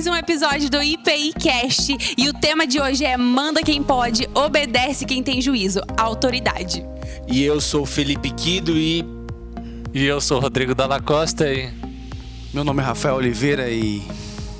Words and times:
mais 0.00 0.06
um 0.06 0.16
episódio 0.16 0.70
do 0.70 0.82
IPI 0.82 1.34
Cast 1.34 1.94
e 2.16 2.26
o 2.26 2.32
tema 2.32 2.66
de 2.66 2.80
hoje 2.80 3.04
é 3.04 3.18
Manda 3.18 3.62
quem 3.62 3.82
pode, 3.82 4.26
obedece 4.34 5.04
quem 5.04 5.22
tem 5.22 5.42
juízo, 5.42 5.82
autoridade. 5.94 6.82
E 7.28 7.44
eu 7.44 7.60
sou 7.60 7.82
o 7.82 7.86
Felipe 7.86 8.30
Quido 8.30 8.78
e. 8.78 9.04
E 9.92 10.06
eu 10.06 10.18
sou 10.18 10.38
o 10.38 10.40
Rodrigo 10.40 10.74
Dalla 10.74 11.02
Costa 11.02 11.52
e. 11.52 11.70
Meu 12.54 12.64
nome 12.64 12.80
é 12.80 12.84
Rafael 12.86 13.16
Oliveira 13.16 13.68
e. 13.68 14.02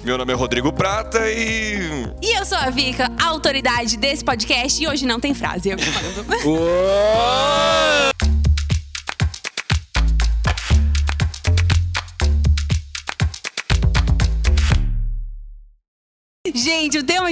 Meu 0.04 0.18
nome 0.18 0.30
é 0.30 0.36
Rodrigo 0.36 0.74
Prata 0.74 1.20
e. 1.30 1.78
E 2.20 2.38
eu 2.38 2.44
sou 2.44 2.58
a 2.58 2.68
Vika, 2.68 3.10
autoridade 3.18 3.96
desse 3.96 4.22
podcast 4.22 4.82
e 4.82 4.86
hoje 4.86 5.06
não 5.06 5.18
tem 5.18 5.32
frase. 5.32 5.70
Eu 5.70 5.78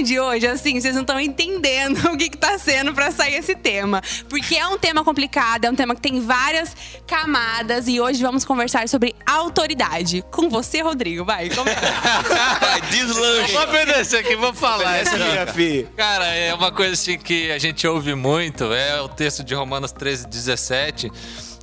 de 0.03 0.19
hoje, 0.19 0.47
assim, 0.47 0.79
vocês 0.79 0.93
não 0.93 1.01
estão 1.01 1.19
entendendo 1.19 1.97
o 2.11 2.17
que, 2.17 2.29
que 2.29 2.37
tá 2.37 2.57
sendo 2.57 2.93
pra 2.93 3.11
sair 3.11 3.35
esse 3.35 3.55
tema. 3.55 4.01
Porque 4.27 4.55
é 4.55 4.67
um 4.67 4.77
tema 4.77 5.03
complicado, 5.03 5.65
é 5.65 5.69
um 5.69 5.75
tema 5.75 5.95
que 5.95 6.01
tem 6.01 6.21
várias 6.21 6.75
camadas 7.07 7.87
e 7.87 7.99
hoje 7.99 8.21
vamos 8.21 8.45
conversar 8.45 8.87
sobre 8.87 9.15
autoridade. 9.25 10.23
Com 10.31 10.49
você, 10.49 10.81
Rodrigo, 10.81 11.25
vai. 11.25 11.49
Começa. 11.49 11.79
Vai, 12.59 12.81
deslanche. 12.81 13.53
Vou 13.53 13.63
obedecer 13.63 14.19
aqui, 14.19 14.35
vou 14.35 14.53
falar. 14.53 14.97
Essa 14.97 15.15
Essa 15.15 15.25
minha 15.25 15.47
filha. 15.47 15.87
Cara, 15.95 16.25
é 16.25 16.53
uma 16.53 16.71
coisa 16.71 16.93
assim 16.93 17.17
que 17.17 17.51
a 17.51 17.57
gente 17.57 17.85
ouve 17.87 18.13
muito, 18.15 18.71
é 18.73 19.01
o 19.01 19.07
texto 19.07 19.43
de 19.43 19.53
Romanos 19.53 19.91
13, 19.91 20.27
17, 20.27 21.11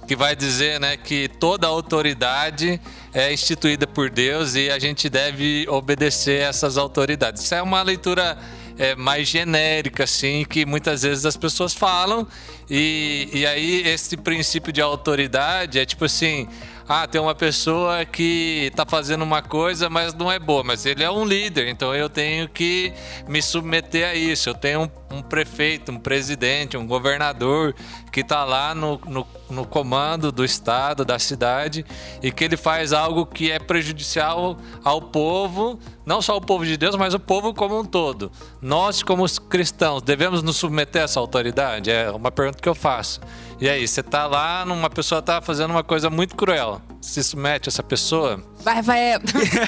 que 0.06 0.14
vai 0.14 0.36
dizer 0.36 0.78
né, 0.78 0.96
que 0.96 1.28
toda 1.28 1.66
autoridade 1.66 2.80
é 3.12 3.32
instituída 3.32 3.86
por 3.86 4.08
Deus 4.08 4.54
e 4.54 4.70
a 4.70 4.78
gente 4.78 5.10
deve 5.10 5.66
obedecer 5.68 6.42
essas 6.42 6.78
autoridades. 6.78 7.42
Isso 7.42 7.54
é 7.54 7.62
uma 7.62 7.82
leitura 7.82 8.38
é, 8.78 8.94
mais 8.94 9.26
genérica, 9.26 10.04
assim, 10.04 10.44
que 10.44 10.64
muitas 10.64 11.02
vezes 11.02 11.26
as 11.26 11.36
pessoas 11.36 11.74
falam, 11.74 12.26
e, 12.70 13.28
e 13.32 13.46
aí 13.46 13.82
esse 13.88 14.16
princípio 14.16 14.72
de 14.72 14.80
autoridade 14.80 15.78
é 15.78 15.84
tipo 15.84 16.04
assim. 16.04 16.48
Ah, 16.88 17.04
tem 17.04 17.20
uma 17.20 17.34
pessoa 17.34 18.04
que 18.04 18.68
está 18.70 18.86
fazendo 18.86 19.22
uma 19.22 19.42
coisa, 19.42 19.90
mas 19.90 20.14
não 20.14 20.30
é 20.30 20.38
boa, 20.38 20.62
mas 20.62 20.86
ele 20.86 21.02
é 21.02 21.10
um 21.10 21.24
líder, 21.24 21.66
então 21.66 21.92
eu 21.92 22.08
tenho 22.08 22.48
que 22.48 22.92
me 23.26 23.42
submeter 23.42 24.08
a 24.08 24.14
isso. 24.14 24.48
Eu 24.48 24.54
tenho 24.54 24.82
um, 24.82 25.16
um 25.16 25.20
prefeito, 25.20 25.90
um 25.90 25.98
presidente, 25.98 26.76
um 26.76 26.86
governador 26.86 27.74
que 28.12 28.20
está 28.20 28.44
lá 28.44 28.72
no, 28.72 29.00
no, 29.04 29.26
no 29.50 29.66
comando 29.66 30.30
do 30.30 30.44
estado, 30.44 31.04
da 31.04 31.18
cidade, 31.18 31.84
e 32.22 32.30
que 32.30 32.44
ele 32.44 32.56
faz 32.56 32.92
algo 32.92 33.26
que 33.26 33.50
é 33.50 33.58
prejudicial 33.58 34.56
ao 34.84 35.02
povo, 35.02 35.80
não 36.04 36.22
só 36.22 36.34
ao 36.34 36.40
povo 36.40 36.64
de 36.64 36.76
Deus, 36.76 36.94
mas 36.94 37.14
o 37.14 37.18
povo 37.18 37.52
como 37.52 37.80
um 37.80 37.84
todo. 37.84 38.30
Nós, 38.62 39.02
como 39.02 39.24
os 39.24 39.40
cristãos, 39.40 40.02
devemos 40.02 40.40
nos 40.40 40.56
submeter 40.56 41.02
a 41.02 41.04
essa 41.06 41.18
autoridade? 41.18 41.90
É 41.90 42.12
uma 42.12 42.30
pergunta 42.30 42.62
que 42.62 42.68
eu 42.68 42.76
faço. 42.76 43.20
E 43.58 43.70
aí, 43.70 43.88
você 43.88 44.02
tá 44.02 44.26
lá, 44.26 44.64
uma 44.64 44.90
pessoa 44.90 45.22
tá 45.22 45.40
fazendo 45.40 45.70
uma 45.70 45.82
coisa 45.82 46.10
muito 46.10 46.36
cruel. 46.36 46.82
Se 47.00 47.24
submete 47.24 47.68
a 47.68 47.70
essa 47.70 47.82
pessoa? 47.82 48.42
Vai, 48.62 48.82
vai. 48.82 49.00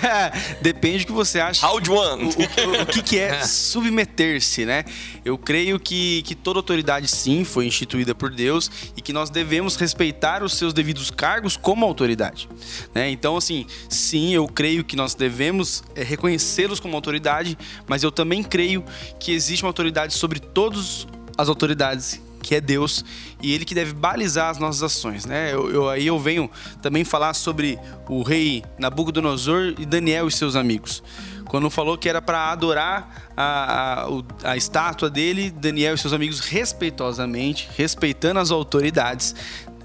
Depende 0.61 1.05
do 1.05 1.07
que 1.07 1.13
você 1.13 1.41
acha. 1.41 1.67
Round 1.67 1.91
one. 1.91 2.25
O, 2.25 2.27
o- 2.27 2.83
o 2.83 2.87
que, 2.87 3.01
que 3.03 3.17
é 3.19 3.43
submeter-se, 3.47 4.67
né? 4.67 4.85
Eu 5.25 5.39
creio 5.39 5.81
que, 5.81 6.21
que 6.23 6.35
toda 6.35 6.59
autoridade, 6.59 7.09
sim, 7.09 7.45
foi 7.45 7.67
instituída 7.67 8.15
por 8.15 8.31
Deus 8.31 8.71
e 8.95 9.01
que 9.01 9.13
nós 9.13 9.31
devemos 9.31 9.75
respeitar 9.77 10.43
os 10.43 10.53
seus 10.53 10.75
devidos 10.75 11.11
cargos 11.11 11.57
como 11.57 11.87
autoridade. 11.87 12.47
Né? 12.95 13.09
Então, 13.09 13.39
assim, 13.39 13.65
sim, 13.89 14.35
eu 14.35 14.47
creio 14.47 14.85
que 14.85 14.97
nós 14.97 15.15
devemos 15.15 15.83
é, 15.95 16.03
reconhecê-los 16.03 16.79
como 16.79 16.95
autoridade, 16.95 17.57
mas 17.87 18.03
eu 18.03 18.13
também 18.13 18.43
creio 18.43 18.85
que 19.19 19.33
existe 19.33 19.63
uma 19.65 19.71
autoridade 19.71 20.13
sobre 20.13 20.41
todas 20.41 21.07
as 21.39 21.49
autoridades 21.49 22.21
que 22.49 22.55
é 22.55 22.63
Deus 22.63 23.05
e 23.43 23.53
ele 23.53 23.63
que 23.67 23.75
deve 23.75 23.93
balizar 23.93 24.49
as 24.49 24.57
nossas 24.57 24.83
ações, 24.83 25.27
né? 25.27 25.53
Eu, 25.53 25.71
eu- 25.71 25.89
aí 25.91 26.07
eu 26.07 26.19
venho 26.19 26.51
também 26.81 27.05
falar 27.05 27.35
sobre 27.35 27.79
o 28.09 28.23
rei 28.23 28.65
Nabucodonosor 28.79 29.75
e 29.79 29.85
Daniel 29.85 30.27
e 30.27 30.33
seus 30.33 30.57
amigos. 30.57 31.03
Quando 31.47 31.69
falou 31.69 31.99
que 31.99 32.09
era 32.09 32.23
para 32.23 32.51
adorar 32.51 33.31
a, 33.37 34.07
a, 34.45 34.53
a 34.53 34.57
estátua 34.57 35.11
dele, 35.11 35.51
Daniel 35.51 35.95
e 35.95 35.99
seus 35.99 36.15
amigos 36.15 36.41
respeitosamente, 36.41 37.69
respeitando 37.77 38.41
as 38.41 38.51
autoridades, 38.51 39.35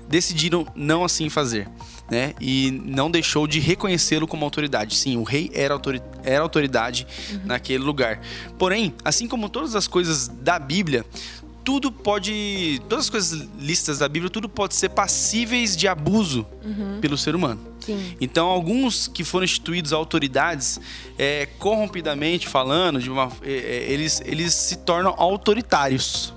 decidiram 0.07 0.65
não 0.73 1.03
assim 1.03 1.27
fazer. 1.29 1.67
Né? 2.11 2.33
E 2.39 2.69
não 2.85 3.09
deixou 3.09 3.47
de 3.47 3.59
reconhecê-lo 3.59 4.27
como 4.27 4.43
autoridade. 4.45 4.95
Sim, 4.95 5.17
o 5.17 5.23
rei 5.23 5.49
era, 5.53 5.73
autori 5.73 6.01
era 6.23 6.41
autoridade 6.43 7.07
naquele 7.45 7.83
lugar. 7.83 8.21
Porém, 8.59 8.93
assim 9.03 9.27
como 9.27 9.49
todas 9.49 9.73
as 9.75 9.87
coisas 9.87 10.27
da 10.27 10.59
Bíblia, 10.59 11.05
tudo 11.63 11.91
pode. 11.91 12.81
Todas 12.89 13.05
as 13.05 13.09
coisas 13.09 13.47
listas 13.59 13.99
da 13.99 14.09
Bíblia, 14.09 14.29
tudo 14.29 14.47
pode 14.49 14.75
ser 14.75 14.89
passíveis 14.89 15.75
de 15.77 15.87
abuso 15.87 16.45
pelo 17.01 17.17
ser 17.17 17.35
humano. 17.35 17.59
Sim. 17.79 18.15
Então, 18.21 18.47
alguns 18.47 19.07
que 19.07 19.23
foram 19.23 19.43
instituídos 19.43 19.91
autoridades, 19.91 20.79
é, 21.17 21.45
corrompidamente 21.59 22.47
falando, 22.47 22.99
de 22.99 23.09
uma- 23.09 23.31
é, 23.43 23.51
é, 23.51 23.91
eles, 23.91 24.21
eles 24.25 24.53
se 24.53 24.77
tornam 24.77 25.13
autoritários. 25.17 26.33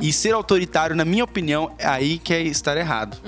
E 0.00 0.12
ser 0.12 0.32
autoritário, 0.32 0.96
na 0.96 1.04
minha 1.04 1.24
opinião, 1.24 1.70
é 1.78 1.86
aí 1.86 2.18
que 2.18 2.32
é 2.32 2.42
estar 2.42 2.74
errado. 2.76 3.18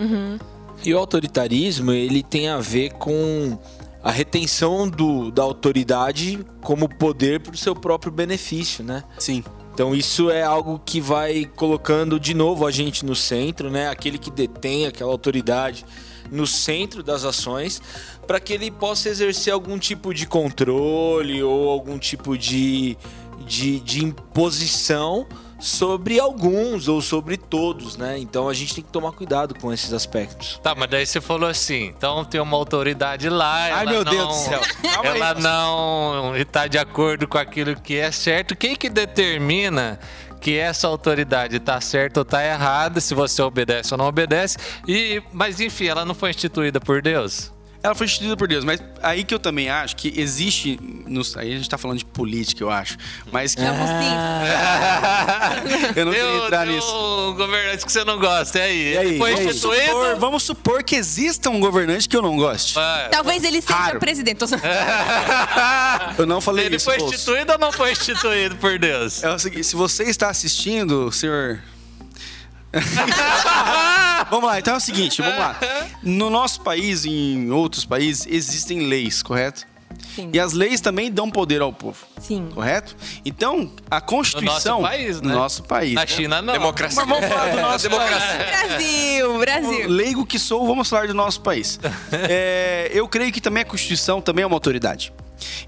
E 0.83 0.95
o 0.95 0.99
autoritarismo, 0.99 1.93
ele 1.93 2.23
tem 2.23 2.49
a 2.49 2.59
ver 2.59 2.93
com 2.95 3.59
a 4.03 4.11
retenção 4.11 4.89
do, 4.89 5.31
da 5.31 5.43
autoridade 5.43 6.39
como 6.63 6.89
poder 6.89 7.41
para 7.41 7.53
o 7.53 7.57
seu 7.57 7.75
próprio 7.75 8.11
benefício, 8.13 8.83
né? 8.85 9.03
Sim. 9.19 9.43
Então 9.77 9.95
isso 9.95 10.31
é 10.31 10.43
algo 10.43 10.81
que 10.83 11.03
vai 11.03 11.45
colocando 11.55 12.19
de 12.19 12.33
novo 12.33 12.67
a 12.67 12.71
gente 12.71 13.05
no 13.05 13.15
centro, 13.15 13.71
né? 13.71 13.91
Aquele 13.91 14.17
que 14.17 14.31
detém 14.31 14.87
aquela 14.87 15.13
autoridade 15.13 15.85
no 16.33 16.47
centro 16.47 17.03
das 17.03 17.27
ações, 17.27 17.83
para 18.27 18.41
que 18.41 18.55
ele 18.55 18.71
possa 18.71 19.11
exercer 19.11 19.53
algum 19.53 19.79
tipo 19.79 20.15
de 20.15 20.27
controle 20.27 21.43
ou 21.43 21.69
algum 21.69 21.99
tipo 21.99 22.39
de, 22.39 22.97
de, 23.45 23.81
de 23.81 24.05
imposição 24.05 25.27
sobre 25.59 26.21
alguns 26.21 26.89
ou 26.89 27.01
sobre 27.01 27.37
todos, 27.37 27.97
né? 27.97 28.19
Então 28.19 28.49
a 28.49 28.55
gente 28.55 28.75
tem 28.75 28.85
que 28.85 28.91
tomar 28.91 29.13
cuidado 29.13 29.55
com 29.59 29.73
esses 29.73 29.93
aspectos. 29.93 30.61
Tá, 30.63 30.75
mas 30.75 30.89
daí 30.91 31.07
você 31.07 31.21
falou 31.21 31.49
assim, 31.49 31.93
então 31.97 32.25
tem 32.25 32.41
uma 32.41 32.57
autoridade 32.57 33.29
lá. 33.29 33.55
Ai, 33.55 33.71
ela 33.71 33.91
meu 33.91 34.05
não, 34.05 34.13
Deus 34.13 34.29
do 34.29 34.35
céu. 34.35 34.61
Ela 35.03 35.35
não 35.35 36.37
está 36.37 36.67
de 36.67 36.79
acordo 36.79 37.29
com 37.29 37.39
aquilo 37.39 37.75
que 37.77 37.97
é 37.97 38.11
certo. 38.11 38.57
Quem 38.57 38.75
que 38.75 38.89
determina 38.89 39.99
que 40.41 40.57
essa 40.57 40.87
autoridade 40.87 41.57
está 41.57 41.81
certa 41.81 42.21
ou 42.21 42.23
está 42.23 42.45
errada, 42.45 43.01
se 43.01 43.15
você 43.15 43.43
obedece 43.43 43.93
ou 43.95 43.99
não 43.99 44.07
obedece? 44.07 44.59
E, 44.87 45.23
mas 45.33 45.61
enfim, 45.61 45.87
ela 45.87 46.05
não 46.05 46.15
foi 46.15 46.31
instituída 46.31 46.81
por 46.81 47.03
Deus. 47.03 47.53
Ela 47.87 47.95
foi 47.95 48.07
instituída 48.07 48.37
por 48.37 48.49
Deus, 48.49 48.65
mas 48.65 48.83
aí 49.03 49.23
que 49.23 49.33
eu 49.33 49.39
também 49.39 49.69
acho 49.71 49.95
que 49.97 50.13
existe. 50.21 50.77
nos- 51.07 51.37
aí 51.37 51.53
a 51.53 51.57
gente 51.57 51.71
tá 51.71 51.79
falando 51.79 51.99
de 51.99 52.05
política, 52.05 52.63
eu 52.65 52.69
acho. 52.71 52.97
Mas 53.31 53.55
que. 53.55 53.63
Vamos 53.63 53.89
sim. 53.89 54.17
eu 55.95 56.05
não 56.07 56.13
queria 56.13 56.37
entrar 56.45 56.67
tem 56.67 56.75
nisso. 56.75 57.29
um 57.31 57.35
governante 57.37 57.87
que 57.87 57.93
você 57.93 58.05
não 58.05 58.19
gosta, 58.19 58.59
e 58.59 58.63
aí? 58.63 58.93
E 58.95 58.99
aí? 58.99 59.07
Ele 59.11 59.19
foi 59.19 59.33
instituído? 59.35 59.87
Supor- 59.87 60.17
vamos 60.19 60.43
supor 60.43 60.83
que 60.83 60.97
exista 60.97 61.49
um 61.49 61.61
governante 61.61 62.09
que 62.09 62.17
eu 62.17 62.23
não 62.23 62.37
goste. 62.37 62.75
Vai. 62.75 63.09
Talvez 63.09 63.45
ele 63.45 63.63
seja 63.63 63.75
Raro. 63.75 64.01
presidente. 64.01 64.39
Tô- 64.39 64.47
Eu 66.19 66.27
não 66.27 66.41
falei 66.41 66.67
Ele 66.67 66.77
isso. 66.77 66.87
foi 66.87 66.99
moço. 66.99 67.15
instituído 67.15 67.53
ou 67.53 67.59
não 67.59 67.71
foi 67.73 67.93
instituído 67.93 68.57
por 68.57 68.79
Deus? 68.79 69.23
É 69.23 69.31
o 69.31 69.39
seguinte, 69.39 69.65
se 69.65 69.77
você 69.77 70.05
está 70.05 70.29
assistindo, 70.29 71.11
senhor. 71.13 71.63
vamos 74.31 74.47
lá, 74.49 74.59
então 74.59 74.75
é 74.75 74.77
o 74.77 74.81
seguinte, 74.81 75.23
vamos 75.23 75.39
lá. 75.39 75.57
No 76.03 76.31
nosso 76.31 76.61
país 76.61 77.05
e 77.05 77.11
em 77.11 77.51
outros 77.51 77.85
países 77.85 78.27
existem 78.29 78.81
leis, 78.81 79.23
correto? 79.23 79.67
Sim. 80.15 80.31
E 80.33 80.39
as 80.41 80.53
leis 80.53 80.81
também 80.81 81.11
dão 81.11 81.31
poder 81.31 81.61
ao 81.63 81.73
povo, 81.73 81.99
Sim. 82.21 82.49
correto? 82.53 82.97
Então, 83.25 83.71
a 83.91 84.01
Constituição. 84.01 84.83
país, 84.83 85.21
né? 85.21 85.29
No 85.29 85.35
nosso 85.39 85.63
país. 85.63 85.95
Na 85.95 86.07
China, 86.07 86.43
não. 86.43 86.53
Democracia. 86.53 87.05
Mas 87.05 87.09
vamos 87.09 87.29
falar 87.29 87.51
do 87.51 87.61
nosso 87.61 87.83
Democracia. 87.89 88.47
Brasil, 88.67 89.39
Brasil. 89.39 89.89
leigo 89.89 90.27
que 90.27 90.39
sou, 90.39 90.67
vamos 90.67 90.89
falar 90.89 91.07
do 91.07 91.15
nosso 91.15 91.41
país. 91.41 91.79
É, 92.29 92.91
eu 92.93 93.07
creio 93.09 93.33
que 93.33 93.41
também 93.41 93.63
a 93.63 93.67
Constituição 93.67 94.21
também 94.21 94.43
é 94.43 94.47
uma 94.47 94.57
autoridade. 94.57 95.13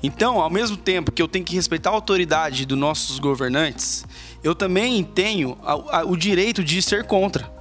Então, 0.02 0.40
ao 0.40 0.50
mesmo 0.50 0.76
tempo 0.76 1.12
que 1.12 1.20
eu 1.22 1.28
tenho 1.28 1.44
que 1.44 1.54
respeitar 1.54 1.90
a 1.90 1.92
autoridade 1.92 2.64
dos 2.66 2.76
nossos 2.78 3.18
governantes, 3.18 4.04
eu 4.42 4.54
também 4.54 5.02
tenho 5.04 5.56
a- 5.62 6.00
a- 6.00 6.04
o 6.04 6.16
direito 6.16 6.62
de 6.64 6.80
ser 6.82 7.04
contra. 7.04 7.56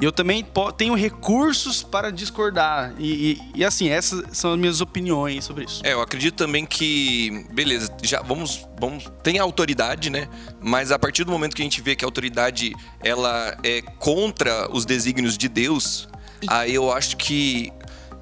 Eu 0.00 0.10
também 0.10 0.42
tenho 0.78 0.94
recursos 0.94 1.82
para 1.82 2.10
discordar. 2.10 2.94
E, 2.98 3.32
e- 3.32 3.60
e, 3.60 3.62
assim, 3.64 3.90
essas 3.90 4.24
são 4.32 4.54
as 4.54 4.58
minhas 4.58 4.80
opiniões 4.80 5.44
sobre 5.44 5.64
isso. 5.64 5.82
É, 5.84 5.92
eu 5.92 6.00
acredito 6.00 6.34
também 6.34 6.64
que, 6.64 7.44
beleza, 7.52 7.92
já 8.02 8.22
vamos, 8.22 8.66
vamos, 8.80 9.04
tem 9.22 9.38
a 9.38 9.42
autoridade, 9.42 10.08
né? 10.08 10.28
Mas 10.62 10.90
a 10.90 10.98
partir 10.98 11.24
do 11.24 11.30
momento 11.30 11.54
que 11.54 11.60
a 11.60 11.64
gente 11.64 11.82
vê 11.82 11.94
que 11.94 12.02
a 12.02 12.08
autoridade 12.08 12.74
ela 13.04 13.54
é 13.62 13.82
contra 13.98 14.66
os 14.74 14.86
desígnios 14.86 15.36
de 15.36 15.46
Deus, 15.46 16.08
aí 16.48 16.74
eu 16.74 16.90
acho 16.90 17.18
que 17.18 17.70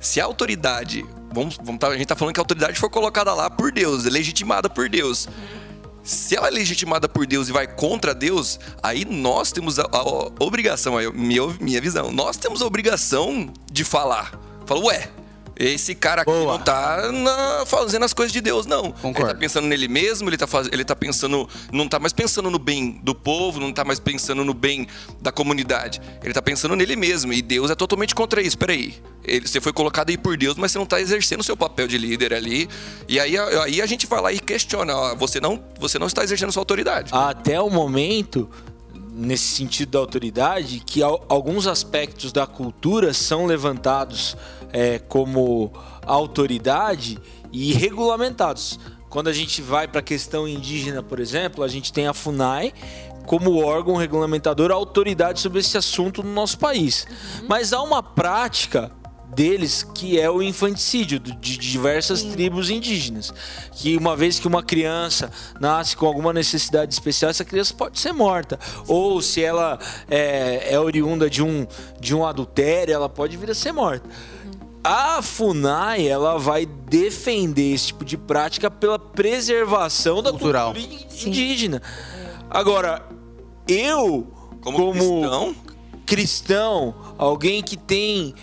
se 0.01 0.21
a 0.21 0.25
autoridade 0.25 1.07
vamos, 1.33 1.57
vamos 1.63 1.79
tá, 1.79 1.87
a 1.87 1.97
gente 1.97 2.07
tá 2.07 2.17
falando 2.17 2.35
que 2.35 2.41
a 2.41 2.43
autoridade 2.43 2.77
foi 2.81 2.91
colocada 2.91 3.33
lá 3.33 3.49
por 3.49 3.71
Deus, 3.71 4.07
é 4.07 4.11
legitimada 4.11 4.69
por 4.69 4.89
Deus. 4.89 5.29
Se 6.09 6.35
ela 6.35 6.49
é 6.49 6.51
legitimada 6.51 7.07
por 7.07 7.27
Deus 7.27 7.51
e 7.51 7.53
vai 7.53 7.67
contra 7.67 8.15
Deus, 8.15 8.59
aí 8.83 9.05
nós 9.05 9.53
temos 9.53 9.79
a, 9.79 9.83
a 9.93 10.03
obrigação, 10.43 10.97
aí, 10.97 11.13
minha, 11.13 11.43
minha 11.61 11.81
visão, 11.83 12.11
nós 12.11 12.39
temos 12.39 12.63
a 12.63 12.67
obrigação 12.67 13.53
de 13.71 13.85
falar. 13.85 14.33
Fala, 14.65 14.81
ué, 14.87 15.11
esse 15.55 15.95
cara 15.95 16.23
aqui 16.23 16.31
Boa. 16.31 16.57
não 16.57 16.65
tá 16.65 17.13
na- 17.13 17.65
fazendo 17.67 18.05
as 18.07 18.15
coisas 18.15 18.33
de 18.33 18.41
Deus, 18.41 18.65
não. 18.65 18.91
Concordo. 18.93 19.21
Ele 19.33 19.35
tá 19.35 19.39
pensando 19.39 19.67
nele 19.67 19.87
mesmo, 19.87 20.31
ele 20.31 20.39
tá, 20.39 20.47
faz, 20.47 20.67
ele 20.73 20.83
tá 20.85 20.97
pensando. 20.97 21.47
Não 21.71 21.87
tá 21.87 21.99
mais 21.99 22.13
pensando 22.15 22.51
no 22.51 22.59
bem 22.59 23.01
do 23.03 23.15
povo, 23.15 23.61
não 23.61 23.71
tá 23.73 23.85
mais 23.85 23.99
pensando 24.01 24.43
no 24.45 24.55
bem 24.55 24.87
da 25.21 25.31
comunidade. 25.31 26.01
Ele 26.23 26.33
tá 26.33 26.41
pensando 26.41 26.75
nele 26.75 26.97
mesmo. 26.97 27.33
E 27.35 27.43
Deus 27.43 27.71
é 27.71 27.75
totalmente 27.75 28.15
contra 28.15 28.41
isso. 28.41 28.57
Peraí. 28.57 28.95
Ele, 29.29 29.47
você 29.47 29.61
foi 29.61 29.73
colocado 29.73 30.11
aí 30.11 30.17
por 30.17 30.37
Deus, 30.37 30.57
mas 30.57 30.73
você 30.73 30.79
não 30.79 30.87
tá 30.87 31.01
exercendo 31.01 31.41
o 31.41 31.45
seu 31.45 31.57
papel 31.57 31.87
de 31.87 31.99
líder 31.99 32.33
ali. 32.35 32.69
E 33.09 33.21
aí, 33.21 33.37
aí 33.39 33.83
a 33.83 33.87
gente 33.87 34.07
vai 34.07 34.21
lá 34.21 34.33
e 34.33 34.39
questiona: 34.41 34.95
ó, 34.97 35.15
você, 35.15 35.41
não, 35.41 35.63
você 35.79 35.99
não 35.99 36.07
está 36.07 36.25
exercendo 36.25 36.53
sua 36.53 36.63
autoridade. 36.63 37.11
até 37.13 37.61
o 37.61 37.71
momento, 37.71 38.49
nesse 39.13 39.55
sentido 39.55 39.91
da 39.91 39.99
autoridade, 39.99 40.81
que 40.85 41.03
al- 41.03 41.25
alguns 41.29 41.67
aspectos 41.67 42.33
da 42.33 42.47
cultura 42.47 43.13
são 43.13 43.47
levantados 43.47 44.37
é, 44.73 44.99
como 44.99 45.73
autoridade 46.07 47.19
e 47.53 47.73
regulamentados. 47.73 48.79
Quando 49.09 49.29
a 49.29 49.33
gente 49.33 49.63
vai 49.63 49.89
para 49.89 50.01
a 50.01 50.03
questão 50.03 50.47
indígena, 50.47 51.03
por 51.03 51.19
exemplo, 51.19 51.65
a 51.65 51.69
gente 51.69 51.93
tem 51.93 52.07
a 52.07 52.13
FUNAI 52.13 52.75
como 53.25 53.63
órgão 53.63 53.95
regulamentador, 53.97 54.71
a 54.71 54.75
autoridade 54.75 55.41
sobre 55.41 55.61
esse 55.61 55.77
assunto 55.77 56.23
no 56.23 56.33
nosso 56.33 56.59
país. 56.59 57.07
Mas 57.47 57.73
há 57.75 57.83
uma 57.83 58.03
prática 58.03 58.91
deles 59.39 59.85
que 59.95 60.19
é 60.19 60.29
o 60.29 60.43
infanticídio 60.43 61.21
de 61.21 61.57
diversas 61.57 62.25
tribos 62.25 62.71
indígenas. 62.71 63.33
Que 63.71 63.97
uma 63.97 64.17
vez 64.17 64.41
que 64.41 64.49
uma 64.49 64.65
criança 64.65 65.31
nasce 65.61 65.97
com 65.97 66.07
alguma 66.07 66.33
necessidade 66.33 66.93
especial, 66.93 67.31
essa 67.31 67.45
criança 67.45 67.73
pode 67.73 68.01
ser 68.01 68.13
morta. 68.13 68.59
Ou 68.89 69.23
se 69.23 69.41
ela 69.41 69.79
é, 70.11 70.75
é 70.75 70.81
oriunda 70.81 71.31
de 71.31 71.41
um, 71.41 71.65
de 72.01 72.17
um 72.17 72.27
adultério, 72.27 72.93
ela 72.93 73.09
pode 73.09 73.37
vir 73.37 73.49
a 73.53 73.55
ser 73.55 73.71
morta. 73.71 74.11
A 74.83 75.23
FUNAI 75.23 76.09
ela 76.09 76.37
vai 76.37 76.67
defender 76.67 77.75
esse 77.75 77.89
tipo 77.89 78.05
de 78.05 78.17
prática 78.17 78.69
pela 78.69 78.99
preservação 78.99 80.21
da 80.21 80.31
Cultural. 80.31 80.75
cultura 80.75 80.99
indígena. 81.27 81.81
Agora, 82.51 83.07
eu 83.69 84.27
Como, 84.61 84.79
como 84.79 84.95
cristão, 84.95 85.57
cristão, 86.05 86.95
alguém 87.17 87.63
que 87.63 87.77
tem 87.77 88.35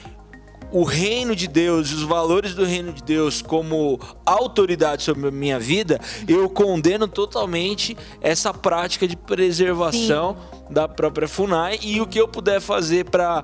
o 0.72 0.84
reino 0.84 1.36
de 1.36 1.48
Deus, 1.48 1.92
os 1.92 2.04
valores 2.04 2.54
do 2.54 2.66
reino 2.66 2.92
de 2.92 3.02
Deus 3.04 3.42
como 3.42 4.00
autoridade 4.26 5.04
sobre 5.04 5.28
a 5.28 5.32
minha 5.32 5.60
vida, 5.60 6.00
eu 6.28 6.50
condeno 6.50 7.08
totalmente 7.08 7.96
essa 8.22 8.54
prática 8.54 9.08
de 9.08 9.16
preservação 9.16 10.36
da 10.70 10.88
própria 10.88 11.28
FUNAI 11.28 11.80
e 11.82 12.02
o 12.02 12.08
que 12.08 12.20
eu 12.20 12.28
puder 12.28 12.60
fazer 12.60 13.06
para 13.06 13.44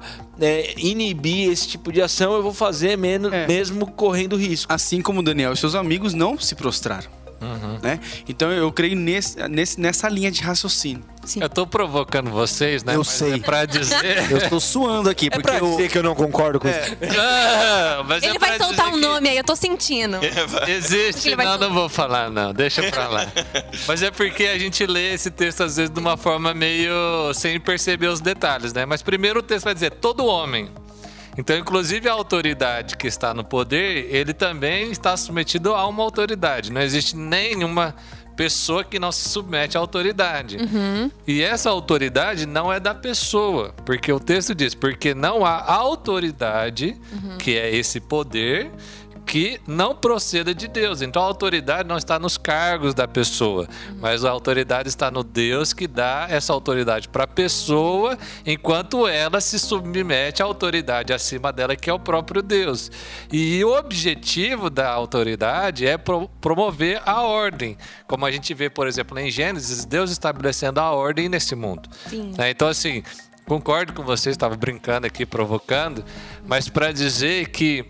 inibir 0.78 1.52
esse 1.52 1.68
tipo 1.68 1.92
de 1.92 2.02
ação, 2.02 2.34
eu 2.34 2.44
vou 2.44 2.54
fazer 2.54 2.98
menos, 2.98 3.32
É. 3.32 3.48
mesmo 3.48 3.86
correndo 3.92 4.36
risco. 4.36 4.72
Assim 4.74 5.02
como 5.02 5.22
Daniel 5.22 5.54
e 5.54 5.58
seus 5.58 5.76
amigos 5.76 6.14
não 6.14 6.38
se 6.40 6.56
prostraram. 6.56 7.21
Uhum. 7.42 7.80
Né? 7.82 8.00
Então 8.30 8.52
eu 8.52 8.72
creio 8.72 8.96
nesse, 8.96 9.36
nesse- 9.48 9.80
nessa 9.82 10.08
linha 10.08 10.30
de 10.32 10.42
raciocínio. 10.42 11.04
Sim. 11.24 11.40
Eu 11.42 11.50
tô 11.50 11.68
provocando 11.68 12.32
vocês, 12.32 12.84
né? 12.84 12.94
Eu 12.96 13.00
Mas 13.00 13.08
sei. 13.10 13.34
É 13.36 13.40
pra 13.40 13.66
dizer. 13.66 14.26
Eu 14.32 14.38
estou 14.38 14.60
suando 14.60 15.08
aqui, 15.10 15.28
É 15.28 15.30
porque 15.30 15.44
pra 15.48 15.58
eu, 15.60 15.70
dizer 15.72 15.90
que 15.90 15.98
eu 15.98 16.02
não 16.04 16.16
concordo 16.16 16.60
com 16.60 16.68
isso. 16.68 16.80
Não, 17.00 18.04
mas 18.06 18.24
Ele 18.24 18.36
é 18.38 18.40
vai 18.40 18.58
soltar 18.58 18.88
um 18.88 18.94
que 18.94 19.00
nome 19.02 19.30
aí, 19.30 19.38
eu 19.38 19.44
tô 19.44 19.56
sentindo. 19.56 20.18
Existe, 20.68 21.28
Ele 21.30 21.36
vai 21.36 21.46
não, 21.46 21.52
soltar. 21.54 21.70
não 21.70 21.76
vou 21.76 21.90
falar, 21.90 22.30
não, 22.32 22.54
deixa 22.54 22.82
pra 22.90 23.08
lá. 23.08 23.28
Mas 23.88 24.02
é 24.02 24.10
porque 24.12 24.46
a 24.46 24.58
gente 24.58 24.86
lê 24.86 25.14
esse 25.14 25.30
texto 25.30 25.62
às 25.64 25.76
vezes 25.78 25.92
de 25.92 26.00
uma 26.00 26.18
forma 26.18 26.54
meio 26.54 26.92
sem 27.34 27.60
perceber 27.60 28.08
os 28.08 28.20
detalhes, 28.20 28.74
né? 28.74 28.86
Mas 28.86 29.02
primeiro 29.02 29.40
o 29.40 29.44
texto 29.44 29.66
vai 29.66 29.74
dizer 29.74 29.92
todo 29.92 30.26
homem. 30.26 30.70
Então, 31.38 31.58
inclusive 31.58 32.10
a 32.10 32.14
autoridade 32.14 32.98
que 32.98 33.08
está 33.08 33.34
no 33.34 33.44
poder, 33.44 34.14
ele 34.14 34.34
também 34.34 34.92
está 34.92 35.16
submetido 35.16 35.74
a 35.74 35.88
uma 35.88 36.04
autoridade. 36.04 36.72
Não 36.72 36.82
existe 36.82 37.16
nenhuma 37.16 37.96
pessoa 38.36 38.84
que 38.84 38.98
não 38.98 39.12
se 39.12 39.30
submete 39.30 39.78
à 39.78 39.80
autoridade. 39.80 40.58
E 41.28 41.42
essa 41.42 41.70
autoridade 41.70 42.46
não 42.46 42.72
é 42.72 42.80
da 42.80 42.94
pessoa, 42.96 43.74
porque 43.86 44.12
o 44.12 44.20
texto 44.20 44.56
diz, 44.56 44.74
porque 44.74 45.14
não 45.14 45.46
há 45.46 45.64
autoridade, 45.72 47.00
que 47.38 47.58
é 47.58 47.74
esse 47.76 48.00
poder, 48.00 48.72
que 49.26 49.62
não 49.68 49.96
proceda 49.96 50.54
de 50.54 50.68
Deus. 50.68 51.02
Então 51.02 51.22
a 51.22 51.26
autoridade 51.26 51.88
não 51.88 51.98
está 51.98 52.20
nos 52.20 52.38
cargos 52.38 52.94
da 52.94 53.08
pessoa, 53.08 53.68
mas 54.00 54.26
a 54.26 54.30
autoridade 54.30 54.90
está 54.90 55.10
no 55.10 55.24
Deus 55.24 55.74
que 55.74 55.88
dá 55.88 56.28
essa 56.30 56.52
autoridade 56.52 57.08
para 57.08 57.24
a 57.24 57.28
pessoa, 57.28 58.18
enquanto 58.46 59.08
ela 59.08 59.40
se 59.40 59.58
submete 59.60 60.42
à 60.42 60.46
autoridade 60.46 61.14
acima 61.14 61.54
dela, 61.54 61.76
que 61.76 61.90
é 61.90 61.94
o 61.94 62.00
próprio 62.00 62.42
Deus. 62.42 62.92
E 63.32 63.64
o 63.64 63.78
objetivo 63.78 64.70
da 64.70 64.90
autoridade 64.90 65.86
é 65.86 65.98
pro- 65.98 66.28
promover 66.42 67.02
a 67.06 67.22
ordem, 67.22 67.78
como 68.08 68.26
a 68.26 68.32
gente 68.32 68.54
vê, 68.54 68.70
por 68.70 68.88
exemplo, 68.88 69.18
em 69.20 69.30
Gênesis, 69.30 69.86
Deus 69.86 70.12
estabelecendo 70.12 70.80
a 70.80 70.92
ordem 70.92 71.30
nesse 71.30 71.56
mundo. 71.56 71.90
Sim. 72.10 72.34
Né? 72.38 72.50
Então, 72.50 72.68
assim, 72.68 73.04
concordo 73.46 73.94
com 73.94 74.04
você, 74.04 74.30
estava 74.30 74.56
brincando 74.56 75.08
aqui, 75.08 75.26
provocando, 75.26 76.04
mas 76.46 76.68
para 76.68 76.92
dizer 76.92 77.50
que 77.50 77.86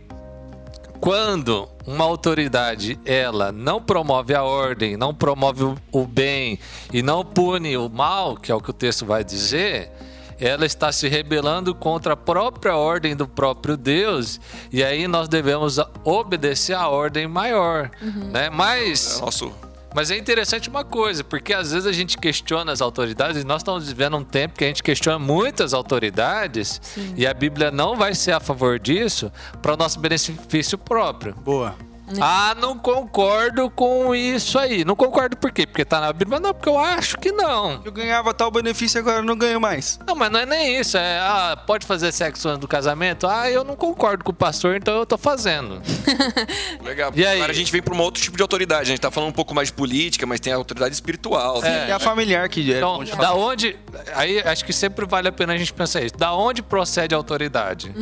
quando 1.01 1.67
uma 1.85 2.05
autoridade 2.05 2.97
ela 3.05 3.51
não 3.51 3.81
promove 3.81 4.35
a 4.35 4.43
ordem, 4.43 4.95
não 4.95 5.13
promove 5.13 5.63
o- 5.91 6.05
bem 6.05 6.59
e 6.93 7.01
não 7.01 7.25
pune 7.25 7.75
o 7.75 7.89
mal, 7.89 8.37
que 8.37 8.51
é 8.51 8.55
o 8.55 8.61
que 8.61 8.69
o 8.69 8.73
texto 8.73 9.03
vai 9.05 9.23
dizer, 9.23 9.91
ela 10.39 10.65
está 10.65 10.91
se 10.91 11.07
rebelando 11.07 11.73
contra 11.73 12.13
a 12.13 12.17
própria 12.17 12.75
ordem 12.75 13.15
do 13.15 13.27
próprio 13.27 13.75
Deus, 13.75 14.39
e 14.71 14.83
aí 14.83 15.07
nós 15.07 15.27
devemos 15.27 15.79
obedecer 16.03 16.73
à 16.75 16.87
ordem 16.87 17.27
maior, 17.27 17.89
né? 18.31 18.45
é 18.45 18.49
Mas 18.49 19.19
nosso. 19.19 19.51
Mas 19.93 20.11
é 20.11 20.17
interessante 20.17 20.69
uma 20.69 20.83
coisa, 20.83 21.23
porque 21.23 21.53
às 21.53 21.71
vezes 21.71 21.85
a 21.85 21.91
gente 21.91 22.17
questiona 22.17 22.71
as 22.71 22.81
autoridades, 22.81 23.41
e 23.41 23.45
nós 23.45 23.61
estamos 23.61 23.87
vivendo 23.87 24.17
um 24.17 24.23
tempo 24.23 24.57
que 24.57 24.63
a 24.63 24.67
gente 24.67 24.83
questiona 24.83 25.19
muitas 25.19 25.73
autoridades, 25.73 26.81
e 27.15 27.27
a 27.27 27.33
Bíblia 27.33 27.71
não 27.71 27.95
vai 27.95 28.15
ser 28.15 28.31
a 28.31 28.39
favor 28.39 28.79
disso 28.79 29.31
para 29.61 29.73
o 29.73 29.77
nosso 29.77 29.99
benefício 29.99 30.77
próprio. 30.77 31.33
Boa. 31.35 31.90
Ah, 32.19 32.55
não 32.59 32.77
concordo 32.77 33.69
com 33.69 34.13
isso 34.15 34.57
aí. 34.57 34.83
Não 34.83 34.95
concordo 34.95 35.37
por 35.37 35.51
quê? 35.51 35.65
Porque 35.65 35.85
tá 35.85 36.01
na 36.01 36.11
Bíblia? 36.11 36.39
Não, 36.39 36.53
porque 36.53 36.69
eu 36.69 36.79
acho 36.79 37.17
que 37.17 37.31
não. 37.31 37.81
Eu 37.85 37.91
ganhava 37.91 38.33
tal 38.33 38.49
benefício 38.51 38.99
agora 38.99 39.17
eu 39.17 39.23
não 39.23 39.37
ganho 39.37 39.59
mais. 39.61 39.99
Não, 40.05 40.15
mas 40.15 40.31
não 40.31 40.39
é 40.39 40.45
nem 40.45 40.79
isso. 40.79 40.97
É, 40.97 41.19
ah, 41.19 41.57
pode 41.65 41.85
fazer 41.85 42.11
sexo 42.11 42.47
antes 42.49 42.59
do 42.61 42.67
casamento? 42.67 43.27
Ah, 43.27 43.49
eu 43.49 43.63
não 43.63 43.75
concordo 43.75 44.23
com 44.23 44.31
o 44.31 44.35
pastor, 44.35 44.75
então 44.75 44.95
eu 44.95 45.05
tô 45.05 45.17
fazendo. 45.17 45.81
Legal. 46.83 47.11
E 47.15 47.25
aí? 47.25 47.37
Agora 47.37 47.51
a 47.51 47.55
gente 47.55 47.71
vem 47.71 47.81
para 47.81 47.93
um 47.93 47.99
outro 47.99 48.21
tipo 48.21 48.35
de 48.37 48.41
autoridade. 48.43 48.81
A 48.83 48.85
gente 48.85 48.99
tá 49.01 49.11
falando 49.11 49.29
um 49.29 49.33
pouco 49.33 49.53
mais 49.53 49.67
de 49.69 49.73
política, 49.73 50.25
mas 50.25 50.39
tem 50.39 50.51
a 50.53 50.55
autoridade 50.55 50.93
espiritual. 50.93 51.63
É. 51.63 51.89
E 51.89 51.91
a 51.91 51.99
familiar 51.99 52.47
que 52.49 52.73
é 52.73 52.77
Então, 52.77 53.03
da 53.03 53.15
falar. 53.15 53.33
onde. 53.35 53.77
Aí 54.15 54.39
acho 54.39 54.65
que 54.65 54.73
sempre 54.73 55.05
vale 55.05 55.27
a 55.27 55.31
pena 55.31 55.53
a 55.53 55.57
gente 55.57 55.73
pensar 55.73 56.01
isso. 56.01 56.15
Da 56.17 56.33
onde 56.33 56.61
procede 56.61 57.13
a 57.13 57.17
autoridade? 57.17 57.93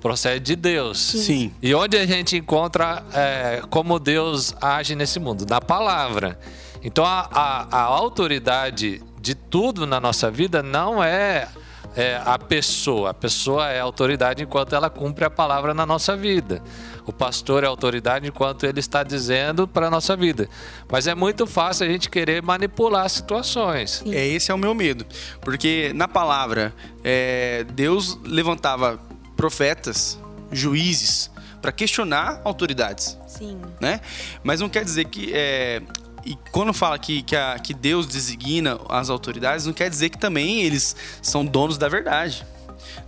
Procede 0.00 0.40
de 0.40 0.56
Deus. 0.56 0.98
Sim. 0.98 1.52
E 1.62 1.74
onde 1.74 1.96
a 1.96 2.06
gente 2.06 2.36
encontra 2.36 3.02
é, 3.12 3.55
como 3.62 3.98
Deus 3.98 4.54
age 4.60 4.94
nesse 4.94 5.18
mundo? 5.18 5.44
Na 5.48 5.60
palavra. 5.60 6.38
Então 6.82 7.04
a, 7.04 7.28
a- 7.32 7.66
a 7.70 7.80
autoridade 7.82 9.02
de 9.20 9.34
tudo 9.34 9.86
na 9.86 9.98
nossa 10.00 10.30
vida 10.30 10.62
não 10.62 11.02
é, 11.02 11.48
é 11.96 12.20
a 12.24 12.38
pessoa. 12.38 13.10
A 13.10 13.14
pessoa 13.14 13.68
é 13.68 13.80
a 13.80 13.82
autoridade 13.82 14.42
enquanto 14.42 14.74
ela 14.74 14.88
cumpre 14.88 15.24
a 15.24 15.30
palavra 15.30 15.74
na 15.74 15.84
nossa 15.84 16.16
vida. 16.16 16.62
O 17.04 17.12
pastor 17.12 17.62
é 17.62 17.66
a 17.66 17.70
autoridade 17.70 18.26
enquanto 18.28 18.64
ele 18.66 18.80
está 18.80 19.02
dizendo 19.02 19.66
para 19.66 19.86
a 19.86 19.90
nossa 19.90 20.16
vida. 20.16 20.48
Mas 20.90 21.06
é 21.06 21.14
muito 21.14 21.46
fácil 21.46 21.86
a 21.86 21.88
gente 21.88 22.10
querer 22.10 22.42
manipular 22.42 23.08
situações. 23.08 24.02
É, 24.06 24.26
esse 24.26 24.50
é 24.50 24.54
o 24.54 24.58
meu 24.58 24.74
medo. 24.74 25.04
Porque 25.40 25.92
na 25.94 26.06
palavra, 26.08 26.74
é, 27.04 27.64
Deus 27.72 28.18
levantava 28.24 28.98
profetas, 29.36 30.18
juízes, 30.50 31.30
para 31.66 31.72
questionar 31.72 32.40
autoridades. 32.44 33.18
Sim. 33.26 33.60
né? 33.80 34.00
Mas 34.44 34.60
não 34.60 34.68
quer 34.68 34.84
dizer 34.84 35.06
que. 35.06 35.32
é, 35.34 35.82
e 36.24 36.36
quando 36.52 36.72
fala 36.72 36.96
que, 36.96 37.22
que, 37.22 37.34
a- 37.34 37.58
que 37.58 37.74
Deus 37.74 38.06
designa 38.06 38.78
as 38.88 39.10
autoridades, 39.10 39.66
não 39.66 39.72
quer 39.72 39.90
dizer 39.90 40.10
que 40.10 40.18
também 40.18 40.62
eles 40.62 40.94
são 41.20 41.44
donos 41.44 41.76
da 41.76 41.88
verdade. 41.88 42.46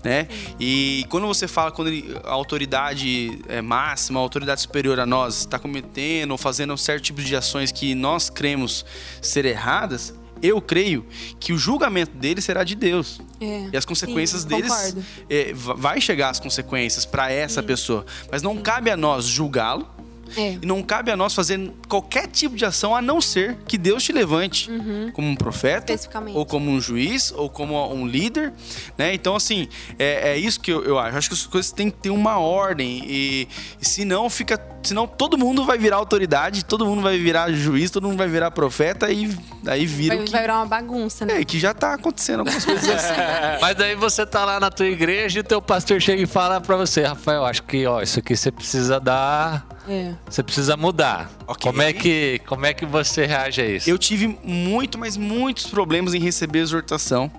Né? 0.02 0.26
E 0.58 1.04
quando 1.08 1.26
você 1.28 1.46
fala 1.46 1.70
quando 1.70 1.88
ele- 1.88 2.16
a 2.24 2.30
autoridade 2.32 3.40
é 3.48 3.60
máxima, 3.62 4.18
a 4.18 4.22
autoridade 4.22 4.60
superior 4.60 4.98
a 4.98 5.06
nós 5.06 5.38
está 5.38 5.56
cometendo 5.58 6.32
ou 6.32 6.38
fazendo 6.38 6.72
um 6.72 6.76
certo 6.76 7.04
tipo 7.04 7.22
de 7.22 7.34
ações 7.36 7.70
que 7.70 7.94
nós 7.94 8.28
cremos 8.28 8.84
ser 9.22 9.44
erradas, 9.44 10.12
eu 10.42 10.60
creio 10.60 11.04
que 11.40 11.52
o 11.52 11.58
julgamento 11.58 12.16
dele 12.16 12.40
será 12.40 12.64
de 12.64 12.74
Deus. 12.74 13.20
É. 13.40 13.68
E 13.72 13.76
as 13.76 13.84
consequências 13.84 14.42
Sim, 14.42 14.48
deles 14.48 14.96
é, 15.28 15.52
va- 15.52 15.74
vai 15.74 16.00
chegar 16.00 16.30
as 16.30 16.40
consequências 16.40 17.04
para 17.04 17.30
essa 17.30 17.62
pessoa, 17.62 18.04
mas 18.30 18.42
não 18.42 18.56
cabe 18.56 18.90
a 18.90 18.96
nós 18.96 19.24
julgá-lo 19.26 19.88
É. 20.36 20.58
E 20.60 20.66
não 20.66 20.82
cabe 20.82 21.10
a 21.10 21.16
nós 21.16 21.34
fazer 21.34 21.72
qualquer 21.88 22.26
tipo 22.28 22.56
de 22.56 22.64
ação 22.64 22.94
a 22.94 23.02
não 23.02 23.20
ser 23.20 23.56
que 23.66 23.76
Deus 23.78 24.02
te 24.02 24.12
levante 24.12 24.70
como 25.12 25.28
um 25.28 25.36
profeta, 25.36 25.94
ou 26.34 26.44
como 26.44 26.70
um 26.70 26.80
juiz, 26.80 27.32
ou 27.32 27.48
como 27.48 27.92
um 27.92 28.06
líder, 28.06 28.52
né? 28.96 29.14
Então, 29.14 29.34
assim, 29.36 29.68
é, 29.98 30.30
é 30.30 30.38
isso 30.38 30.60
que 30.60 30.70
eu, 30.72 30.84
eu 30.84 30.98
acho. 30.98 31.16
Acho 31.16 31.28
que 31.28 31.34
as 31.34 31.46
coisas 31.46 31.72
têm 31.72 31.90
que 31.90 31.98
ter 31.98 32.10
uma 32.10 32.38
ordem 32.38 33.02
e, 33.06 33.48
e 33.80 33.84
senão 33.86 34.28
fica, 34.30 34.60
senão 34.82 35.06
todo 35.06 35.36
mundo 35.36 35.64
vai 35.64 35.78
virar 35.78 35.96
autoridade, 35.96 36.64
todo 36.64 36.86
mundo 36.86 37.02
vai 37.02 37.18
virar 37.18 37.50
juiz, 37.52 37.90
todo 37.90 38.06
mundo 38.08 38.18
vai 38.18 38.28
virar 38.28 38.50
profeta 38.50 39.10
e 39.10 39.36
aí 39.66 39.86
vira 39.86 40.14
Vai, 40.14 40.24
o 40.24 40.26
que 40.26 40.32
vai 40.32 40.40
virar 40.42 40.56
uma 40.56 40.66
bagunça, 40.66 41.24
né? 41.26 41.40
é, 41.40 41.44
que 41.44 41.58
já 41.58 41.74
tá 41.74 41.94
acontecendo 41.94 42.40
algumas 42.40 42.64
coisas 42.64 42.88
assim. 42.88 43.14
Mas 43.60 43.76
daí 43.76 43.94
você 43.94 44.24
tá 44.24 44.44
lá 44.44 44.60
na 44.60 44.70
tua 44.70 44.86
igreja 44.86 45.40
e 45.40 45.42
teu 45.42 45.60
pastor 45.60 46.00
chega 46.00 46.22
e 46.22 46.26
fala 46.26 46.60
pra 46.60 46.76
você, 46.76 47.02
Rafael, 47.02 47.44
acho 47.44 47.62
que 47.64 47.86
ó, 47.86 48.00
isso 48.02 48.18
aqui 48.18 48.36
você 48.36 48.50
precisa 48.50 48.98
dar, 49.00 49.66
É. 49.88 50.14
você 50.28 50.42
precisa 50.42 50.76
mudar. 50.76 51.30
Ok. 51.46 51.70
Como 51.70 51.82
é 51.82 51.92
que 51.92 52.40
como 52.46 52.66
é 52.66 52.74
que 52.74 52.84
você 52.84 53.24
reage 53.26 53.60
a 53.60 53.66
isso? 53.66 53.88
Eu 53.88 53.98
tive 53.98 54.38
muito, 54.44 54.98
mas 54.98 55.16
muitos 55.16 55.66
problemas 55.66 56.14
em 56.14 56.18
receber 56.20 56.58
exortação 56.58 57.30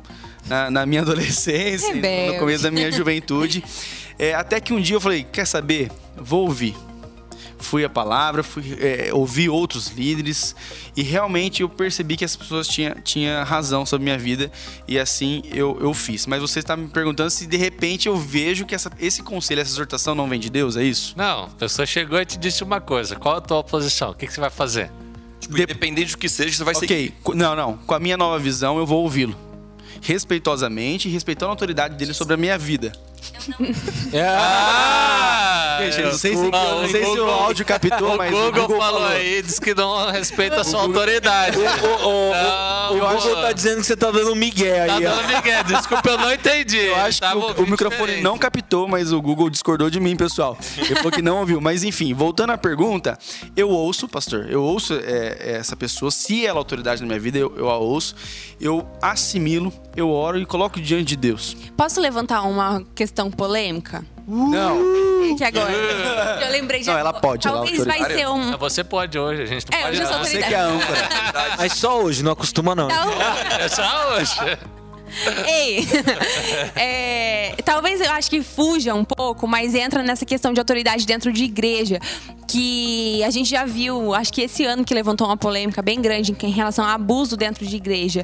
na, 0.47 0.71
na 0.71 0.85
minha 0.85 1.01
adolescência, 1.03 1.93
Rebelde. 1.93 2.33
no 2.33 2.39
começo 2.39 2.63
da 2.63 2.71
minha 2.71 2.91
juventude. 2.91 3.63
É, 4.21 4.33
até 4.33 4.59
que 4.59 4.73
um 4.73 4.81
dia 4.81 4.97
eu 4.97 4.99
falei, 4.99 5.23
quer 5.23 5.45
saber? 5.47 5.89
Vou 6.17 6.41
ouvir. 6.41 6.75
Fui 7.61 7.83
a 7.83 7.89
palavra, 7.89 8.41
fui 8.41 8.77
é, 8.79 9.09
ouvir 9.13 9.49
outros 9.49 9.89
líderes 9.89 10.55
e 10.95 11.03
realmente 11.03 11.61
eu 11.61 11.67
percebi 11.67 12.15
que 12.15 12.23
as 12.23 12.33
pessoas 12.35 12.67
tinham, 12.67 12.95
tinham 13.03 13.43
razão 13.43 13.85
sobre 13.85 14.05
minha 14.05 14.17
vida 14.17 14.49
e 14.87 14.97
assim 14.97 15.43
eu, 15.51 15.77
eu 15.81 15.93
fiz. 15.93 16.25
Mas 16.25 16.39
você 16.39 16.59
está 16.59 16.77
me 16.77 16.87
perguntando 16.87 17.29
se 17.29 17.45
de 17.45 17.57
repente 17.57 18.07
eu 18.07 18.15
vejo 18.17 18.65
que 18.65 18.73
essa, 18.73 18.89
esse 18.97 19.21
conselho, 19.21 19.59
essa 19.59 19.71
exortação 19.71 20.15
não 20.15 20.27
vem 20.29 20.39
de 20.39 20.49
Deus, 20.49 20.77
é 20.77 20.83
isso? 20.83 21.13
Não, 21.17 21.43
a 21.43 21.49
pessoa 21.49 21.85
chegou 21.85 22.19
e 22.19 22.25
te 22.25 22.37
disse 22.37 22.63
uma 22.63 22.79
coisa. 22.79 23.17
Qual 23.17 23.35
a 23.35 23.41
tua 23.41 23.61
posição? 23.63 24.11
O 24.11 24.15
que, 24.15 24.25
que 24.25 24.33
você 24.33 24.39
vai 24.39 24.49
fazer? 24.49 24.89
Tipo, 25.41 25.55
De- 25.55 25.63
independente 25.63 26.11
do 26.13 26.17
que 26.17 26.29
seja, 26.29 26.55
você 26.55 26.63
vai 26.63 26.75
seguir. 26.75 27.13
Ok, 27.23 27.35
não, 27.35 27.55
não. 27.57 27.77
Com 27.77 27.93
a 27.93 27.99
minha 27.99 28.15
nova 28.15 28.39
visão, 28.39 28.77
eu 28.77 28.85
vou 28.85 29.03
ouvi-lo. 29.03 29.35
Respeitosamente, 30.01 31.09
respeitando 31.09 31.49
a 31.49 31.53
autoridade 31.53 31.95
dele 31.97 32.13
sobre 32.13 32.33
a 32.35 32.37
minha 32.37 32.57
vida. 32.57 32.93
Ah! 34.15 35.58
Gente, 35.85 36.01
não 36.03 36.13
sei 36.13 36.35
se, 36.35 36.43
Não, 36.49 36.81
não 36.81 36.89
sei 36.89 37.05
se 37.05 37.19
o 37.19 37.29
áudio 37.29 37.65
captou, 37.65 38.13
o 38.13 38.17
mas 38.17 38.31
Google, 38.31 38.47
o 38.49 38.51
Google 38.67 38.77
falou, 38.77 39.05
aí, 39.05 39.41
disse 39.41 39.59
que 39.61 39.73
não 39.73 40.11
respeita 40.11 40.61
a 40.61 40.63
sua 40.63 40.81
autoridade. 40.81 41.57
O, 41.57 41.61
o, 41.61 42.33
Não, 42.33 42.93
o, 42.93 42.97
o 42.97 42.99
Google 43.15 43.35
pô. 43.35 43.41
tá 43.41 43.51
dizendo 43.51 43.77
que 43.77 43.83
você 43.87 43.95
tá 43.95 44.11
dando 44.11 44.31
um 44.31 44.35
migué 44.35 44.85
Tá 44.87 44.95
aí, 44.95 45.05
ó. 45.05 45.09
dando 45.15 45.27
Miguel, 45.27 45.63
desculpa, 45.63 46.09
eu 46.09 46.17
não 46.17 46.33
entendi. 46.33 46.77
Eu 46.77 46.95
acho 46.97 47.21
que 47.21 47.27
o, 47.27 47.63
o 47.63 47.67
microfone 47.69 48.01
diferente. 48.01 48.23
não 48.23 48.37
captou, 48.37 48.87
mas 48.87 49.11
o 49.11 49.21
Google 49.21 49.49
discordou 49.49 49.89
de 49.89 49.99
mim, 49.99 50.15
pessoal. 50.15 50.57
Ele 50.77 50.95
falou 50.95 51.11
que 51.11 51.21
não 51.21 51.39
ouviu. 51.39 51.61
Mas 51.61 51.83
enfim, 51.83 52.13
voltando 52.13 52.51
à 52.51 52.57
pergunta, 52.57 53.17
eu 53.55 53.69
ouço, 53.69 54.07
pastor, 54.07 54.47
eu 54.49 54.63
ouço 54.63 54.93
é, 55.03 55.57
essa 55.57 55.75
pessoa, 55.75 56.11
se 56.11 56.45
ela 56.45 56.57
é 56.57 56.59
autoridade 56.59 57.01
na 57.01 57.07
minha 57.07 57.19
vida, 57.19 57.37
eu, 57.37 57.53
eu 57.57 57.69
a 57.69 57.77
ouço, 57.77 58.15
eu 58.59 58.87
assimilo, 59.01 59.71
eu 59.95 60.09
oro 60.09 60.37
e 60.39 60.45
coloco 60.45 60.79
diante 60.81 61.05
de 61.05 61.15
Deus. 61.15 61.55
Posso 61.77 61.99
levantar 62.01 62.41
uma 62.43 62.83
questão 62.95 63.29
polêmica? 63.31 64.03
Não, 64.29 65.35
Que 65.37 65.43
agora. 65.43 65.71
Eu 66.45 66.51
lembrei 66.51 66.81
de 66.81 66.87
Não, 66.87 66.97
ela 66.97 67.11
pode, 67.13 67.47
ela 67.47 67.57
Talvez 67.57 67.83
vai 67.83 67.97
autoritária. 67.99 68.17
ser 68.17 68.27
um. 68.29 68.57
Você 68.57 68.83
pode 68.83 69.17
hoje, 69.17 69.41
a 69.41 69.45
gente 69.45 69.65
não 69.71 69.77
É, 69.79 69.81
pode 69.83 69.93
hoje 69.95 70.01
eu 70.03 70.07
sou 70.07 70.17
você 70.19 70.37
autoridade. 70.37 70.47
que 70.47 70.55
é 70.55 70.59
âncora. 70.59 71.09
Mas 71.57 71.73
só 71.73 72.01
hoje, 72.01 72.23
não 72.23 72.31
acostuma 72.33 72.75
não. 72.75 72.87
Então, 72.87 73.11
É 73.59 73.67
só 73.67 74.15
hoje. 74.15 74.35
Ei, 75.47 75.87
é, 76.75 77.55
talvez 77.65 77.99
eu 77.99 78.11
acho 78.11 78.29
que 78.29 78.43
fuja 78.43 78.93
um 78.93 79.03
pouco, 79.03 79.47
mas 79.47 79.73
entra 79.73 80.03
nessa 80.03 80.23
questão 80.23 80.53
de 80.53 80.59
autoridade 80.59 81.03
dentro 81.05 81.33
de 81.33 81.45
igreja. 81.45 81.99
Que 82.47 83.23
a 83.23 83.31
gente 83.31 83.49
já 83.49 83.65
viu, 83.65 84.13
acho 84.13 84.31
que 84.31 84.41
esse 84.41 84.63
ano 84.65 84.83
que 84.85 84.93
levantou 84.93 85.25
uma 85.25 85.35
polêmica 85.37 85.81
bem 85.81 85.99
grande 85.99 86.35
em 86.43 86.51
relação 86.51 86.85
a 86.85 86.93
abuso 86.93 87.35
dentro 87.35 87.65
de 87.65 87.75
igreja. 87.75 88.23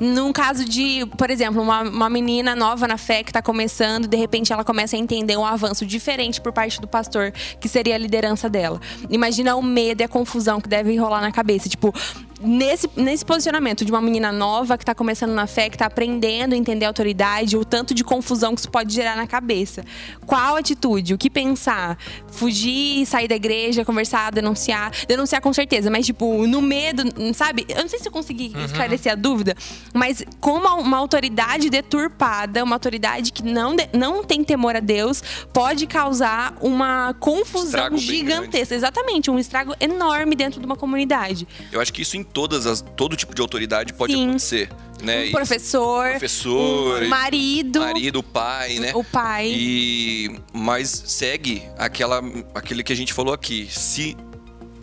Num 0.00 0.32
caso 0.32 0.64
de, 0.64 1.04
por 1.16 1.30
exemplo, 1.30 1.60
uma, 1.60 1.82
uma 1.82 2.10
menina 2.10 2.54
nova 2.54 2.86
na 2.86 2.96
fé 2.96 3.22
que 3.22 3.30
está 3.30 3.42
começando, 3.42 4.06
de 4.06 4.16
repente 4.16 4.52
ela 4.52 4.64
começa 4.64 4.96
a 4.96 4.98
entender 4.98 5.36
um 5.36 5.44
avanço 5.44 5.84
diferente 5.84 6.40
por 6.40 6.52
parte 6.52 6.80
do 6.80 6.86
pastor, 6.86 7.32
que 7.60 7.68
seria 7.68 7.94
a 7.94 7.98
liderança 7.98 8.48
dela. 8.48 8.80
Imagina 9.10 9.56
o 9.56 9.62
medo 9.62 10.00
e 10.00 10.04
a 10.04 10.08
confusão 10.08 10.60
que 10.60 10.68
deve 10.68 10.96
rolar 10.96 11.20
na 11.20 11.32
cabeça. 11.32 11.68
Tipo, 11.68 11.92
nesse, 12.40 12.88
nesse 12.96 13.24
posicionamento 13.24 13.84
de 13.84 13.90
uma 13.92 14.00
menina 14.00 14.30
nova 14.32 14.76
que 14.76 14.82
está 14.82 14.94
começando 14.94 15.32
na 15.32 15.46
fé, 15.46 15.68
que 15.68 15.76
está 15.76 15.86
aprendendo 15.86 16.54
a 16.54 16.56
entender 16.56 16.84
a 16.84 16.88
autoridade, 16.88 17.56
o 17.56 17.64
tanto 17.64 17.94
de 17.94 18.04
confusão 18.04 18.54
que 18.54 18.60
isso 18.60 18.70
pode 18.70 18.92
gerar 18.94 19.16
na 19.16 19.26
cabeça. 19.26 19.84
Qual 20.26 20.56
atitude? 20.56 21.14
O 21.14 21.18
que 21.18 21.28
pensar? 21.30 21.98
Fugir, 22.30 23.04
sair 23.06 23.28
da 23.28 23.34
igreja, 23.36 23.84
conversar, 23.84 24.30
denunciar? 24.32 24.92
Denunciar 25.06 25.40
com 25.40 25.52
certeza, 25.52 25.90
mas 25.90 26.06
tipo, 26.06 26.46
no 26.46 26.60
medo, 26.62 27.02
sabe? 27.34 27.66
Eu 27.68 27.82
não 27.82 27.88
sei 27.88 27.98
se 27.98 28.06
eu 28.08 28.12
consegui 28.12 28.52
esclarecer 28.64 29.12
a 29.12 29.14
dúvida, 29.14 29.56
mas 29.94 30.22
como 30.40 30.66
uma- 30.80 30.98
autoridade 30.98 31.70
deturpada, 31.70 32.62
uma 32.64 32.74
autoridade 32.76 33.32
que 33.32 33.42
não, 33.42 33.74
de- 33.74 33.88
não 33.92 34.22
tem 34.24 34.42
temor 34.44 34.76
a 34.76 34.80
Deus, 34.80 35.22
pode 35.52 35.86
causar 35.86 36.56
uma 36.60 37.14
confusão 37.18 37.64
Estrago 37.68 37.96
gigantesca. 37.98 38.74
Exatamente, 38.74 39.30
um 39.30 39.38
estrago 39.38 39.74
enorme 39.80 40.34
dentro 40.34 40.60
de 40.60 40.66
uma 40.66 40.76
comunidade. 40.76 41.46
Eu 41.72 41.80
acho 41.80 41.92
que 41.92 42.02
isso 42.02 42.16
todas 42.32 42.66
as, 42.66 42.80
todo 42.96 43.16
tipo 43.16 43.34
de 43.34 43.40
autoridade 43.42 43.92
pode 43.92 44.12
Sim. 44.12 44.24
acontecer, 44.28 44.70
né? 45.02 45.26
um 45.26 45.30
professor, 45.32 46.10
professor, 46.10 47.02
um 47.02 47.08
marido, 47.08 47.80
marido, 47.80 48.18
o 48.20 48.22
pai, 48.22 48.78
né? 48.78 48.92
o 48.94 49.02
pai. 49.04 49.50
E 49.54 50.38
mas 50.52 50.88
segue 51.06 51.62
aquela 51.76 52.22
aquele 52.54 52.82
que 52.82 52.92
a 52.92 52.96
gente 52.96 53.12
falou 53.12 53.32
aqui. 53.34 53.68
Se 53.70 54.16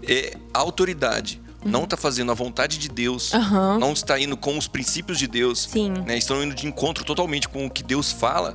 é, 0.07 0.35
a 0.53 0.59
autoridade 0.59 1.41
não 1.63 1.85
está 1.85 1.97
fazendo 1.97 2.31
a 2.31 2.35
vontade 2.35 2.77
de 2.77 2.87
Deus, 2.89 3.33
Uhum. 3.33 3.79
Não 3.79 3.91
está 3.93 4.19
indo 4.19 4.37
com 4.37 4.55
os 4.57 4.67
princípios 4.67 5.17
de 5.17 5.25
Deus, 5.27 5.67
Sim. 5.71 5.93
né? 6.05 6.15
Estão 6.17 6.43
indo 6.43 6.53
de 6.53 6.67
encontro 6.67 7.03
totalmente 7.03 7.49
com 7.49 7.65
o 7.65 7.69
que 7.69 7.81
Deus 7.83 8.11
fala. 8.11 8.53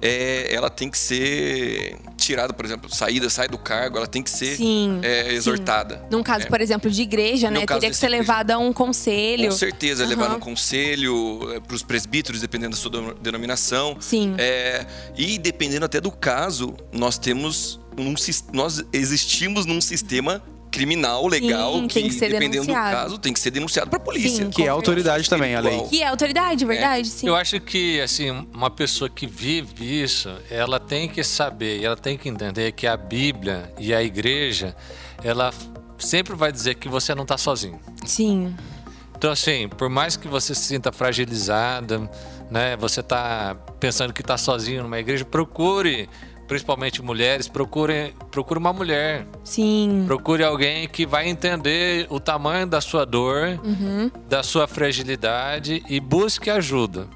é, 0.00 0.52
ela 0.52 0.68
tem 0.70 0.88
que 0.90 0.98
ser 0.98 1.96
tirada, 2.24 2.52
por 2.52 2.64
exemplo, 2.64 2.94
saída, 2.94 3.28
sai 3.30 3.48
do 3.48 3.58
cargo, 3.58 3.96
ela 3.98 4.06
tem 4.06 4.22
que 4.22 4.30
ser 4.30 4.56
Sim, 4.56 5.00
é, 5.02 5.24
sim. 5.24 5.30
exortada. 5.30 6.04
Num 6.10 6.22
caso, 6.22 6.46
É. 6.46 6.48
por 6.48 6.60
exemplo, 6.60 6.90
de 6.90 7.02
igreja, 7.02 7.50
né? 7.50 7.66
Teria 7.66 7.90
que 7.90 7.96
ser 7.96 8.06
igreja. 8.06 8.22
levada 8.22 8.54
a 8.54 8.58
um 8.58 8.72
conselho. 8.72 9.44
Com 9.48 9.56
certeza, 9.56 10.02
é 10.02 10.06
Aham. 10.06 10.10
levar 10.16 10.36
um 10.36 10.40
conselho 10.40 11.62
para 11.66 11.74
os 11.76 11.82
presbíteros, 11.82 12.40
dependendo 12.40 12.70
da 12.76 12.80
sua 12.80 12.90
deno- 12.90 13.14
denominação. 13.14 13.96
Sim. 14.00 14.34
É, 14.38 14.86
e 15.16 15.38
dependendo 15.38 15.84
até 15.84 16.00
do 16.00 16.10
caso, 16.10 16.74
nós 16.92 17.18
temos 17.18 17.80
um 17.96 18.14
nós 18.52 18.82
existimos 18.92 19.66
num 19.66 19.80
sistema 19.80 20.42
criminal 20.72 21.28
legal 21.28 21.74
Sim, 21.74 21.86
tem 21.86 22.08
que 22.08 22.14
ser 22.14 22.30
dependendo 22.30 22.64
denunciado. 22.64 22.88
do 22.88 23.02
caso 23.02 23.18
tem 23.18 23.32
que 23.32 23.38
ser 23.38 23.50
denunciado 23.50 23.90
para 23.90 23.98
a 23.98 24.02
polícia. 24.02 24.44
Sim. 24.44 24.50
Que 24.50 24.64
é 24.64 24.68
autoridade 24.68 25.28
também, 25.28 25.54
a 25.54 25.60
lei. 25.60 25.82
Que 25.82 26.02
é 26.02 26.08
autoridade, 26.08 26.64
verdade? 26.64 27.06
Sim. 27.06 27.28
Eu 27.28 27.36
acho 27.36 27.60
que, 27.60 28.00
assim, 28.00 28.30
uma 28.52 28.70
pessoa 28.70 29.08
que 29.08 29.26
vive 29.26 30.02
isso, 30.02 30.30
ela 30.50 30.80
tem 30.80 31.08
que 31.08 31.22
saber, 31.22 31.80
e 31.80 31.84
ela 31.84 31.96
tem 31.96 32.16
que 32.16 32.28
entender 32.28 32.72
que 32.72 32.86
a 32.86 32.96
Bíblia 32.96 33.72
e 33.78 33.94
a 33.94 34.02
igreja, 34.02 34.74
ela 35.22 35.52
sempre 35.98 36.34
vai 36.34 36.50
dizer 36.50 36.74
que 36.76 36.88
você 36.88 37.14
não 37.14 37.22
está 37.22 37.36
sozinho. 37.36 37.78
Sim. 38.04 38.54
Então, 39.16 39.30
assim, 39.30 39.68
por 39.68 39.88
mais 39.88 40.16
que 40.16 40.26
você 40.26 40.54
se 40.54 40.62
sinta 40.62 40.90
fragilizada, 40.90 42.10
né, 42.50 42.76
você 42.76 43.02
tá 43.02 43.56
pensando 43.78 44.12
que 44.12 44.22
tá 44.22 44.36
sozinho 44.36 44.82
numa 44.82 44.98
igreja, 44.98 45.24
procure, 45.24 46.08
principalmente 46.52 47.00
mulheres, 47.00 47.48
procure, 47.48 48.14
procure 48.30 48.60
uma 48.60 48.74
mulher. 48.74 49.26
Sim. 49.42 50.04
Procure 50.06 50.44
alguém 50.44 50.86
que 50.86 51.06
vai 51.06 51.26
entender 51.26 52.06
o 52.10 52.20
tamanho 52.20 52.66
da 52.66 52.78
sua 52.78 53.06
dor, 53.06 53.58
da 54.28 54.42
sua 54.42 54.66
fragilidade 54.66 55.82
e 55.88 55.98
busque 55.98 56.50
ajuda. 56.50 57.06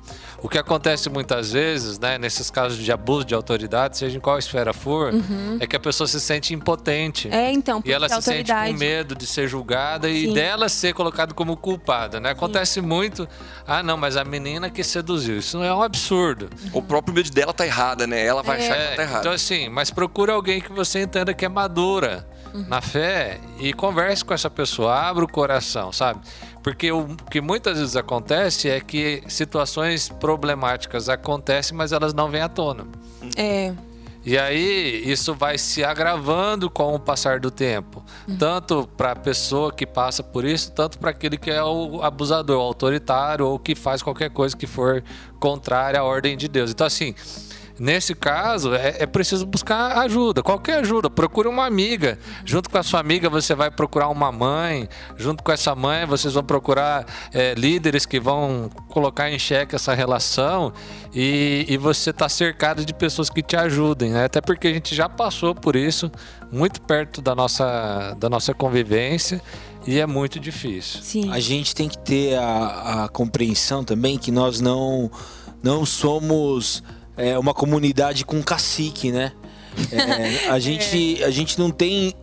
O 0.46 0.48
que 0.48 0.58
acontece 0.58 1.10
muitas 1.10 1.50
vezes, 1.50 1.98
né, 1.98 2.18
nesses 2.18 2.52
casos 2.52 2.78
de 2.78 2.92
abuso 2.92 3.24
de 3.24 3.34
autoridade, 3.34 3.98
seja 3.98 4.16
em 4.16 4.20
qual 4.20 4.38
esfera 4.38 4.72
for, 4.72 5.12
é 5.58 5.66
que 5.66 5.74
a 5.74 5.80
pessoa 5.80 6.06
se 6.06 6.20
sente 6.20 6.54
impotente. 6.54 7.28
É, 7.32 7.50
então, 7.50 7.78
E 7.78 7.82
porque 7.82 7.92
ela 7.92 8.08
se 8.08 8.22
sente 8.22 8.52
com 8.52 8.72
medo 8.74 9.16
de 9.16 9.26
ser 9.26 9.48
julgada 9.48 10.08
e 10.08 10.26
Sim. 10.26 10.34
dela 10.34 10.68
ser 10.68 10.94
colocada 10.94 11.34
como 11.34 11.56
culpada, 11.56 12.20
né? 12.20 12.30
Acontece 12.30 12.80
muito. 12.80 13.28
Ah, 13.66 13.82
não, 13.82 13.96
mas 13.96 14.16
a 14.16 14.22
menina 14.22 14.70
que 14.70 14.84
seduziu. 14.84 15.38
Isso 15.38 15.60
é 15.64 15.74
um 15.74 15.82
absurdo. 15.82 16.48
O 16.72 16.80
próprio 16.80 17.12
medo 17.12 17.30
dela 17.32 17.52
tá 17.52 17.66
errada, 17.66 18.06
né? 18.06 18.24
Ela 18.24 18.44
vai 18.44 18.58
achar 18.58 18.76
que 18.76 18.82
ela 18.82 18.94
tá 18.94 19.02
É, 19.02 19.04
errada. 19.04 19.18
então 19.22 19.32
assim, 19.32 19.68
mas 19.68 19.90
procura 19.90 20.32
alguém 20.34 20.60
que 20.60 20.70
você 20.70 21.00
entenda 21.02 21.34
que 21.34 21.44
é 21.44 21.48
madura 21.48 22.24
na 22.68 22.80
fé 22.80 23.40
e 23.58 23.72
converse 23.72 24.24
com 24.24 24.34
essa 24.34 24.50
pessoa, 24.50 24.94
abra 24.94 25.24
o 25.24 25.28
coração, 25.28 25.92
sabe? 25.92 26.20
Porque 26.62 26.90
o 26.90 27.06
que 27.30 27.40
muitas 27.40 27.78
vezes 27.78 27.96
acontece 27.96 28.68
é 28.68 28.80
que 28.80 29.22
situações 29.28 30.08
problemáticas 30.08 31.08
acontecem, 31.08 31.76
mas 31.76 31.92
elas 31.92 32.12
não 32.12 32.28
vêm 32.28 32.42
à 32.42 32.48
tona. 32.48 32.86
É. 33.36 33.72
E 34.26 34.36
aí 34.36 35.08
isso 35.08 35.32
vai 35.32 35.56
se 35.56 35.84
agravando 35.84 36.68
com 36.68 36.92
o 36.92 36.98
passar 36.98 37.38
do 37.38 37.48
tempo, 37.48 38.02
tanto 38.36 38.88
para 38.96 39.12
a 39.12 39.16
pessoa 39.16 39.72
que 39.72 39.86
passa 39.86 40.20
por 40.20 40.44
isso, 40.44 40.72
tanto 40.72 40.98
para 40.98 41.10
aquele 41.10 41.36
que 41.36 41.48
é 41.48 41.62
o 41.62 42.02
abusador, 42.02 42.58
o 42.58 42.60
autoritário 42.60 43.46
ou 43.46 43.56
que 43.56 43.76
faz 43.76 44.02
qualquer 44.02 44.30
coisa 44.30 44.56
que 44.56 44.66
for 44.66 45.04
contrária 45.38 46.00
à 46.00 46.02
ordem 46.02 46.36
de 46.36 46.48
Deus. 46.48 46.72
Então 46.72 46.84
assim, 46.84 47.14
Nesse 47.78 48.14
caso, 48.14 48.74
é, 48.74 48.96
é 49.00 49.06
preciso 49.06 49.44
buscar 49.44 49.98
ajuda, 49.98 50.42
qualquer 50.42 50.78
ajuda. 50.78 51.10
Procure 51.10 51.48
uma 51.48 51.66
amiga. 51.66 52.18
Junto 52.44 52.70
com 52.70 52.78
a 52.78 52.82
sua 52.82 53.00
amiga, 53.00 53.28
você 53.28 53.54
vai 53.54 53.70
procurar 53.70 54.08
uma 54.08 54.32
mãe. 54.32 54.88
Junto 55.16 55.42
com 55.42 55.52
essa 55.52 55.74
mãe, 55.74 56.06
vocês 56.06 56.34
vão 56.34 56.42
procurar 56.42 57.04
é, 57.32 57.54
líderes 57.54 58.06
que 58.06 58.18
vão 58.18 58.70
colocar 58.88 59.30
em 59.30 59.38
xeque 59.38 59.74
essa 59.74 59.94
relação. 59.94 60.72
E, 61.14 61.66
e 61.68 61.76
você 61.76 62.10
está 62.10 62.28
cercado 62.28 62.84
de 62.84 62.94
pessoas 62.94 63.28
que 63.28 63.42
te 63.42 63.56
ajudem, 63.56 64.10
né? 64.10 64.24
Até 64.24 64.40
porque 64.40 64.68
a 64.68 64.72
gente 64.72 64.94
já 64.94 65.08
passou 65.08 65.54
por 65.54 65.76
isso, 65.76 66.10
muito 66.50 66.80
perto 66.80 67.20
da 67.20 67.34
nossa, 67.34 68.16
da 68.18 68.30
nossa 68.30 68.54
convivência. 68.54 69.40
E 69.86 70.00
é 70.00 70.06
muito 70.06 70.40
difícil. 70.40 71.00
Sim. 71.02 71.30
A 71.30 71.38
gente 71.38 71.74
tem 71.74 71.88
que 71.88 71.98
ter 71.98 72.36
a, 72.36 73.04
a 73.04 73.08
compreensão 73.08 73.84
também 73.84 74.18
que 74.18 74.32
nós 74.32 74.60
não, 74.60 75.10
não 75.62 75.86
somos 75.86 76.82
é, 77.16 77.38
uma 77.38 77.54
comunidade 77.54 78.24
com 78.24 78.42
cacique, 78.42 79.10
né? 79.10 79.32
É, 79.90 80.48
a, 80.50 80.58
gente, 80.58 81.22
a 81.24 81.30
gente 81.30 81.58
não 81.58 81.70
tem 81.70 82.14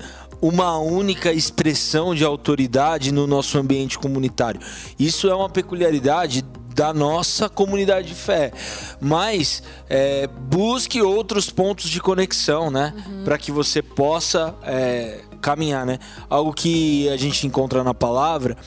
uma 0.42 0.78
única 0.78 1.32
expressão 1.32 2.14
de 2.14 2.24
autoridade 2.24 3.12
no 3.12 3.26
nosso 3.26 3.58
ambiente 3.58 3.98
comunitário. 3.98 4.60
Isso 5.00 5.30
é 5.30 5.36
uma 5.36 5.50
peculiaridade 5.50 6.44
da 6.76 6.94
nossa 6.94 7.48
comunidade 7.48 8.10
de 8.10 8.16
fé. 8.16 8.52
Mas 9.00 9.64
é, 9.90 10.28
busque 10.28 11.02
outros 11.02 11.50
pontos 11.50 11.90
de 11.90 12.00
conexão, 12.00 12.70
né? 12.70 12.94
Para 13.24 13.38
que 13.38 13.52
você 13.52 13.82
possa 13.82 14.54
é, 14.64 15.22
caminhar, 15.40 15.86
né? 15.86 16.00
Algo 16.30 16.54
que 16.54 17.08
a 17.10 17.18
gente 17.18 17.46
encontra 17.48 17.84
na 17.84 17.94
palavra 17.94 18.58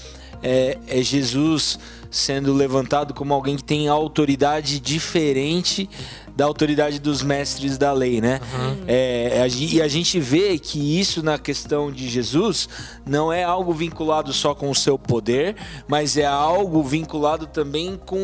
é, 0.42 0.78
é 0.86 1.02
Jesus 1.02 1.78
sendo 2.10 2.52
levantado 2.52 3.12
como 3.14 3.32
alguém 3.34 3.56
que 3.56 3.64
tem 3.64 3.88
autoridade 3.88 4.78
diferente 4.80 5.88
da 6.34 6.44
autoridade 6.44 6.98
dos 6.98 7.22
mestres 7.22 7.78
da 7.78 7.92
lei, 7.94 8.20
né? 8.20 8.40
É, 8.86 9.40
a 9.42 9.48
gen- 9.48 9.70
e 9.76 9.80
a 9.80 9.88
gente 9.88 10.20
vê 10.20 10.58
que 10.58 11.00
isso 11.00 11.22
na 11.22 11.38
questão 11.38 11.90
de 11.90 12.06
Jesus 12.10 12.68
não 13.06 13.32
é 13.32 13.42
algo 13.42 13.72
vinculado 13.72 14.34
só 14.34 14.54
com 14.54 14.68
o 14.70 14.74
seu 14.74 14.98
poder, 14.98 15.56
mas 15.88 16.18
é 16.18 16.26
algo 16.26 16.82
vinculado 16.82 17.46
também 17.46 17.98
com 18.04 18.18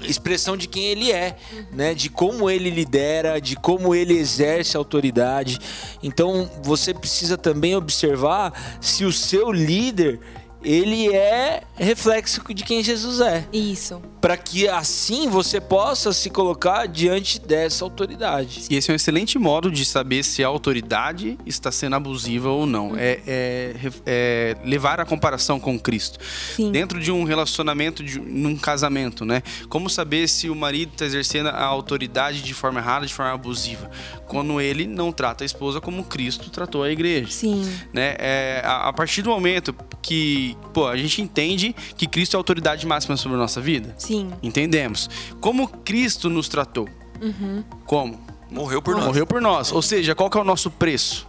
expressão 0.00 0.56
de 0.56 0.66
quem 0.66 0.84
ele 0.86 1.12
é, 1.12 1.36
né? 1.72 1.92
De 1.92 2.08
como 2.08 2.48
ele 2.48 2.70
lidera, 2.70 3.38
de 3.38 3.54
como 3.54 3.94
ele 3.94 4.14
exerce 4.14 4.74
autoridade. 4.74 5.58
Então 6.02 6.50
você 6.62 6.94
precisa 6.94 7.36
também 7.36 7.76
observar 7.76 8.78
se 8.80 9.04
o 9.04 9.12
seu 9.12 9.52
líder 9.52 10.20
ele 10.64 11.14
é 11.14 11.62
reflexo 11.76 12.40
de 12.54 12.62
quem 12.64 12.82
Jesus 12.82 13.20
é 13.20 13.46
Isso. 13.52 14.00
para 14.20 14.36
que 14.36 14.68
assim 14.68 15.28
você 15.28 15.60
possa 15.60 16.12
se 16.12 16.30
colocar 16.30 16.86
diante 16.86 17.40
dessa 17.40 17.84
autoridade. 17.84 18.64
E 18.70 18.76
esse 18.76 18.90
é 18.90 18.92
um 18.92 18.96
excelente 18.96 19.38
modo 19.38 19.70
de 19.70 19.84
saber 19.84 20.22
se 20.22 20.42
a 20.44 20.46
autoridade 20.48 21.38
está 21.44 21.70
sendo 21.72 21.96
abusiva 21.96 22.48
ou 22.50 22.66
não. 22.66 22.96
É, 22.96 23.20
é- 23.26 23.74
é 24.06 24.56
levar 24.64 25.00
a 25.00 25.04
comparação 25.04 25.58
com 25.58 25.78
Cristo. 25.78 26.18
Sim. 26.56 26.70
Dentro 26.70 27.00
de 27.00 27.10
um 27.10 27.24
relacionamento, 27.24 28.02
de, 28.02 28.20
num 28.20 28.56
casamento, 28.56 29.24
né? 29.24 29.42
Como 29.68 29.88
saber 29.90 30.28
se 30.28 30.48
o 30.48 30.54
marido 30.54 30.92
está 30.92 31.04
exercendo 31.04 31.48
a 31.48 31.64
autoridade 31.64 32.42
de 32.42 32.54
forma 32.54 32.80
errada, 32.80 33.06
de 33.06 33.12
forma 33.14 33.32
abusiva? 33.32 33.90
Quando 34.26 34.60
ele 34.60 34.86
não 34.86 35.12
trata 35.12 35.44
a 35.44 35.46
esposa 35.46 35.80
como 35.80 36.04
Cristo 36.04 36.50
tratou 36.50 36.82
a 36.82 36.90
igreja. 36.90 37.30
Sim. 37.30 37.68
né? 37.92 38.14
É, 38.18 38.62
a, 38.64 38.88
a 38.88 38.92
partir 38.92 39.22
do 39.22 39.30
momento 39.30 39.74
que 40.00 40.51
pô, 40.72 40.86
a 40.88 40.96
gente 40.96 41.20
entende 41.22 41.74
que 41.96 42.06
Cristo 42.06 42.34
é 42.34 42.36
a 42.36 42.40
autoridade 42.40 42.86
máxima 42.86 43.16
sobre 43.16 43.36
a 43.36 43.40
nossa 43.40 43.60
vida, 43.60 43.94
Sim. 43.98 44.30
entendemos. 44.42 45.08
Como 45.40 45.66
Cristo 45.68 46.28
nos 46.30 46.48
tratou? 46.48 46.88
Como? 47.86 48.20
Morreu 48.50 48.82
por 48.82 48.94
nós. 48.94 49.04
Morreu 49.06 49.26
por 49.26 49.40
nós. 49.40 49.72
Ou 49.72 49.80
seja, 49.82 50.14
qual 50.14 50.28
que 50.28 50.36
é 50.36 50.40
o 50.40 50.44
nosso 50.44 50.70
preço? 50.70 51.26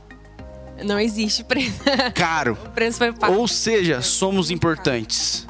Não 0.84 1.00
existe 1.00 1.44
preço. 1.44 1.80
Caro. 2.16 2.58
o 2.66 2.70
preço 2.72 2.98
foi 2.98 3.14
pago. 3.14 3.34
Ou 3.36 3.48
seja, 3.48 4.02
somos 4.02 4.50
importantes. 4.52 5.48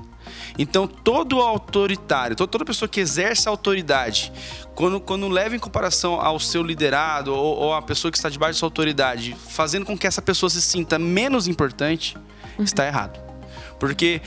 Então, 0.59 0.85
todo 0.85 1.39
autoritário, 1.41 2.35
to- 2.35 2.45
toda 2.45 2.63
pessoa 2.63 2.87
que 2.87 2.99
exerce 2.99 3.49
autoridade, 3.49 4.31
quando, 4.75 4.99
quando 4.99 5.27
leva 5.27 5.55
em 5.55 5.59
comparação 5.59 6.21
ao 6.21 6.39
seu 6.39 6.61
liderado 6.61 7.33
ou, 7.33 7.55
ou 7.57 7.73
a 7.73 7.81
pessoa 7.81 8.11
que 8.11 8.17
está 8.17 8.29
debaixo 8.29 8.57
da 8.57 8.59
sua 8.59 8.67
autoridade, 8.67 9.35
fazendo 9.49 9.83
com 9.83 9.97
que 9.97 10.05
essa 10.05 10.21
pessoa 10.21 10.49
se 10.51 10.61
sinta 10.61 10.99
menos 10.99 11.47
importante, 11.47 12.15
está 12.59 12.85
errado. 12.85 13.19
Porque 13.83 14.21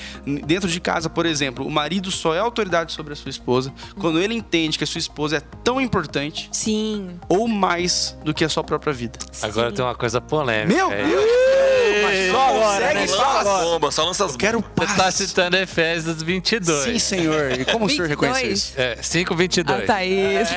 dentro 0.44 0.68
de 0.68 0.78
casa, 0.78 1.08
por 1.08 1.24
exemplo, 1.24 1.66
o 1.66 1.70
marido 1.70 2.10
só 2.10 2.34
é 2.34 2.38
autoridade 2.38 2.92
sobre 2.92 3.14
a 3.14 3.16
sua 3.16 3.30
esposa 3.30 3.72
quando 3.98 4.20
ele 4.20 4.34
entende 4.34 4.76
que 4.76 4.84
a 4.84 4.86
sua 4.86 4.98
esposa 4.98 5.38
é 5.38 5.40
tão 5.64 5.80
importante 5.80 6.50
Sim. 6.52 7.18
ou 7.26 7.48
mais 7.48 8.14
do 8.22 8.34
que 8.34 8.44
a 8.44 8.50
sua 8.50 8.62
própria 8.62 8.92
vida. 8.92 9.18
Agora 9.40 9.72
tem 9.72 9.82
uma 9.82 9.94
coisa 9.94 10.20
polêmica. 10.20 10.74
Meu 10.76 10.90
aí. 10.90 11.08
Deus! 11.08 12.30
Só 12.30 12.48
agora, 12.48 12.92
né? 12.92 13.00
Lança 13.00 13.16
Só 13.16 13.24
as 13.24 13.36
agora. 13.36 13.64
bombas, 13.64 13.94
só 13.94 14.04
lança 14.04 14.24
as 14.26 14.32
bombas. 14.32 14.46
Quero 14.46 14.64
Você 14.76 14.84
está 14.84 15.02
paz. 15.04 15.14
citando 15.14 15.56
Efésios 15.56 16.22
22. 16.22 16.84
Sim, 16.84 16.98
senhor. 16.98 17.52
E 17.52 17.64
como 17.64 17.86
o 17.86 17.88
senhor 17.88 18.08
22? 18.08 18.08
reconhece 18.08 18.52
isso? 18.52 18.72
É, 18.76 18.96
5,22. 18.96 19.64
Ah, 19.70 19.86
Thaís. 19.86 20.48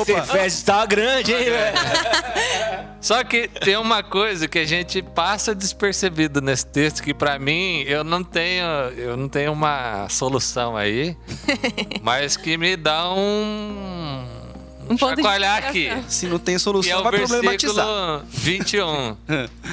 Opa, 0.00 0.22
festa 0.22 0.72
tá 0.72 0.86
grande, 0.86 1.32
hein, 1.32 1.44
velho? 1.44 1.76
Só 3.00 3.24
que 3.24 3.48
tem 3.48 3.76
uma 3.76 4.02
coisa 4.02 4.46
que 4.46 4.58
a 4.58 4.64
gente 4.66 5.00
passa 5.02 5.54
despercebido 5.54 6.40
nesse 6.40 6.66
texto 6.66 7.02
que 7.02 7.14
pra 7.14 7.38
mim 7.38 7.82
eu 7.86 8.04
não 8.04 8.22
tenho, 8.22 8.64
eu 8.96 9.16
não 9.16 9.28
tenho 9.28 9.52
uma 9.52 10.06
solução 10.10 10.76
aí, 10.76 11.16
mas 12.02 12.36
que 12.36 12.58
me 12.58 12.76
dá 12.76 13.10
um 13.12 14.24
Um 14.88 14.96
ponto 14.98 15.16
de 15.16 15.22
chacoalhar 15.22 15.56
aqui. 15.64 15.88
Se 16.08 16.26
não 16.26 16.38
tem 16.38 16.56
é 16.56 16.58
solução, 16.58 17.00
o 17.00 17.02
vai 17.02 17.12
problematizar. 17.12 17.86
versículo 18.22 18.22
21. 18.32 19.16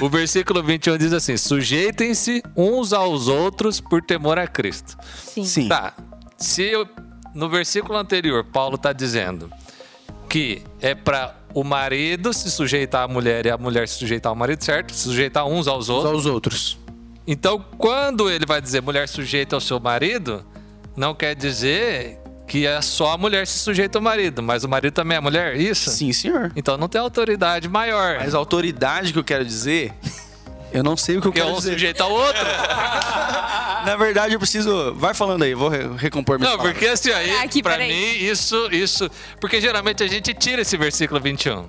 o 0.00 0.08
versículo 0.08 0.62
21 0.62 0.96
diz 0.96 1.12
assim: 1.12 1.36
Sujeitem-se 1.36 2.42
uns 2.56 2.92
aos 2.94 3.28
outros 3.28 3.78
por 3.80 4.00
temor 4.00 4.38
a 4.38 4.46
Cristo. 4.46 4.96
Sim. 5.24 5.44
Sim. 5.44 5.68
Tá. 5.68 5.92
Se 6.38 6.62
eu- 6.62 6.88
no 7.34 7.48
versículo 7.48 7.98
anterior 7.98 8.42
Paulo 8.42 8.76
está 8.76 8.92
dizendo 8.92 9.50
que 10.28 10.62
é 10.80 10.94
para 10.94 11.34
o 11.54 11.64
marido 11.64 12.32
se 12.32 12.50
sujeitar 12.50 13.04
à 13.04 13.08
mulher 13.08 13.46
e 13.46 13.50
a 13.50 13.56
mulher 13.58 13.88
se 13.88 13.94
sujeitar 13.94 14.30
ao 14.30 14.36
marido, 14.36 14.62
certo? 14.64 14.92
Se 14.94 15.04
sujeitar 15.08 15.46
uns 15.46 15.66
aos 15.66 15.88
Uns 15.88 15.90
outros. 15.90 16.12
aos 16.14 16.26
outros. 16.26 16.78
Então, 17.26 17.64
quando 17.76 18.30
ele 18.30 18.46
vai 18.46 18.60
dizer 18.60 18.80
mulher 18.80 19.08
sujeita 19.08 19.54
ao 19.56 19.60
seu 19.60 19.78
marido, 19.78 20.44
não 20.96 21.14
quer 21.14 21.34
dizer 21.34 22.18
que 22.46 22.66
é 22.66 22.80
só 22.80 23.12
a 23.12 23.18
mulher 23.18 23.46
se 23.46 23.58
sujeita 23.58 23.98
ao 23.98 24.02
marido, 24.02 24.42
mas 24.42 24.64
o 24.64 24.68
marido 24.68 24.94
também 24.94 25.18
é 25.18 25.20
mulher, 25.20 25.54
isso? 25.56 25.90
Sim, 25.90 26.12
senhor. 26.12 26.50
Então 26.56 26.78
não 26.78 26.88
tem 26.88 26.98
autoridade 27.00 27.68
maior. 27.68 28.16
Mas 28.20 28.34
a 28.34 28.38
autoridade 28.38 29.12
que 29.12 29.18
eu 29.18 29.24
quero 29.24 29.44
dizer, 29.44 29.92
eu 30.72 30.82
não 30.82 30.96
sei 30.96 31.16
o 31.16 31.20
que 31.20 31.26
eu 31.28 31.32
Porque 31.32 31.40
quero 31.42 31.52
um 31.54 31.58
dizer. 31.58 31.72
sujeita 31.72 32.04
ao 32.04 32.10
outro. 32.12 32.42
Na 33.84 33.96
verdade, 33.96 34.34
eu 34.34 34.38
preciso. 34.38 34.94
Vai 34.94 35.14
falando 35.14 35.42
aí, 35.42 35.54
vou 35.54 35.68
re- 35.68 35.88
recompor 35.96 36.38
minhas 36.38 36.50
Não, 36.50 36.58
palavras. 36.58 36.78
porque 36.78 36.90
assim, 36.92 37.10
aí, 37.10 37.30
Ah, 37.36 37.42
aqui, 37.42 37.62
pra 37.62 37.72
peraí. 37.72 37.88
mim, 37.90 38.24
isso, 38.24 38.68
isso. 38.72 39.10
Porque 39.40 39.60
geralmente 39.60 40.02
a 40.02 40.06
gente 40.06 40.34
tira 40.34 40.62
esse 40.62 40.76
versículo 40.76 41.20
21. 41.20 41.64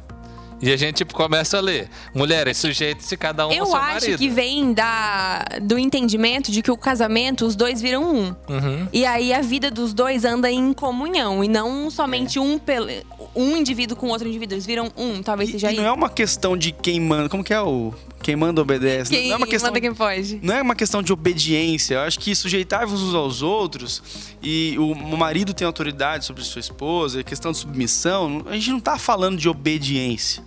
E 0.62 0.74
a 0.74 0.76
gente 0.76 1.06
começa 1.06 1.58
a 1.58 1.62
ler. 1.62 1.90
Mulheres, 2.14 2.58
sujeite-se 2.58 3.16
cada 3.16 3.48
um 3.48 3.52
ao 3.52 3.56
Eu 3.56 3.66
seu 3.68 3.76
acho 3.78 3.94
marido. 3.94 4.18
que 4.18 4.28
vem 4.28 4.74
da, 4.74 5.46
do 5.62 5.80
entendimento 5.80 6.52
de 6.52 6.62
que 6.62 6.70
o 6.70 6.76
casamento, 6.76 7.46
os 7.46 7.56
dois 7.56 7.82
viram 7.82 8.04
um. 8.04 8.36
Uhum. 8.50 8.88
E 8.92 9.06
aí 9.06 9.34
a 9.34 9.40
vida 9.42 9.72
dos 9.72 9.94
dois 9.94 10.26
anda 10.26 10.52
em 10.52 10.74
comunhão. 10.74 11.42
E 11.42 11.48
não 11.48 11.90
somente 11.90 12.38
É. 12.40 12.42
um, 12.42 12.60
pele- 12.60 13.06
um 13.34 13.56
indivíduo 13.56 13.96
com 13.96 14.10
outro 14.10 14.28
indivíduo. 14.28 14.56
Eles 14.56 14.66
viram 14.66 14.92
um, 14.98 15.24
talvez 15.24 15.48
E, 15.50 15.54
seja 15.54 15.72
e 15.72 15.76
não 15.78 15.84
isso. 15.84 15.90
é 15.92 15.94
uma 15.94 16.10
questão 16.10 16.58
de 16.58 16.74
quem 16.74 17.00
manda. 17.00 17.30
Como 17.30 17.42
que 17.42 17.54
é 17.54 17.62
o. 17.62 17.94
Quem 18.22 18.36
manda 18.36 18.62
obedece. 18.62 19.12
Quem 19.12 19.28
não 19.28 19.34
é 19.34 19.38
uma 19.38 19.48
questão. 19.48 19.70
manda 19.70 19.82
quem 19.82 19.94
pode. 19.94 20.40
Não 20.42 20.56
é 20.56 20.62
uma 20.62 20.76
questão 20.76 21.02
de 21.02 21.12
obediência. 21.14 21.96
Eu 21.96 22.02
acho 22.02 22.20
que 22.20 22.36
sujeitar-vos 22.36 23.02
uns 23.02 23.16
aos 23.16 23.42
outros 23.42 24.04
e 24.42 24.76
o, 24.78 25.18
marido 25.18 25.54
tem 25.54 25.66
autoridade 25.66 26.26
sobre 26.26 26.44
sua 26.44 26.60
esposa, 26.60 27.20
a 27.20 27.24
questão 27.24 27.52
de 27.52 27.58
submissão, 27.58 28.44
a 28.48 28.54
gente 28.54 28.72
não 28.72 28.80
tá 28.80 28.98
falando 28.98 29.38
de 29.38 29.50
obediência. 29.50 30.44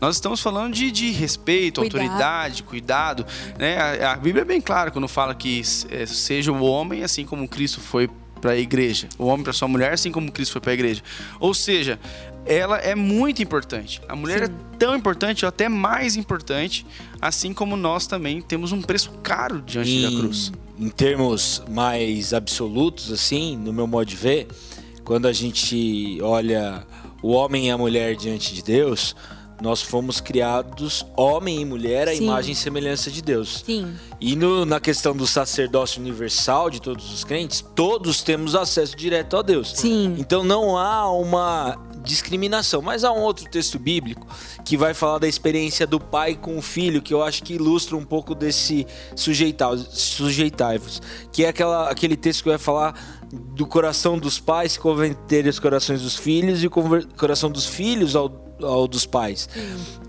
Nós 0.00 0.16
estamos 0.16 0.40
falando 0.40 0.74
de, 0.74 0.90
de 0.90 1.10
respeito, 1.10 1.80
Cuidado. 1.80 2.02
autoridade, 2.02 2.62
cuidado. 2.62 3.26
Né? 3.58 3.78
A, 3.78 4.12
a 4.12 4.16
Bíblia 4.16 4.42
é 4.42 4.44
bem 4.44 4.60
clara 4.60 4.90
quando 4.90 5.08
fala 5.08 5.34
que 5.34 5.62
é, 5.90 6.06
seja 6.06 6.52
o 6.52 6.62
homem 6.62 7.02
assim 7.02 7.24
como 7.24 7.48
Cristo 7.48 7.80
foi 7.80 8.08
para 8.40 8.52
a 8.52 8.58
igreja, 8.58 9.08
o 9.16 9.26
homem 9.26 9.44
para 9.44 9.52
sua 9.52 9.68
mulher 9.68 9.92
assim 9.92 10.10
como 10.10 10.30
Cristo 10.30 10.52
foi 10.52 10.60
para 10.60 10.72
a 10.72 10.74
igreja. 10.74 11.02
Ou 11.38 11.54
seja, 11.54 11.98
ela 12.44 12.78
é 12.78 12.94
muito 12.94 13.42
importante. 13.42 14.00
A 14.08 14.16
mulher 14.16 14.46
Sim. 14.46 14.52
é 14.52 14.76
tão 14.78 14.96
importante, 14.96 15.44
ou 15.44 15.48
até 15.48 15.68
mais 15.68 16.16
importante, 16.16 16.86
assim 17.20 17.52
como 17.52 17.76
nós 17.76 18.06
também 18.06 18.40
temos 18.40 18.72
um 18.72 18.82
preço 18.82 19.10
caro 19.22 19.62
diante 19.62 20.02
da 20.02 20.08
cruz. 20.08 20.52
em 20.78 20.88
termos 20.88 21.62
mais 21.70 22.34
absolutos, 22.34 23.12
assim, 23.12 23.56
no 23.56 23.72
meu 23.72 23.86
modo 23.86 24.06
de 24.06 24.16
ver, 24.16 24.48
quando 25.04 25.26
a 25.26 25.32
gente 25.32 26.18
olha 26.22 26.84
o 27.22 27.30
homem 27.30 27.68
e 27.68 27.70
a 27.70 27.78
mulher 27.78 28.16
diante 28.16 28.54
de 28.54 28.62
Deus, 28.62 29.14
nós 29.62 29.80
fomos 29.80 30.20
criados 30.20 31.06
homem 31.16 31.60
e 31.60 31.64
mulher 31.64 32.08
à 32.08 32.14
Sim. 32.16 32.24
imagem 32.24 32.52
e 32.52 32.56
semelhança 32.56 33.10
de 33.12 33.22
Deus. 33.22 33.62
Sim. 33.64 33.94
E 34.20 34.34
no- 34.34 34.66
na 34.66 34.80
questão 34.80 35.14
do 35.16 35.24
sacerdócio 35.26 36.00
universal 36.00 36.68
de 36.68 36.82
todos 36.82 37.12
os 37.12 37.22
crentes, 37.22 37.64
todos 37.74 38.22
temos 38.22 38.56
acesso 38.56 38.96
direto 38.96 39.36
a 39.36 39.42
Deus. 39.42 39.72
Sim. 39.76 40.16
Então 40.18 40.42
não 40.42 40.76
há 40.76 41.08
uma 41.12 41.78
discriminação. 42.02 42.82
Mas 42.82 43.04
há 43.04 43.12
um 43.12 43.20
outro 43.20 43.48
texto 43.48 43.78
bíblico 43.78 44.26
que 44.64 44.76
vai 44.76 44.92
falar 44.92 45.18
da 45.20 45.28
experiência 45.28 45.86
do 45.86 46.00
pai 46.00 46.34
com 46.34 46.58
o 46.58 46.62
filho, 46.62 47.00
que 47.00 47.14
eu 47.14 47.22
acho 47.22 47.44
que 47.44 47.54
ilustra 47.54 47.96
um 47.96 48.04
pouco 48.04 48.34
desse 48.34 48.84
sujeitai-vos, 49.14 51.00
que 51.32 51.44
é 51.44 51.48
aquela, 51.48 51.88
aquele 51.88 52.16
texto 52.16 52.42
que 52.42 52.48
vai 52.48 52.58
falar 52.58 53.21
do 53.32 53.66
coração 53.66 54.18
dos 54.18 54.38
pais 54.38 54.72
se 54.72 54.78
converter 54.78 55.46
os 55.46 55.58
corações 55.58 56.02
dos 56.02 56.16
filhos 56.16 56.62
e 56.62 56.66
o 56.66 56.70
coração 57.16 57.50
dos 57.50 57.66
filhos 57.66 58.14
ao 58.14 58.28
ao 58.62 58.86
dos 58.86 59.04
pais. 59.04 59.48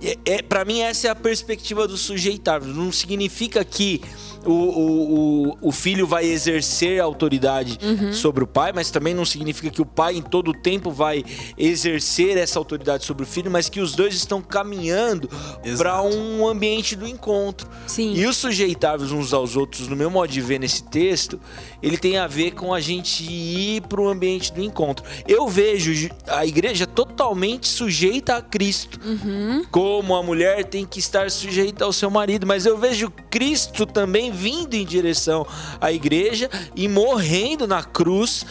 É, 0.02 0.18
é 0.26 0.42
para 0.42 0.66
mim 0.66 0.82
essa 0.82 1.08
é 1.08 1.10
a 1.10 1.16
perspectiva 1.16 1.88
do 1.88 1.98
sujeitar. 1.98 2.64
Não 2.64 2.92
significa 2.92 3.64
que 3.64 4.02
o, 4.46 4.52
o, 4.52 5.58
o, 5.62 5.72
filho 5.72 6.06
vai 6.06 6.26
exercer 6.26 7.00
autoridade 7.00 7.78
uhum. 7.82 8.12
sobre 8.12 8.44
o 8.44 8.48
pai, 8.48 8.74
mas 8.74 8.92
também 8.92 9.14
não 9.14 9.24
significa 9.24 9.70
que 9.70 9.82
o 9.82 9.86
pai 9.86 10.18
em 10.18 10.22
todo 10.22 10.52
o 10.52 10.54
tempo 10.54 10.92
vai 10.92 11.24
exercer 11.58 12.38
essa 12.38 12.60
autoridade 12.60 13.06
sobre 13.06 13.24
o 13.24 13.26
filho, 13.26 13.50
mas 13.50 13.70
que 13.70 13.80
os 13.80 13.94
dois 13.94 14.14
estão 14.14 14.42
caminhando 14.42 15.30
para 15.78 16.02
um 16.02 16.46
ambiente 16.46 16.96
do 16.96 17.08
encontro. 17.08 17.70
Sim. 17.88 18.14
E 18.16 18.26
os 18.26 18.36
sujeitáveis 18.36 19.12
uns 19.12 19.34
aos 19.34 19.56
outros, 19.56 19.88
no 19.88 19.96
meu 19.96 20.10
modo 20.10 20.30
de 20.32 20.42
ver 20.42 20.60
nesse 20.60 20.84
texto, 20.84 21.40
ele 21.82 21.98
tem 21.98 22.18
a 22.18 22.28
ver 22.28 22.52
com 22.52 22.74
a 22.74 22.82
gente 22.82 23.12
ir 23.21 23.82
para 23.82 24.02
o 24.02 24.08
ambiente 24.08 24.52
do 24.54 24.62
encontro. 24.62 25.06
Eu 25.28 25.47
vejo 25.47 26.10
a 26.28 26.45
igreja 26.45 26.88
totalmente 26.88 27.67
sujeita 27.67 28.38
a 28.38 28.41
Cristo, 28.41 28.99
uhum. 29.04 29.65
como 29.69 30.15
a 30.15 30.23
mulher 30.23 30.65
tem 30.65 30.86
que 30.86 30.99
estar 30.99 31.30
sujeita 31.30 31.86
ao 31.86 31.93
seu 31.93 32.10
marido, 32.10 32.47
mas 32.47 32.65
eu 32.65 32.78
vejo 32.78 33.12
Cristo 33.30 33.86
também 33.86 34.32
vindo 34.32 34.73
em 34.73 34.86
direção 34.86 35.45
à 35.82 35.91
igreja 35.91 36.49
e 36.76 36.88
morrendo 36.88 37.67
na 37.67 37.84
cruz 37.84 38.45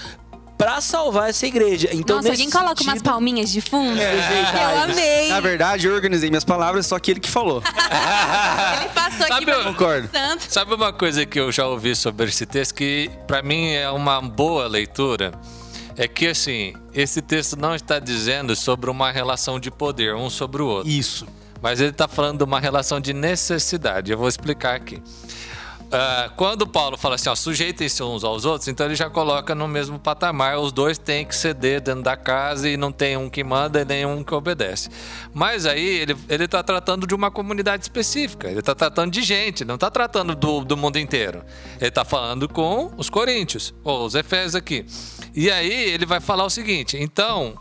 para 0.62 0.81
salvar 0.81 1.31
essa 1.31 1.44
igreja. 1.44 1.88
Então, 1.92 2.16
Nossa, 2.16 2.31
alguém 2.31 2.48
coloca 2.48 2.77
sentido, 2.77 2.88
umas 2.88 3.03
palminhas 3.03 3.51
de 3.51 3.61
fundo? 3.61 4.01
É, 4.01 4.14
eu 4.14 4.83
amei. 4.83 5.29
Na 5.29 5.40
verdade, 5.40 5.88
eu 5.88 5.94
organizei 5.94 6.31
minhas 6.31 6.44
palavras, 6.44 6.87
só 6.87 6.98
que 7.01 7.11
ele 7.11 7.20
que 7.20 7.29
falou. 7.29 7.61
ele 7.66 8.88
passou 8.90 9.27
sabe, 9.27 9.51
aqui 9.51 9.61
eu, 9.61 9.64
concordo. 9.64 10.11
Sabe 10.48 10.75
uma 10.75 10.92
coisa 10.92 11.27
que 11.27 11.40
eu 11.40 11.51
já 11.51 11.66
ouvi 11.66 11.96
sobre 11.96 12.27
esse 12.27 12.46
texto 12.46 12.75
que 12.75 13.11
para 13.27 13.42
mim 13.42 13.72
é 13.72 13.90
uma 13.90 14.20
boa 14.20 14.68
leitura? 14.68 15.33
É 15.96 16.07
que 16.07 16.29
assim, 16.29 16.75
esse 16.94 17.20
texto 17.20 17.57
não 17.57 17.75
está 17.75 17.98
dizendo 17.98 18.55
sobre 18.55 18.88
uma 18.88 19.11
relação 19.11 19.59
de 19.59 19.70
poder 19.70 20.14
um 20.14 20.31
sobre 20.31 20.62
o 20.62 20.66
outro. 20.66 20.88
Isso. 20.88 21.27
Mas 21.61 21.81
ele 21.81 21.90
está 21.90 22.07
falando 22.07 22.38
de 22.38 22.44
uma 22.44 22.61
relação 22.61 23.01
de 23.01 23.12
necessidade. 23.12 24.12
Eu 24.12 24.18
vou 24.18 24.29
explicar 24.29 24.77
aqui. 24.77 25.03
Uh, 25.92 26.33
quando 26.37 26.66
Paulo 26.66 26.96
fala 26.96 27.16
assim, 27.16 27.28
ó, 27.28 27.35
sujeitem-se 27.35 28.02
uns 28.02 28.24
aos 28.24 28.46
outros, 28.46 28.66
então 28.66 28.87
ele 28.87 28.94
já 28.94 29.11
coloca 29.11 29.55
no 29.55 29.68
mesmo 29.68 29.98
patamar, 29.98 30.59
os 30.59 30.72
dois 30.72 30.96
têm 30.96 31.26
que 31.26 31.37
ceder 31.37 31.83
dentro 31.83 32.02
da 32.02 32.16
casa 32.16 32.66
e 32.66 32.78
não 32.78 32.90
tem 32.90 33.14
um 33.14 33.28
que 33.28 33.44
manda 33.44 33.83
e 33.83 33.85
nem 33.85 34.07
um 34.07 34.24
que 34.24 34.35
obedece. 34.35 34.88
Mas 35.35 35.66
aí 35.66 35.85
ele, 35.85 36.16
ele 36.31 36.48
tá 36.48 36.62
tratando 36.62 37.07
de 37.07 37.14
uma 37.14 37.31
comunidade 37.31 37.83
específica, 37.83 38.48
ele 38.48 38.61
está 38.61 38.74
tratando 38.74 39.12
de 39.12 39.20
gente, 39.20 39.66
não 39.66 39.74
está 39.74 39.90
tratando 39.90 40.35
do, 40.35 40.64
do 40.64 40.78
mundo 40.78 40.98
inteiro. 40.98 41.44
Ele 41.78 41.88
está 41.88 42.07
falando 42.07 42.48
com 42.48 42.90
os 42.96 43.11
coríntios, 43.11 43.74
ou 43.85 44.07
os 44.07 44.14
efésios 44.14 44.55
aqui. 44.55 44.87
E 45.35 45.50
aí 45.50 45.90
ele 45.90 46.07
vai 46.07 46.20
falar 46.20 46.46
o 46.46 46.50
seguinte, 46.50 46.96
então, 46.96 47.59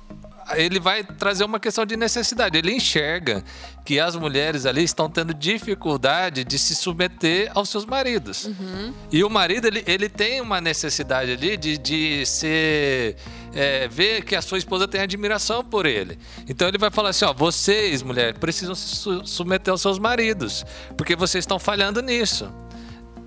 ele 0.56 0.80
vai 0.80 1.04
trazer 1.04 1.44
uma 1.44 1.60
questão 1.60 1.86
de 1.86 1.96
necessidade. 1.98 2.58
Ele 2.58 2.74
enxerga 2.74 3.44
que 3.84 4.00
as 4.00 4.16
mulheres 4.16 4.66
ali 4.66 4.84
estão 4.84 5.10
tendo 5.10 5.34
dificuldade 5.34 6.44
de 6.44 6.60
se 6.60 6.76
submeter 6.76 7.52
aos 7.54 7.70
seus 7.70 7.86
maridos. 7.86 8.46
Uhum. 8.46 8.94
E 9.12 9.24
o 9.24 9.30
marido, 9.30 9.68
ele, 9.68 9.84
ele 9.88 10.10
tem 10.10 10.42
uma 10.42 10.62
necessidade 10.62 11.32
ali 11.32 11.58
de, 11.58 11.78
de 11.78 12.26
ser. 12.26 13.16
É, 13.54 13.88
ver 13.90 14.24
que 14.24 14.34
a 14.34 14.42
sua 14.42 14.58
esposa 14.58 14.88
tem 14.88 15.02
admiração 15.02 15.64
por 15.64 15.86
ele. 15.86 16.18
Então 16.48 16.68
ele 16.68 16.78
vai 16.78 16.90
falar 16.90 17.10
assim: 17.10 17.26
ó, 17.26 17.34
vocês, 17.34 18.02
mulheres, 18.02 18.38
precisam 18.40 18.74
se 18.74 19.04
submeter 19.26 19.72
aos 19.72 19.82
seus 19.82 20.00
maridos, 20.00 20.66
porque 20.96 21.16
vocês 21.16 21.44
estão 21.44 21.60
falhando 21.60 22.02
nisso. 22.02 22.50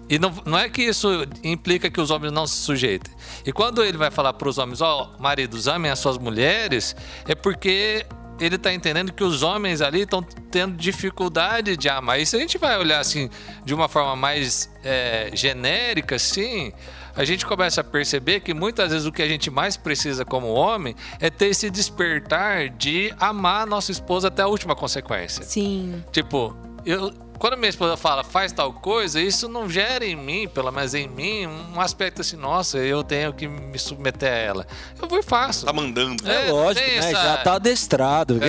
E 0.08 0.18
não, 0.18 0.32
não 0.44 0.58
é 0.58 0.68
que 0.68 0.82
isso 0.82 1.08
implica 1.42 1.90
que 1.90 2.00
os 2.00 2.10
homens 2.10 2.32
não 2.32 2.46
se 2.46 2.56
sujeitem. 2.56 3.12
E 3.44 3.52
quando 3.52 3.82
ele 3.82 3.96
vai 3.96 4.10
falar 4.10 4.32
para 4.34 4.48
os 4.48 4.58
homens, 4.58 4.80
ó, 4.80 5.10
oh, 5.18 5.22
maridos, 5.22 5.66
amem 5.66 5.90
as 5.90 5.98
suas 5.98 6.18
mulheres, 6.18 6.94
é 7.26 7.34
porque 7.34 8.06
ele 8.40 8.56
está 8.56 8.72
entendendo 8.72 9.12
que 9.12 9.22
os 9.22 9.42
homens 9.42 9.80
ali 9.80 10.02
estão 10.02 10.22
tendo 10.22 10.76
dificuldade 10.76 11.76
de 11.76 11.88
amar. 11.88 12.20
E 12.20 12.26
se 12.26 12.36
a 12.36 12.38
gente 12.38 12.58
vai 12.58 12.76
olhar 12.78 12.98
assim 12.98 13.30
de 13.64 13.72
uma 13.72 13.88
forma 13.88 14.16
mais 14.16 14.70
é, 14.82 15.30
genérica, 15.32 16.16
assim, 16.16 16.72
a 17.16 17.24
gente 17.24 17.46
começa 17.46 17.80
a 17.80 17.84
perceber 17.84 18.40
que 18.40 18.52
muitas 18.52 18.90
vezes 18.90 19.06
o 19.06 19.12
que 19.12 19.22
a 19.22 19.28
gente 19.28 19.50
mais 19.50 19.76
precisa 19.76 20.24
como 20.24 20.48
homem 20.48 20.94
é 21.20 21.30
ter 21.30 21.46
esse 21.46 21.70
despertar 21.70 22.68
de 22.70 23.14
amar 23.20 23.62
a 23.62 23.66
nossa 23.66 23.92
esposa 23.92 24.28
até 24.28 24.42
a 24.42 24.48
última 24.48 24.74
consequência. 24.74 25.44
Sim. 25.44 26.02
Tipo, 26.10 26.56
eu, 26.84 27.12
quando 27.38 27.56
minha 27.56 27.68
esposa 27.68 27.96
fala 27.96 28.24
faz 28.24 28.52
tal 28.52 28.72
coisa, 28.72 29.20
isso 29.20 29.48
não 29.48 29.68
gera 29.68 30.04
em 30.04 30.16
mim, 30.16 30.48
pelo 30.48 30.70
menos 30.70 30.94
em 30.94 31.08
mim, 31.08 31.46
um 31.46 31.80
aspecto 31.80 32.20
assim, 32.20 32.36
nossa, 32.36 32.78
eu 32.78 33.02
tenho 33.02 33.32
que 33.32 33.46
me 33.46 33.78
submeter 33.78 34.30
a 34.30 34.36
ela. 34.36 34.66
Eu 35.00 35.08
vou 35.08 35.18
e 35.18 35.22
faço. 35.22 35.66
Tá 35.66 35.72
mandando. 35.72 36.28
É, 36.28 36.48
é 36.48 36.52
lógico, 36.52 36.86
né? 36.86 36.96
Essa... 36.96 37.10
Já 37.10 37.36
tá 37.38 37.54
adestrado. 37.54 38.40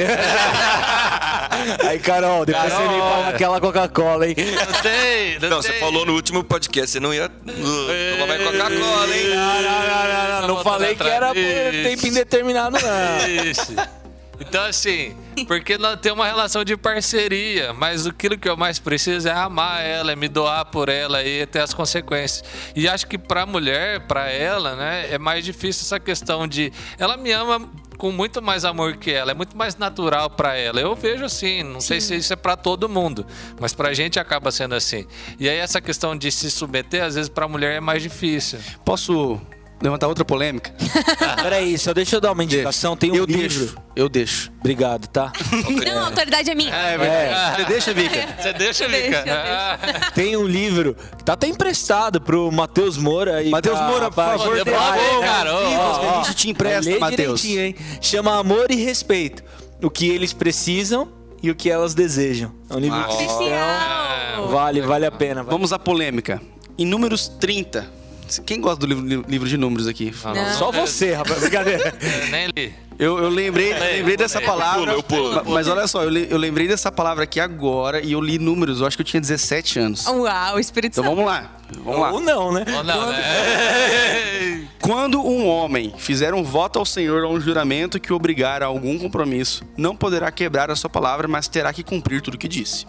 Aí, 1.88 2.00
Carol, 2.00 2.45
depois 2.45 2.71
Carol, 2.71 2.88
você 2.88 2.93
me 2.93 3.00
fala 3.00 3.30
aquela 3.30 3.62
Coca-Cola, 3.62 4.28
hein? 4.28 4.36
Não 4.38 4.82
tem, 4.82 5.39
não, 5.39 5.50
não 5.50 5.62
tem. 5.62 5.71
você 5.71 5.80
falou 5.80 6.06
no 6.06 6.13
último 6.13 6.43
podcast, 6.43 6.91
você 6.91 7.00
não 7.00 7.13
ia 7.13 7.30
tomar 7.30 8.28
mais 8.28 8.43
Coca-Cola, 8.43 9.15
hein? 9.15 9.30
Não, 9.30 9.62
não, 9.62 9.62
não, 9.62 10.08
não, 10.08 10.41
não, 10.41 10.48
não 10.56 10.63
falei 10.63 10.95
que 10.95 11.08
era 11.08 11.28
por 11.28 11.34
tempo 11.36 12.08
indeterminado, 12.08 12.78
não. 12.80 13.45
Isso. 13.45 13.74
Então, 14.39 14.65
assim, 14.65 15.15
porque 15.48 15.78
nós 15.78 16.00
temos 16.00 16.19
uma 16.19 16.26
relação 16.26 16.63
de 16.63 16.78
parceria, 16.78 17.74
mas 17.74 18.08
aquilo 18.08 18.38
que 18.38 18.48
eu 18.48 18.56
mais 18.56 18.80
preciso 18.80 19.28
é 19.28 19.32
amar 19.32 19.84
ela, 19.84 20.12
é 20.12 20.15
me 20.15 20.28
doar 20.28 20.65
por 20.65 20.89
ela 20.89 21.24
e 21.24 21.45
ter 21.45 21.60
as 21.60 21.74
consequências. 21.74 22.43
E 22.76 22.88
acho 22.88 23.08
que 23.08 23.17
para 23.17 23.41
a 23.41 23.45
mulher, 23.45 24.02
para 24.08 24.30
ela, 24.30 24.76
né, 24.76 25.08
é 25.12 25.17
mais 25.17 25.43
difícil 25.43 25.84
essa 25.84 26.00
questão 26.00 26.48
de. 26.48 26.71
Ela 26.98 27.17
me 27.17 27.32
ama 27.32 27.69
com 27.98 28.12
muito 28.12 28.41
mais 28.41 28.65
amor 28.65 28.98
que 28.98 29.12
ela, 29.12 29.32
é 29.32 29.34
muito 29.34 29.56
mais 29.56 29.76
natural 29.78 30.30
para 30.30 30.56
ela. 30.56 30.80
Eu 30.80 30.95
vejo 30.95 31.26
assim, 31.26 31.63
não 31.63 31.80
Sim. 31.80 31.88
sei 31.88 32.02
se 32.02 32.15
isso 32.15 32.34
é 32.34 32.36
para 32.36 32.56
todo 32.56 32.88
mundo, 32.89 33.26
mas 33.60 33.74
para 33.74 33.89
a 33.89 33.93
gente 33.93 34.19
acaba 34.19 34.52
sendo 34.52 34.76
assim. 34.76 35.06
E 35.39 35.50
aí 35.50 35.58
essa 35.58 35.82
questão 35.82 36.15
de 36.15 36.32
se 36.32 36.52
submeter, 36.52 37.04
às 37.04 37.15
vezes 37.15 37.30
para 37.30 37.45
a 37.45 37.48
mulher 37.48 37.76
é 37.76 37.80
mais 37.80 38.04
difícil. 38.04 38.60
Posso 38.84 39.41
levantar 39.81 40.07
outra 40.07 40.25
polêmica? 40.25 40.73
Peraí, 41.41 41.77
só 41.77 41.93
deixa 41.93 42.15
eu 42.15 42.21
dar 42.21 42.31
uma 42.31 42.43
indicação. 42.43 42.95
Tem 42.95 43.11
um 43.11 43.15
eu 43.15 43.25
livro. 43.25 43.41
Deixo, 43.41 43.77
eu 43.95 44.09
deixo. 44.09 44.51
Obrigado, 44.59 45.07
tá? 45.07 45.31
Não, 45.85 45.99
a 45.99 46.05
autoridade 46.05 46.49
é 46.49 46.55
minha. 46.55 46.73
É, 46.73 46.93
é 46.93 46.97
verdade. 46.97 47.55
Você 47.55 47.67
deixa, 47.67 47.93
Vika? 47.93 48.27
Você 48.41 48.53
deixa, 48.53 48.88
Vika? 48.88 49.23
Deixa, 49.23 50.11
Tem 50.13 50.35
um 50.38 50.45
livro 50.45 50.95
que 51.17 51.23
tá 51.23 51.33
até 51.33 51.47
emprestado 51.47 52.19
pro 52.19 52.51
Matheus 52.51 52.97
Moura. 52.97 53.43
Matheus 53.49 53.79
Moura, 53.81 54.09
por 54.09 54.23
favor. 54.23 54.63
Devolve, 54.63 55.21
cara. 55.21 55.51
Livros 55.51 55.97
que 55.97 56.05
a 56.05 56.23
gente 56.23 56.35
te 56.35 56.49
empresta, 56.49 56.99
Matheus. 56.99 57.43
Chama 58.01 58.38
Amor 58.38 58.71
e 58.71 58.75
Respeito. 58.75 59.43
O 59.81 59.89
que 59.89 60.07
eles 60.07 60.33
precisam 60.33 61.11
e 61.45 61.51
o 61.51 61.55
que 61.55 61.69
elas 61.69 61.93
desejam. 61.93 62.51
É 62.69 62.75
um 62.75 62.79
livro 62.79 62.97
ah, 62.97 63.03
cristão. 63.03 64.47
Vale, 64.49 64.81
vale 64.81 65.05
a 65.05 65.11
pena. 65.11 65.43
Vale. 65.43 65.49
Vamos 65.51 65.71
à 65.71 65.77
polêmica. 65.77 66.41
Em 66.77 66.85
números 66.85 67.27
30, 67.27 67.88
quem 68.45 68.61
gosta 68.61 68.79
do 68.79 68.85
livro, 68.85 69.25
livro 69.27 69.47
de 69.47 69.57
números 69.57 69.88
aqui? 69.88 70.13
Só 70.57 70.71
você, 70.71 71.13
rapaz. 71.13 71.39
Brincadeira. 71.39 71.93
nem 72.31 72.47
li. 72.55 72.73
Eu, 72.97 73.17
eu 73.19 73.29
lembrei, 73.29 73.73
eu 73.73 73.79
lembrei 73.79 74.17
dessa 74.17 74.39
palavra. 74.39 74.93
Eu 74.93 75.03
pulo, 75.03 75.33
eu 75.33 75.43
pulo. 75.43 75.53
Mas 75.53 75.67
olha 75.67 75.85
só, 75.85 76.03
eu, 76.03 76.15
eu 76.15 76.38
lembrei 76.38 76.67
dessa 76.67 76.91
palavra 76.91 77.25
aqui 77.25 77.39
agora 77.39 78.01
e 78.01 78.13
eu 78.13 78.21
li 78.21 78.39
números. 78.39 78.79
Eu 78.79 78.88
acho 78.88 78.95
que 78.97 79.01
eu 79.01 79.05
tinha 79.05 79.19
17 79.19 79.79
anos. 79.79 80.05
Uau, 80.05 80.55
o 80.55 80.59
Espírito 80.59 80.99
Então 80.99 81.03
vamos 81.03 81.25
lá. 81.25 81.54
Vamos 81.84 81.99
lá. 81.99 82.12
Ou 82.12 82.19
não, 82.19 82.51
né? 82.51 82.65
Ou 82.75 82.84
não, 82.84 83.10
né? 83.10 84.67
Quando 84.86 85.19
um 85.19 85.47
homem 85.47 85.91
fizer 85.97 86.36
um 86.36 86.43
voto 86.43 86.78
ao 86.78 86.86
Senhor 86.86 87.23
ou 87.23 87.34
um 87.34 87.41
juramento 87.41 87.99
que 87.99 88.13
obrigar 88.13 88.62
a 88.62 88.67
algum 88.67 88.99
compromisso, 88.99 89.63
não 89.75 89.95
poderá 89.95 90.32
quebrar 90.32 90.69
a 90.69 90.75
sua 90.75 90.91
palavra, 90.91 91.28
mas 91.28 91.47
terá 91.47 91.73
que 91.73 91.84
cumprir 91.84 92.21
tudo 92.21 92.36
o 92.36 92.38
que 92.38 92.47
disse. 92.47 92.86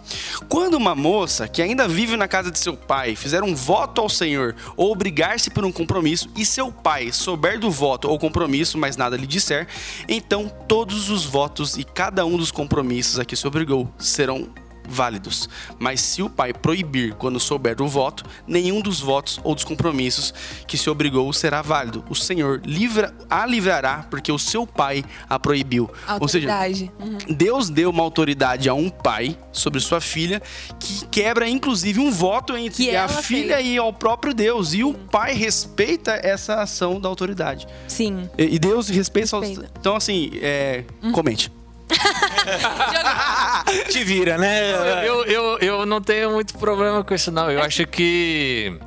Quando 0.47 0.75
uma 0.75 0.93
moça 0.93 1.47
que 1.47 1.59
ainda 1.59 1.87
vive 1.87 2.15
na 2.15 2.27
casa 2.27 2.51
de 2.51 2.59
seu 2.59 2.77
pai 2.77 3.15
fizer 3.15 3.41
um 3.41 3.55
voto 3.55 3.99
ao 3.99 4.09
Senhor 4.09 4.55
ou 4.75 4.91
obrigar-se 4.91 5.49
por 5.49 5.65
um 5.65 5.71
compromisso 5.71 6.29
e 6.35 6.45
seu 6.45 6.71
pai 6.71 7.11
souber 7.11 7.59
do 7.59 7.71
voto 7.71 8.07
ou 8.07 8.19
compromisso, 8.19 8.77
mas 8.77 8.95
nada 8.95 9.17
lhe 9.17 9.25
disser, 9.25 9.67
então 10.07 10.51
todos 10.67 11.09
os 11.09 11.25
votos 11.25 11.77
e 11.77 11.83
cada 11.83 12.23
um 12.27 12.37
dos 12.37 12.51
compromissos 12.51 13.17
a 13.17 13.25
que 13.25 13.35
se 13.35 13.47
obrigou 13.47 13.91
serão 13.97 14.47
válidos. 14.87 15.49
Mas 15.79 16.01
se 16.01 16.21
o 16.21 16.29
pai 16.29 16.53
proibir 16.53 17.13
quando 17.15 17.39
souber 17.39 17.75
do 17.75 17.87
voto, 17.87 18.23
nenhum 18.47 18.81
dos 18.81 18.99
votos 18.99 19.39
ou 19.43 19.53
dos 19.53 19.63
compromissos 19.63 20.33
que 20.67 20.77
se 20.77 20.89
obrigou 20.89 21.31
será 21.33 21.61
válido. 21.61 22.03
O 22.09 22.15
Senhor 22.15 22.61
livra, 22.65 23.13
a 23.29 23.45
livrará 23.45 24.05
porque 24.09 24.31
o 24.31 24.39
seu 24.39 24.65
pai 24.65 25.03
a 25.29 25.37
proibiu. 25.39 25.89
Ou 26.19 26.27
seja, 26.27 26.51
Autoridade. 26.51 26.91
Uhum. 26.99 27.35
Deus 27.35 27.69
deu 27.69 27.89
uma 27.89 28.03
autoridade 28.03 28.69
a 28.69 28.73
um 28.73 28.89
pai 28.89 29.37
sobre 29.51 29.79
sua 29.79 29.99
filha 29.99 30.41
que 30.79 31.05
quebra 31.07 31.47
inclusive 31.47 31.99
um 31.99 32.11
voto 32.11 32.55
entre 32.55 32.85
Que 32.85 32.95
a 32.95 33.07
filha 33.07 33.57
fez. 33.57 33.67
e 33.67 33.77
ao 33.77 33.91
próprio 33.91 34.33
Deus. 34.33 34.73
E 34.73 34.83
o 34.83 34.93
pai 34.93 35.33
respeita 35.33 36.19
essa 36.23 36.61
ação 36.61 36.99
da 36.99 37.09
autoridade. 37.09 37.67
Sim. 37.87 38.29
E 38.37 38.57
Deus 38.59 38.89
respeita. 38.89 39.39
Respeita. 39.39 39.71
Então, 39.79 39.95
assim, 39.95 40.31
é, 40.41 40.83
comente. 41.11 41.51
Te 43.89 44.03
vira, 44.03 44.37
né? 44.37 45.07
Eu, 45.07 45.23
eu, 45.25 45.57
eu 45.59 45.85
não 45.85 46.01
tenho 46.01 46.31
muito 46.31 46.57
problema 46.57 47.03
com 47.03 47.13
isso, 47.13 47.31
não. 47.31 47.49
Eu 47.49 47.61
acho 47.61 47.85
que 47.87 48.77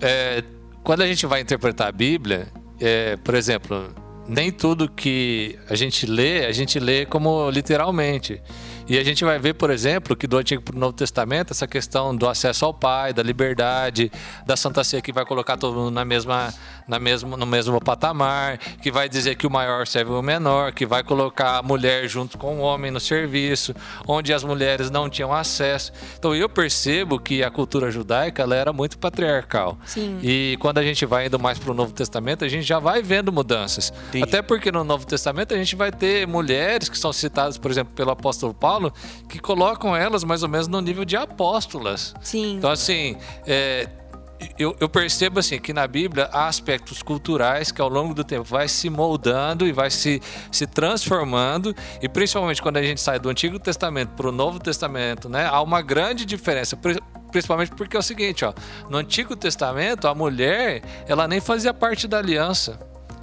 é, 0.00 0.42
quando 0.82 1.02
a 1.02 1.06
gente 1.06 1.26
vai 1.26 1.40
interpretar 1.40 1.88
a 1.88 1.92
Bíblia, 1.92 2.48
é, 2.80 3.16
por 3.16 3.34
exemplo, 3.34 3.94
nem 4.26 4.50
tudo 4.50 4.88
que 4.88 5.58
a 5.68 5.74
gente 5.74 6.06
lê, 6.06 6.46
a 6.46 6.52
gente 6.52 6.78
lê 6.78 7.06
como 7.06 7.50
literalmente. 7.50 8.40
E 8.90 8.98
a 8.98 9.04
gente 9.04 9.24
vai 9.24 9.38
ver, 9.38 9.54
por 9.54 9.70
exemplo, 9.70 10.16
que 10.16 10.26
do 10.26 10.36
Antigo 10.36 10.60
para 10.62 10.74
o 10.74 10.78
Novo 10.78 10.92
Testamento, 10.92 11.52
essa 11.52 11.64
questão 11.64 12.14
do 12.14 12.28
acesso 12.28 12.64
ao 12.64 12.74
Pai, 12.74 13.12
da 13.12 13.22
liberdade, 13.22 14.10
da 14.44 14.56
Santa 14.56 14.82
Ceia 14.82 15.00
que 15.00 15.12
vai 15.12 15.24
colocar 15.24 15.56
todo 15.56 15.76
mundo 15.76 15.92
na 15.92 16.04
mesma, 16.04 16.52
na 16.88 16.98
mesmo, 16.98 17.36
no 17.36 17.46
mesmo 17.46 17.80
patamar, 17.80 18.58
que 18.58 18.90
vai 18.90 19.08
dizer 19.08 19.36
que 19.36 19.46
o 19.46 19.50
maior 19.50 19.86
serve 19.86 20.10
o 20.10 20.20
menor, 20.20 20.72
que 20.72 20.84
vai 20.84 21.04
colocar 21.04 21.58
a 21.58 21.62
mulher 21.62 22.08
junto 22.08 22.36
com 22.36 22.58
o 22.58 22.62
homem 22.62 22.90
no 22.90 22.98
serviço, 22.98 23.72
onde 24.08 24.34
as 24.34 24.42
mulheres 24.42 24.90
não 24.90 25.08
tinham 25.08 25.32
acesso. 25.32 25.92
Então 26.18 26.34
eu 26.34 26.48
percebo 26.48 27.20
que 27.20 27.44
a 27.44 27.50
cultura 27.50 27.92
judaica 27.92 28.42
ela 28.42 28.56
era 28.56 28.72
muito 28.72 28.98
patriarcal. 28.98 29.78
Sim. 29.86 30.18
E 30.20 30.56
quando 30.58 30.78
a 30.78 30.82
gente 30.82 31.06
vai 31.06 31.26
indo 31.26 31.38
mais 31.38 31.60
para 31.60 31.70
o 31.70 31.74
Novo 31.74 31.92
Testamento, 31.92 32.44
a 32.44 32.48
gente 32.48 32.64
já 32.64 32.80
vai 32.80 33.02
vendo 33.02 33.32
mudanças. 33.32 33.92
Entendi. 34.08 34.24
Até 34.24 34.42
porque 34.42 34.72
no 34.72 34.82
Novo 34.82 35.06
Testamento 35.06 35.54
a 35.54 35.56
gente 35.56 35.76
vai 35.76 35.92
ter 35.92 36.26
mulheres 36.26 36.88
que 36.88 36.98
são 36.98 37.12
citadas, 37.12 37.56
por 37.56 37.70
exemplo, 37.70 37.94
pelo 37.94 38.10
apóstolo 38.10 38.52
Paulo, 38.52 38.79
que 39.28 39.40
colocam 39.40 39.96
elas 39.96 40.22
mais 40.22 40.44
ou 40.44 40.48
menos 40.48 40.68
no 40.68 40.80
nível 40.80 41.04
de 41.04 41.16
apóstolas. 41.16 42.14
Sim. 42.22 42.56
Então, 42.56 42.70
assim, 42.70 43.16
é, 43.46 43.88
eu, 44.58 44.74
eu 44.80 44.88
percebo 44.88 45.40
assim 45.40 45.58
que 45.58 45.72
na 45.72 45.86
Bíblia 45.86 46.30
há 46.32 46.46
aspectos 46.46 47.02
culturais 47.02 47.70
que 47.72 47.80
ao 47.80 47.88
longo 47.88 48.14
do 48.14 48.22
tempo 48.24 48.44
vai 48.44 48.68
se 48.68 48.88
moldando 48.88 49.66
e 49.66 49.72
vai 49.72 49.90
se, 49.90 50.22
se 50.50 50.66
transformando 50.66 51.74
e 52.00 52.08
principalmente 52.08 52.62
quando 52.62 52.76
a 52.76 52.82
gente 52.82 53.00
sai 53.00 53.18
do 53.18 53.28
Antigo 53.28 53.58
Testamento 53.58 54.10
para 54.10 54.28
o 54.28 54.32
Novo 54.32 54.58
Testamento, 54.58 55.28
né, 55.28 55.46
há 55.46 55.60
uma 55.60 55.82
grande 55.82 56.24
diferença. 56.24 56.76
Pri- 56.76 57.00
Principalmente 57.30 57.70
porque 57.76 57.96
é 57.96 58.00
o 58.00 58.02
seguinte, 58.02 58.44
ó, 58.44 58.52
no 58.88 58.96
Antigo 58.98 59.36
Testamento 59.36 60.08
a 60.08 60.14
mulher 60.16 60.82
ela 61.06 61.28
nem 61.28 61.40
fazia 61.40 61.72
parte 61.72 62.08
da 62.08 62.18
aliança. 62.18 62.76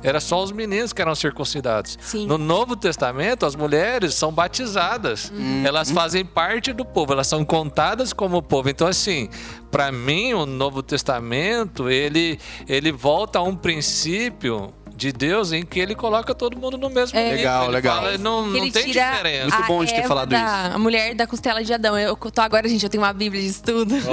Era 0.07 0.21
só 0.21 0.41
os 0.41 0.53
meninos 0.53 0.93
que 0.93 1.01
eram 1.01 1.13
circuncidados. 1.13 1.97
Sim. 1.99 2.25
No 2.27 2.37
Novo 2.37 2.77
Testamento, 2.77 3.45
as 3.45 3.55
mulheres 3.55 4.13
são 4.13 4.31
batizadas. 4.31 5.31
Elas 5.65 5.91
fazem 5.91 6.23
parte 6.23 6.71
do 6.71 6.85
povo, 6.85 7.11
elas 7.11 7.27
são 7.27 7.43
contadas 7.43 8.13
como 8.13 8.41
povo. 8.41 8.69
Então, 8.69 8.87
assim, 8.87 9.27
para 9.69 9.91
mim, 9.91 10.33
o 10.33 10.45
Novo 10.45 10.81
Testamento, 10.81 11.89
ele, 11.89 12.39
ele 12.69 12.89
volta 12.89 13.39
a 13.39 13.41
um 13.43 13.53
princípio 13.53 14.73
de 14.97 15.11
Deus 15.11 15.51
em 15.51 15.63
que 15.63 15.79
ele 15.79 15.93
coloca 15.93 16.33
todo 16.33 16.57
mundo 16.57 16.75
no 16.77 16.89
mesmo 16.89 17.17
É. 17.17 17.21
nível. 17.23 17.37
Legal, 17.37 17.63
Ele 17.65 17.71
legal. 17.73 17.95
fala, 17.97 18.17
não, 18.17 18.47
não 18.47 18.71
tem 18.71 18.87
diferença. 18.87 19.55
Muito 19.55 19.67
bom 19.67 19.85
de 19.85 19.93
ter 19.93 19.99
Eva 19.99 20.07
falado 20.07 20.29
da, 20.29 20.73
A 20.73 20.79
mulher 20.79 21.13
da 21.13 21.27
costela 21.27 21.63
de 21.63 21.71
Adão. 21.71 21.97
Eu 21.97 22.15
tô 22.15 22.41
agora, 22.41 22.67
gente, 22.67 22.83
eu 22.83 22.89
tenho 22.89 23.03
uma 23.03 23.13
bíblia 23.13 23.41
de 23.41 23.47
estudo. 23.47 23.95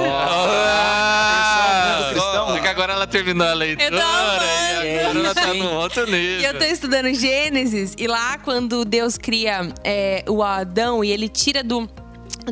Ah, 0.87 2.09
cristão. 2.11 2.55
é 2.55 2.59
que 2.61 2.67
agora 2.67 2.93
ela 2.93 3.07
terminou 3.07 3.47
a 3.47 3.53
leitura 3.53 3.95
Eu 3.95 3.99
tô 3.99 4.05
amando. 4.05 4.43
e 4.85 4.99
agora 4.99 5.19
ela 5.19 5.33
tá 5.35 5.53
num 5.53 5.73
outro 5.75 6.05
nível. 6.05 6.39
E 6.41 6.45
eu 6.45 6.57
tô 6.57 6.63
estudando 6.65 7.13
Gênesis, 7.13 7.95
e 7.97 8.07
lá 8.07 8.37
quando 8.37 8.85
Deus 8.85 9.17
cria 9.17 9.67
é, 9.83 10.23
o 10.27 10.43
Adão 10.43 11.03
e 11.03 11.11
ele 11.11 11.27
tira 11.29 11.63
do. 11.63 11.89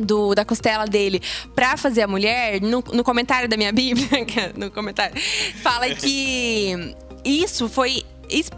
do- 0.00 0.34
da 0.34 0.44
costela 0.44 0.86
dele 0.86 1.20
pra 1.54 1.76
fazer 1.76 2.02
a 2.02 2.08
mulher, 2.08 2.60
no, 2.60 2.82
no 2.92 3.04
comentário 3.04 3.48
da 3.48 3.56
minha 3.56 3.70
Bíblia, 3.72 4.08
no 4.56 4.70
comentário, 4.70 5.14
fala 5.62 5.88
que 5.90 6.94
isso 7.24 7.68
foi. 7.68 8.02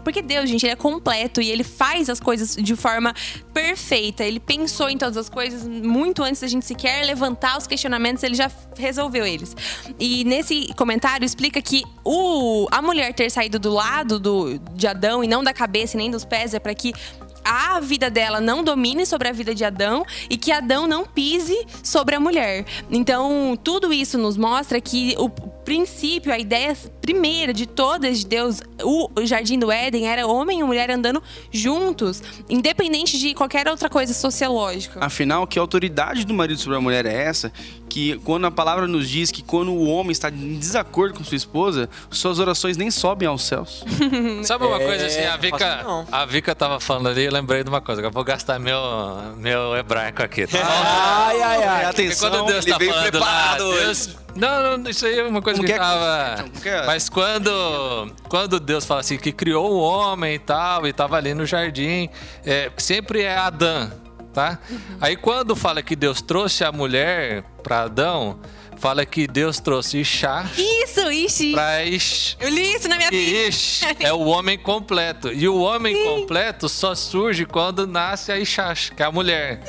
Porque 0.03 0.21
Deus, 0.21 0.49
gente, 0.49 0.65
ele 0.65 0.73
é 0.73 0.75
completo 0.75 1.41
e 1.41 1.49
ele 1.49 1.63
faz 1.63 2.09
as 2.09 2.19
coisas 2.19 2.55
de 2.55 2.75
forma 2.75 3.13
perfeita. 3.53 4.23
Ele 4.23 4.39
pensou 4.39 4.89
em 4.89 4.97
todas 4.97 5.17
as 5.17 5.29
coisas 5.29 5.67
muito 5.67 6.23
antes 6.23 6.41
da 6.41 6.47
gente 6.47 6.65
sequer 6.65 7.05
levantar 7.05 7.57
os 7.57 7.67
questionamentos, 7.67 8.23
ele 8.23 8.35
já 8.35 8.49
resolveu 8.77 9.25
eles. 9.25 9.55
E 9.99 10.23
nesse 10.23 10.73
comentário 10.75 11.25
explica 11.25 11.61
que 11.61 11.83
o, 12.03 12.67
a 12.71 12.81
mulher 12.81 13.13
ter 13.13 13.29
saído 13.29 13.59
do 13.59 13.71
lado 13.71 14.19
do, 14.19 14.59
de 14.73 14.87
Adão 14.87 15.23
e 15.23 15.27
não 15.27 15.43
da 15.43 15.53
cabeça 15.53 15.97
nem 15.97 16.09
dos 16.09 16.25
pés 16.25 16.53
é 16.53 16.59
para 16.59 16.73
que 16.73 16.93
a 17.47 17.79
vida 17.79 18.09
dela 18.09 18.41
não 18.41 18.61
domine 18.61 19.05
sobre 19.05 19.29
a 19.29 19.31
vida 19.31 19.55
de 19.55 19.63
Adão 19.63 20.05
e 20.29 20.35
que 20.35 20.51
Adão 20.51 20.85
não 20.85 21.05
pise 21.05 21.57
sobre 21.81 22.13
a 22.15 22.19
mulher. 22.19 22.65
Então, 22.91 23.57
tudo 23.63 23.93
isso 23.93 24.17
nos 24.17 24.35
mostra 24.35 24.81
que 24.81 25.15
o 25.17 25.29
princípio, 25.29 26.33
a 26.33 26.37
ideia 26.37 26.75
primeira 27.07 27.53
de 27.53 27.65
todas 27.65 28.19
de 28.19 28.25
Deus, 28.27 28.59
o 28.83 29.09
jardim 29.23 29.57
do 29.57 29.71
Éden 29.71 30.09
era 30.09 30.27
homem 30.27 30.59
e 30.59 30.63
mulher 30.63 30.91
andando 30.91 31.23
juntos, 31.49 32.21
independente 32.49 33.17
de 33.17 33.33
qualquer 33.33 33.65
outra 33.69 33.89
coisa 33.89 34.13
sociológica. 34.13 34.99
Afinal, 35.03 35.47
que 35.47 35.57
autoridade 35.57 36.25
do 36.25 36.33
marido 36.33 36.59
sobre 36.59 36.77
a 36.77 36.81
mulher 36.81 37.05
é 37.05 37.13
essa? 37.13 37.49
Que 37.89 38.17
quando 38.25 38.45
a 38.45 38.51
palavra 38.51 38.87
nos 38.87 39.09
diz 39.09 39.31
que 39.31 39.41
quando 39.41 39.71
o 39.71 39.87
homem 39.87 40.11
está 40.11 40.27
em 40.29 40.59
desacordo 40.59 41.17
com 41.17 41.23
sua 41.23 41.37
esposa, 41.37 41.89
suas 42.11 42.39
orações 42.39 42.75
nem 42.75 42.91
sobem 42.91 43.25
aos 43.25 43.43
céus. 43.45 43.85
Sabe 44.43 44.65
uma 44.65 44.81
É, 44.81 44.85
coisa 44.85 45.05
assim, 45.05 45.23
a 45.23 45.31
não 45.31 45.39
Vika, 45.39 46.05
a 46.11 46.25
Vika 46.25 46.53
tava 46.53 46.77
falando 46.81 47.07
ali, 47.07 47.23
eu 47.23 47.31
lembrei 47.31 47.63
de 47.63 47.69
uma 47.69 47.79
coisa, 47.79 48.01
que 48.01 48.07
eu 48.07 48.11
vou 48.11 48.25
gastar 48.25 48.59
meu, 48.59 48.77
meu 49.37 49.77
hebraico 49.77 50.21
aqui, 50.21 50.45
tá? 50.45 50.57
Ai, 50.61 51.41
ai, 51.41 51.63
ai. 51.63 51.85
Atenção, 51.85 52.29
quando 52.29 52.47
Deus 52.47 52.65
ele 52.65 52.73
tá 52.73 52.77
veio 52.77 52.91
falando 52.91 53.09
preparado 53.11 53.69
lá. 53.69 53.75
Deus... 53.77 54.09
Não, 54.35 54.77
não, 54.77 54.89
isso 54.91 55.03
aí 55.03 55.17
é 55.17 55.23
uma 55.23 55.41
coisa 55.41 55.57
Como 55.57 55.67
que 55.67 55.73
que 55.73 55.79
é? 55.79 55.81
tava... 55.81 56.45
Que 56.61 56.69
é? 56.69 56.85
Mas 56.97 57.09
quando, 57.09 58.11
quando 58.27 58.59
Deus 58.59 58.83
fala 58.83 59.01
assim, 59.01 59.19
que 59.19 59.31
criou 59.31 59.71
o 59.71 59.79
homem 59.79 60.33
e 60.33 60.39
tal, 60.39 60.87
e 60.87 60.91
tava 60.91 61.15
ali 61.15 61.31
no 61.31 61.45
jardim, 61.45 62.09
é, 62.43 62.71
sempre 62.75 63.21
é 63.21 63.37
Adão, 63.37 63.91
tá? 64.33 64.57
Aí 64.99 65.15
quando 65.15 65.55
fala 65.55 65.83
que 65.83 65.95
Deus 65.95 66.23
trouxe 66.23 66.63
a 66.63 66.71
mulher 66.71 67.43
para 67.61 67.83
Adão, 67.83 68.39
fala 68.79 69.05
que 69.05 69.27
Deus 69.27 69.59
trouxe 69.59 69.97
Ishá 69.99 70.45
Isso, 70.57 71.11
ixi. 71.11 71.51
para 71.53 71.83
Ish. 71.85 72.37
Eu 72.39 72.49
li 72.49 72.73
isso 72.73 72.87
na 72.87 72.95
minha 72.97 73.09
E 73.09 73.11
Bíblia. 73.11 73.47
Ish 73.47 73.81
é 73.99 74.13
o 74.13 74.21
homem 74.25 74.57
completo. 74.57 75.31
E 75.33 75.47
o 75.47 75.59
homem 75.59 76.03
completo 76.05 76.69
só 76.69 76.93
surge 76.95 77.45
quando 77.45 77.85
nasce 77.87 78.31
a 78.31 78.39
Ishash, 78.39 78.91
que 78.95 79.01
é 79.01 79.05
a 79.05 79.11
mulher. 79.11 79.61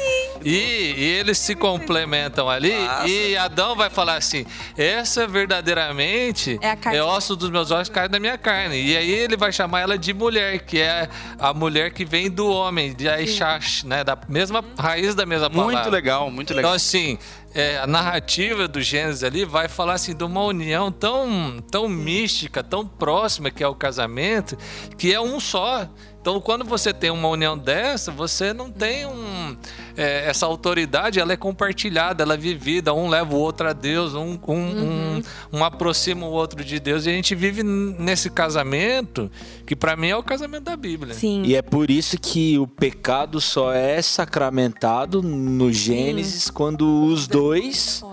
E, 0.45 0.95
e 0.97 1.05
eles 1.19 1.39
se 1.39 1.55
complementam 1.55 2.49
ali. 2.49 2.73
Massa. 2.73 3.09
E 3.09 3.37
Adão 3.37 3.75
vai 3.75 3.91
falar 3.91 4.17
assim: 4.17 4.47
essa 4.77 5.27
verdadeiramente 5.27 6.59
É 6.63 6.71
a 6.71 6.77
carne. 6.77 7.01
osso 7.01 7.35
dos 7.37 7.51
meus 7.51 7.71
ossos, 7.71 7.89
carne 7.89 8.11
da 8.11 8.21
minha 8.21 8.39
carne. 8.39 8.81
E 8.81 8.97
aí 8.97 9.11
ele 9.11 9.37
vai 9.37 9.53
chamar 9.53 9.81
ela 9.81 9.99
de 9.99 10.13
mulher, 10.13 10.61
que 10.61 10.79
é 10.81 11.09
a 11.39 11.53
mulher 11.53 11.93
que 11.93 12.05
vem 12.05 12.31
do 12.31 12.49
homem, 12.49 12.93
de 12.95 13.07
Ishash, 13.09 13.85
né? 13.85 14.05
Da 14.05 14.17
mesma 14.29 14.65
raiz 14.79 15.15
da 15.15 15.27
mesma 15.27 15.51
palavra. 15.51 15.75
Muito 15.75 15.91
legal, 15.91 16.31
muito 16.31 16.49
Então, 16.53 16.57
legal. 16.57 16.73
assim, 16.73 17.19
é, 17.59 17.77
a 17.77 17.89
narrativa 17.89 18.69
do 18.69 18.81
Gênesis 18.81 19.25
ali 19.25 19.45
vai 19.45 19.67
falar 19.67 19.95
assim 19.95 20.15
de 20.15 20.23
uma 20.23 20.45
união 20.45 20.93
tão, 20.93 21.61
tão 21.69 21.89
mística, 21.89 22.63
tão 22.63 22.87
próxima 22.87 23.51
que 23.51 23.65
é 23.65 23.67
o 23.67 23.75
casamento, 23.75 24.57
que 24.97 25.13
é 25.13 25.21
um 25.21 25.41
só. 25.41 25.89
Então, 26.21 26.41
quando 26.41 26.65
você 26.65 26.93
tem 26.93 27.11
uma 27.11 27.27
união 27.27 27.59
dessa, 27.59 28.13
você 28.13 28.53
não 28.53 28.71
tem 28.71 29.07
um, 29.07 29.57
é, 29.99 30.29
essa 30.29 30.47
autoridade, 30.47 31.19
ela 31.19 31.33
é 31.33 31.37
compartilhada, 31.37 32.23
ela 32.23 32.35
é 32.35 32.37
vivida. 32.37 32.95
Um 32.95 33.09
leva 33.09 33.35
o 33.35 33.39
outro 33.39 33.69
a 33.69 33.73
Deus, 33.73 34.15
um, 34.15 34.39
um, 34.47 34.55
um, 34.55 35.23
um 35.53 35.65
aproxima 35.65 36.25
o 36.25 36.31
outro 36.31 36.65
de 36.65 36.79
Deus. 36.79 37.05
E 37.05 37.09
a 37.09 37.13
gente 37.13 37.35
vive 37.35 37.65
nesse 37.65 38.31
casamento, 38.31 39.29
que 39.67 39.75
para 39.75 39.97
mim 39.97 40.09
é 40.09 40.17
o 40.17 40.23
casamento 40.23 40.65
da 40.65 40.77
Bíblia. 40.77 41.15
Sim. 41.15 41.43
E 41.45 41.57
é 41.57 41.63
por 41.63 41.91
isso 41.91 42.17
que 42.17 42.57
o 42.61 42.67
pecado 42.67 43.41
só 43.41 43.73
é 43.73 44.01
sacramentado 44.01 45.21
no 45.21 45.73
Gênesis 45.73 46.49
quando 46.49 47.05
os 47.05 47.27
dois 47.27 48.05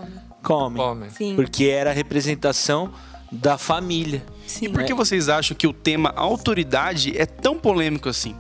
comem. 0.42 0.82
Sim. 1.12 1.36
Porque 1.36 1.66
era 1.66 1.92
a 1.92 1.94
representação 1.94 2.92
da 3.32 3.60
família. 3.60 4.24
Sim. 4.48 4.72
Por 4.72 4.84
que 4.84 4.94
vocês 4.94 5.30
acham 5.30 5.56
que 5.56 5.68
o 5.68 5.74
tema 5.74 6.12
autoridade 6.16 7.16
é 7.16 7.28
tão 7.28 7.60
polêmico 7.60 8.10
assim? 8.10 8.36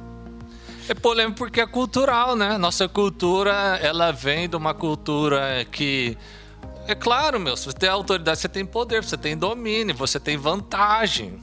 É 0.87 0.93
polêmico 0.93 1.37
porque 1.39 1.59
é 1.61 1.65
cultural, 1.65 2.35
né? 2.35 2.57
Nossa 2.57 2.87
cultura, 2.87 3.79
ela 3.81 4.11
vem 4.11 4.47
de 4.47 4.55
uma 4.55 4.73
cultura 4.73 5.65
que. 5.71 6.17
É 6.87 6.93
claro, 6.93 7.39
meu, 7.39 7.57
se 7.57 7.65
você 7.65 7.73
tem 7.73 7.89
autoridade, 7.89 8.39
você 8.39 8.47
tem 8.47 8.63
poder, 8.63 9.03
você 9.03 9.17
tem 9.17 9.35
domínio, 9.35 9.95
você 9.95 10.19
tem 10.19 10.37
vantagem. 10.37 11.39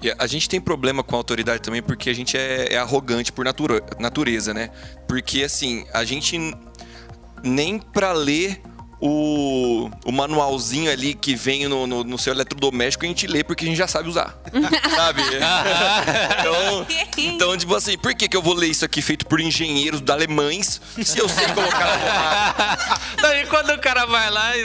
E 0.00 0.14
a 0.16 0.26
gente 0.26 0.48
tem 0.48 0.60
problema 0.60 1.02
com 1.02 1.16
a 1.16 1.18
autoridade 1.18 1.60
também 1.62 1.82
porque 1.82 2.08
a 2.10 2.12
gente 2.14 2.36
é, 2.36 2.74
é 2.74 2.78
arrogante 2.78 3.32
por 3.32 3.44
natura- 3.44 3.82
natureza, 3.98 4.54
né? 4.54 4.70
Porque, 5.08 5.42
assim, 5.42 5.84
a 5.92 6.04
gente 6.04 6.38
nem 7.42 7.78
pra 7.80 8.12
ler 8.12 8.60
o, 9.00 9.90
o 10.04 10.12
manualzinho 10.12 10.90
ali 10.90 11.14
que 11.14 11.34
vem 11.34 11.68
no, 11.68 11.86
no, 11.86 12.02
no 12.04 12.18
seu 12.18 12.32
eletrodoméstico 12.32 13.04
e 13.04 13.06
a 13.06 13.08
gente 13.08 13.26
lê 13.26 13.44
porque 13.44 13.64
a 13.64 13.68
gente 13.68 13.76
já 13.76 13.86
sabe 13.86 14.08
usar. 14.08 14.36
sabe? 14.96 15.22
então, 16.40 16.86
então, 17.16 17.56
tipo 17.56 17.74
assim, 17.74 17.96
por 17.98 18.14
que, 18.14 18.28
que 18.28 18.36
eu 18.36 18.42
vou 18.42 18.54
ler 18.54 18.68
isso 18.68 18.84
aqui 18.84 19.02
feito 19.02 19.26
por 19.26 19.40
engenheiros 19.40 20.02
alemães 20.08 20.80
se 21.04 21.18
eu 21.18 21.28
sei 21.28 21.46
colocar 21.48 21.84
na 21.84 21.98
tomada? 21.98 23.00
Daí 23.20 23.46
quando 23.46 23.70
o 23.70 23.78
cara 23.78 24.06
vai 24.06 24.30
lá 24.30 24.56
e 24.56 24.62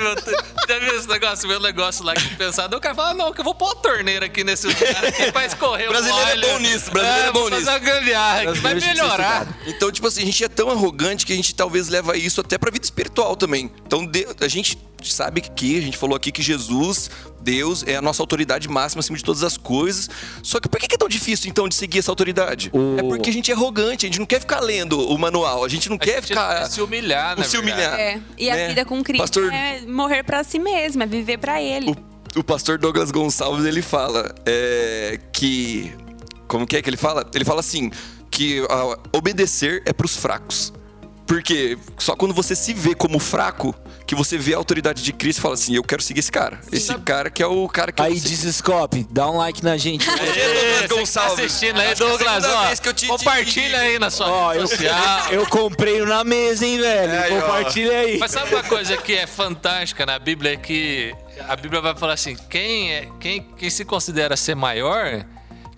já 0.67 0.79
viu 0.79 0.95
esse 0.97 1.07
negócio, 1.07 1.47
meu 1.47 1.59
negócio 1.59 2.03
lá 2.03 2.13
que 2.13 2.35
pensado, 2.35 2.77
o 2.77 2.79
cara 2.79 2.95
fala, 2.95 3.13
não, 3.13 3.33
que 3.33 3.41
eu 3.41 3.45
vou 3.45 3.53
pôr 3.55 3.65
uma 3.65 3.75
torneira 3.75 4.25
aqui 4.25 4.43
nesse 4.43 4.67
lugar 4.67 5.05
aqui 5.05 5.31
pra 5.31 5.45
escorrer 5.45 5.87
o 5.87 5.89
Brasileiro 5.89 6.29
é 6.29 6.37
bom 6.37 6.59
nisso, 6.59 6.91
brasileiro 6.91 7.27
é 7.27 7.31
bom 7.31 7.39
vou 7.41 7.49
fazer 7.49 7.59
nisso. 7.59 7.71
uma 7.71 7.79
gambiarra 7.79 8.53
que 8.53 8.59
vai 8.59 8.79
ser 8.79 8.87
melhorar. 8.87 9.47
Então, 9.67 9.91
tipo 9.91 10.07
assim, 10.07 10.21
a 10.21 10.25
gente 10.25 10.43
é 10.43 10.49
tão 10.49 10.69
arrogante 10.69 11.25
que 11.25 11.33
a 11.33 11.35
gente 11.35 11.53
talvez 11.55 11.87
leva 11.89 12.15
isso 12.17 12.39
até 12.41 12.57
pra 12.57 12.71
vida 12.71 12.85
espiritual 12.85 13.35
também. 13.35 13.71
Então, 13.85 14.05
de- 14.05 14.20
a 14.39 14.47
gente 14.47 14.77
sabe 15.03 15.41
que, 15.41 15.77
a 15.77 15.81
gente 15.81 15.97
falou 15.97 16.15
aqui 16.15 16.31
que 16.31 16.41
Jesus, 16.41 17.09
Deus, 17.41 17.83
é 17.87 17.95
a 17.95 18.01
nossa 18.01 18.21
autoridade 18.21 18.67
máxima 18.67 18.99
acima 18.99 19.17
de 19.17 19.23
todas 19.23 19.43
as 19.43 19.57
coisas. 19.57 20.09
Só 20.43 20.59
que 20.59 20.69
por 20.69 20.79
que 20.79 20.93
é 20.93 20.97
tão 20.97 21.07
difícil, 21.07 21.49
então, 21.49 21.67
de 21.67 21.75
seguir 21.75 21.99
essa 21.99 22.11
autoridade? 22.11 22.69
O- 22.73 22.97
É 22.99 23.03
porque 23.03 23.29
a 23.29 23.33
gente 23.33 23.49
é 23.51 23.53
arrogante, 23.53 24.05
a 24.05 24.09
gente 24.09 24.19
não 24.19 24.25
quer 24.25 24.39
ficar 24.39 24.59
lendo 24.59 24.99
o 24.99 25.17
manual, 25.17 25.63
a 25.63 25.67
gente 25.69 25.89
não 25.89 25.95
A 25.95 25.99
quer 25.99 26.15
gente 26.15 26.27
ficar... 26.27 26.59
quer 26.61 26.69
se 26.69 26.81
humilhar, 26.81 27.37
na 27.37 27.43
se 27.43 27.57
humilhar. 27.57 27.99
É. 27.99 28.21
E 28.37 28.49
a 28.49 28.55
né? 28.55 28.67
vida 28.69 28.85
com 28.85 29.03
Cristo 29.03 29.21
Pastor- 29.21 29.51
é 29.53 29.81
morrer 29.81 30.23
pra 30.23 30.43
si 30.43 30.59
mesmo, 30.59 31.01
é 31.01 31.05
viver 31.05 31.37
pra 31.37 31.61
Ele. 31.61 31.91
O, 32.35 32.39
o 32.39 32.43
pastor 32.43 32.77
Douglas 32.77 33.11
Gonçalves, 33.11 33.65
ele 33.65 33.81
fala 33.81 34.33
é, 34.45 35.19
que... 35.33 35.91
Como 36.47 36.67
que 36.67 36.75
é 36.77 36.81
que 36.81 36.89
ele 36.89 36.97
fala? 36.97 37.25
Ele 37.33 37.45
fala 37.45 37.61
assim, 37.61 37.89
que 38.29 38.65
ah, 38.69 38.97
obedecer 39.13 39.81
é 39.85 39.93
pros 39.93 40.17
fracos. 40.17 40.73
Porque 41.27 41.77
só 41.97 42.15
quando 42.15 42.33
você 42.33 42.55
se 42.55 42.73
vê 42.73 42.93
como 42.93 43.17
fraco, 43.17 43.73
que 44.05 44.13
você 44.13 44.37
vê 44.37 44.53
a 44.53 44.57
autoridade 44.57 45.01
de 45.01 45.13
Cristo 45.13 45.39
e 45.39 45.41
fala 45.41 45.53
assim, 45.53 45.73
eu 45.75 45.83
quero 45.83 46.01
seguir 46.01 46.19
esse 46.19 46.31
cara. 46.31 46.59
Esse 46.71 46.93
cara 46.99 47.29
que 47.29 47.41
é 47.41 47.47
o 47.47 47.69
cara 47.69 47.91
que 47.93 48.01
Aí, 48.01 48.15
eu. 48.17 48.19
Dizescope, 48.19 49.07
dá 49.09 49.29
um 49.29 49.37
like 49.37 49.63
na 49.63 49.77
gente. 49.77 50.05
Você, 50.05 50.15
Douglas 50.17 50.81
que 50.81 50.87
tá 50.89 50.95
Gonçalves. 50.95 51.45
assistindo 51.45 51.79
aí, 51.79 51.87
é 51.91 51.95
Douglas, 51.95 52.43
ó, 52.43 52.65
vez 52.67 52.79
que 52.81 52.89
eu 52.89 52.93
te- 52.93 53.07
compartilha 53.07 53.69
te- 53.79 53.85
aí 53.85 53.99
na 53.99 54.09
sua 54.09 54.27
Ó, 54.29 54.51
rede 54.51 54.63
eu, 54.63 54.67
social. 54.67 54.95
eu 55.31 55.47
comprei 55.47 56.01
um 56.01 56.05
na 56.05 56.23
mesa, 56.25 56.65
hein, 56.65 56.77
velho? 56.79 57.11
É, 57.13 57.37
ó. 57.37 57.41
Compartilha 57.41 57.97
aí. 57.99 58.17
Mas 58.17 58.31
sabe 58.31 58.53
uma 58.53 58.63
coisa 58.63 58.97
que 58.97 59.13
é 59.13 59.25
fantástica 59.25 60.05
na 60.05 60.19
Bíblia 60.19 60.53
é 60.53 60.57
que 60.57 61.15
a 61.47 61.55
Bíblia 61.55 61.79
vai 61.79 61.95
falar 61.95 62.13
assim: 62.13 62.35
quem, 62.49 62.91
é, 62.91 63.07
quem, 63.21 63.41
quem 63.57 63.69
se 63.69 63.85
considera 63.85 64.35
ser 64.35 64.55
maior, 64.55 65.25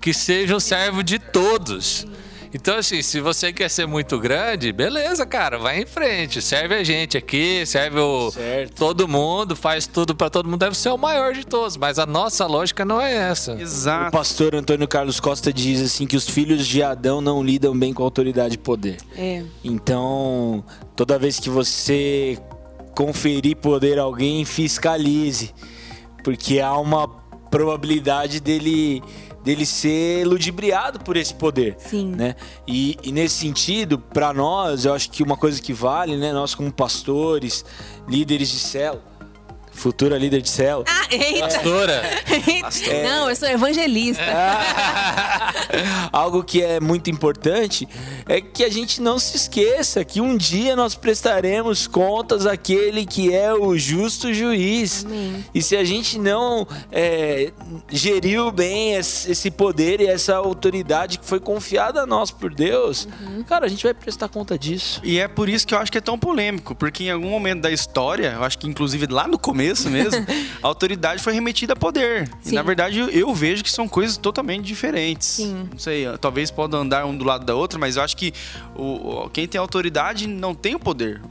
que 0.01 0.13
seja 0.15 0.56
o 0.56 0.60
servo 0.60 1.03
de 1.03 1.19
todos. 1.19 2.08
Então, 2.54 2.78
assim, 2.78 3.02
se 3.02 3.20
você 3.20 3.52
quer 3.52 3.68
ser 3.70 3.88
muito 3.88 4.20
grande, 4.20 4.72
beleza, 4.72 5.26
cara, 5.26 5.58
vai 5.58 5.82
em 5.82 5.86
frente. 5.86 6.42
Serve 6.42 6.76
a 6.76 6.84
gente 6.84 7.18
aqui, 7.18 7.66
serve 7.66 8.00
o, 8.00 8.30
Certo. 8.30 8.76
todo 8.76 9.08
mundo, 9.08 9.56
faz 9.56 9.88
tudo 9.88 10.16
pra 10.16 10.30
todo 10.30 10.48
mundo, 10.48 10.60
deve 10.60 10.78
ser 10.78 10.89
o 10.89 10.98
maior 10.98 11.34
de 11.34 11.46
todos. 11.46 11.76
Mas 11.78 11.98
a 11.98 12.06
nossa 12.06 12.46
lógica 12.46 12.86
não 12.86 13.02
é 13.02 13.12
essa. 13.13 13.56
O 13.56 13.60
Exato. 13.60 14.12
pastor 14.12 14.54
Antônio 14.54 14.88
Carlos 14.88 15.20
Costa 15.20 15.52
diz 15.52 15.82
assim 15.82 16.06
que 16.06 16.16
os 16.16 16.30
filhos 16.30 16.68
de 16.68 16.84
Adão 16.84 17.22
não 17.22 17.42
lidam 17.44 17.78
bem 17.78 17.92
com 17.92 18.04
autoridade 18.04 18.56
e 18.56 18.58
poder. 18.60 18.98
É. 19.18 19.44
Então, 19.63 20.63
toda 20.96 21.18
vez 21.18 21.39
que 21.39 21.50
você 21.50 22.38
conferir 22.96 23.56
poder 23.58 23.98
a 23.98 24.04
alguém, 24.04 24.46
fiscalize, 24.46 25.52
porque 26.24 26.60
há 26.60 26.78
uma 26.78 27.08
probabilidade 27.50 28.39
dele 28.39 29.02
dele 29.43 29.65
ser 29.65 30.25
ludibriado 30.25 30.99
por 30.99 31.17
esse 31.17 31.34
poder, 31.34 31.75
Sim. 31.77 32.13
né? 32.15 32.36
E, 32.67 32.97
e 33.03 33.12
nesse 33.12 33.36
sentido, 33.36 33.99
para 33.99 34.34
nós, 34.34 34.86
eu 34.86 34.93
acho 34.93 35.10
que 35.12 35.21
uma 35.21 35.36
coisa 35.36 35.62
que 35.62 35.73
vale, 35.73 36.15
né, 36.15 36.32
nós 36.32 36.56
como 36.56 36.71
pastores, 36.71 37.65
líderes 38.08 38.49
de 38.49 38.60
célula, 38.60 39.03
futura 39.73 40.17
líder 40.17 40.41
de 40.41 40.49
célula, 40.49 40.86
Ah, 40.88 41.07
eita! 41.12 41.39
Pastora, 41.41 42.01
Não, 43.03 43.29
eu 43.29 43.36
sou 43.36 43.49
evangelista. 43.49 44.23
Algo 46.12 46.43
que 46.43 46.62
é 46.62 46.79
muito 46.79 47.09
importante 47.09 47.88
é 48.27 48.39
que 48.39 48.63
a 48.63 48.69
gente 48.69 49.01
não 49.01 49.17
se 49.19 49.36
esqueça 49.36 50.03
que 50.05 50.21
um 50.21 50.38
dia 50.38 50.75
nós 50.75 50.95
prestaremos 50.95 51.88
contas 51.88 52.45
àquele 52.45 53.05
que 53.05 53.33
é 53.33 53.53
o 53.53 53.77
justo 53.77 54.33
juiz. 54.33 55.05
Amém. 55.05 55.45
E 55.53 55.62
se 55.62 55.75
a 55.75 55.83
gente 55.83 56.19
não 56.19 56.67
é, 56.91 57.51
geriu 57.91 58.51
bem 58.51 58.93
esse 58.95 59.33
esse 59.33 59.49
poder 59.49 59.99
e 59.99 60.07
essa 60.07 60.36
autoridade 60.36 61.17
que 61.17 61.25
foi 61.25 61.39
confiada 61.39 62.01
a 62.01 62.05
nós 62.05 62.29
por 62.29 62.53
Deus, 62.53 63.07
cara, 63.47 63.65
a 63.65 63.69
gente 63.69 63.83
vai 63.83 63.93
prestar 63.93 64.29
conta 64.29 64.57
disso. 64.57 65.01
E 65.03 65.19
é 65.19 65.27
por 65.27 65.49
isso 65.49 65.65
que 65.65 65.73
eu 65.73 65.79
acho 65.79 65.91
que 65.91 65.97
é 65.97 66.01
tão 66.01 66.17
polêmico, 66.17 66.75
porque 66.75 67.05
em 67.05 67.12
algum 67.12 67.29
momento 67.29 67.62
da 67.62 67.71
história, 67.71 68.33
eu 68.36 68.43
acho 68.43 68.57
que 68.59 68.67
inclusive 68.67 69.07
lá 69.07 69.27
no 69.27 69.38
começo 69.39 69.62
mesmo, 69.89 70.26
a 70.62 70.67
autoridade 70.67 71.21
foi 71.21 71.34
remetida 71.34 71.73
a 71.73 71.76
poder. 71.76 72.30
E 72.45 72.49
Sim. 72.49 72.56
na 72.56 72.62
verdade 72.62 72.99
eu, 72.99 73.10
eu 73.10 73.34
vejo 73.34 73.63
que 73.63 73.71
são 73.71 73.88
coisas 73.88 74.17
totalmente 74.17 74.63
diferentes. 74.65 75.28
Sim. 75.28 75.69
Não 75.71 75.80
sei, 75.80 76.06
talvez 76.19 76.52
podam 76.52 76.82
andar 76.82 77.06
um 77.06 77.15
do 77.15 77.23
lado 77.23 77.45
da 77.45 77.56
outra, 77.56 77.80
mas 77.80 77.95
eu 77.97 78.04
acho 78.04 78.15
que 78.17 78.34
o, 78.76 79.30
quem 79.30 79.47
tem 79.47 79.60
autoridade 79.60 80.28
não 80.28 80.54
tem 80.54 80.76
o 80.76 80.80
poder. 80.80 81.21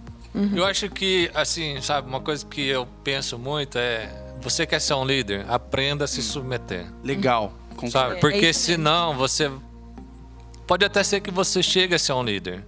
eu 0.55 0.65
acho 0.65 0.89
que, 0.89 1.31
assim, 1.35 1.81
sabe, 1.81 2.09
uma 2.09 2.21
coisa 2.21 2.45
que 2.47 2.67
eu 2.67 2.87
penso 3.05 3.39
muito 3.39 3.77
é: 3.79 4.09
você 4.41 4.67
quer 4.67 4.81
ser 4.81 4.95
um 4.95 5.05
líder, 5.05 5.45
aprenda 5.49 6.05
a 6.05 6.09
se 6.09 6.23
submeter. 6.23 6.87
Legal. 7.05 7.53
concordo. 7.71 7.91
Sabe? 7.91 8.17
É, 8.17 8.19
Porque 8.21 8.47
é 8.47 8.51
isso 8.51 8.71
mesmo. 8.71 8.85
senão 8.85 9.17
você. 9.17 9.51
Pode 10.67 10.85
até 10.85 11.03
ser 11.03 11.21
que 11.21 11.31
você 11.31 11.63
chegue 11.63 11.95
a 11.95 11.99
ser 11.99 12.13
um 12.13 12.23
líder, 12.23 12.65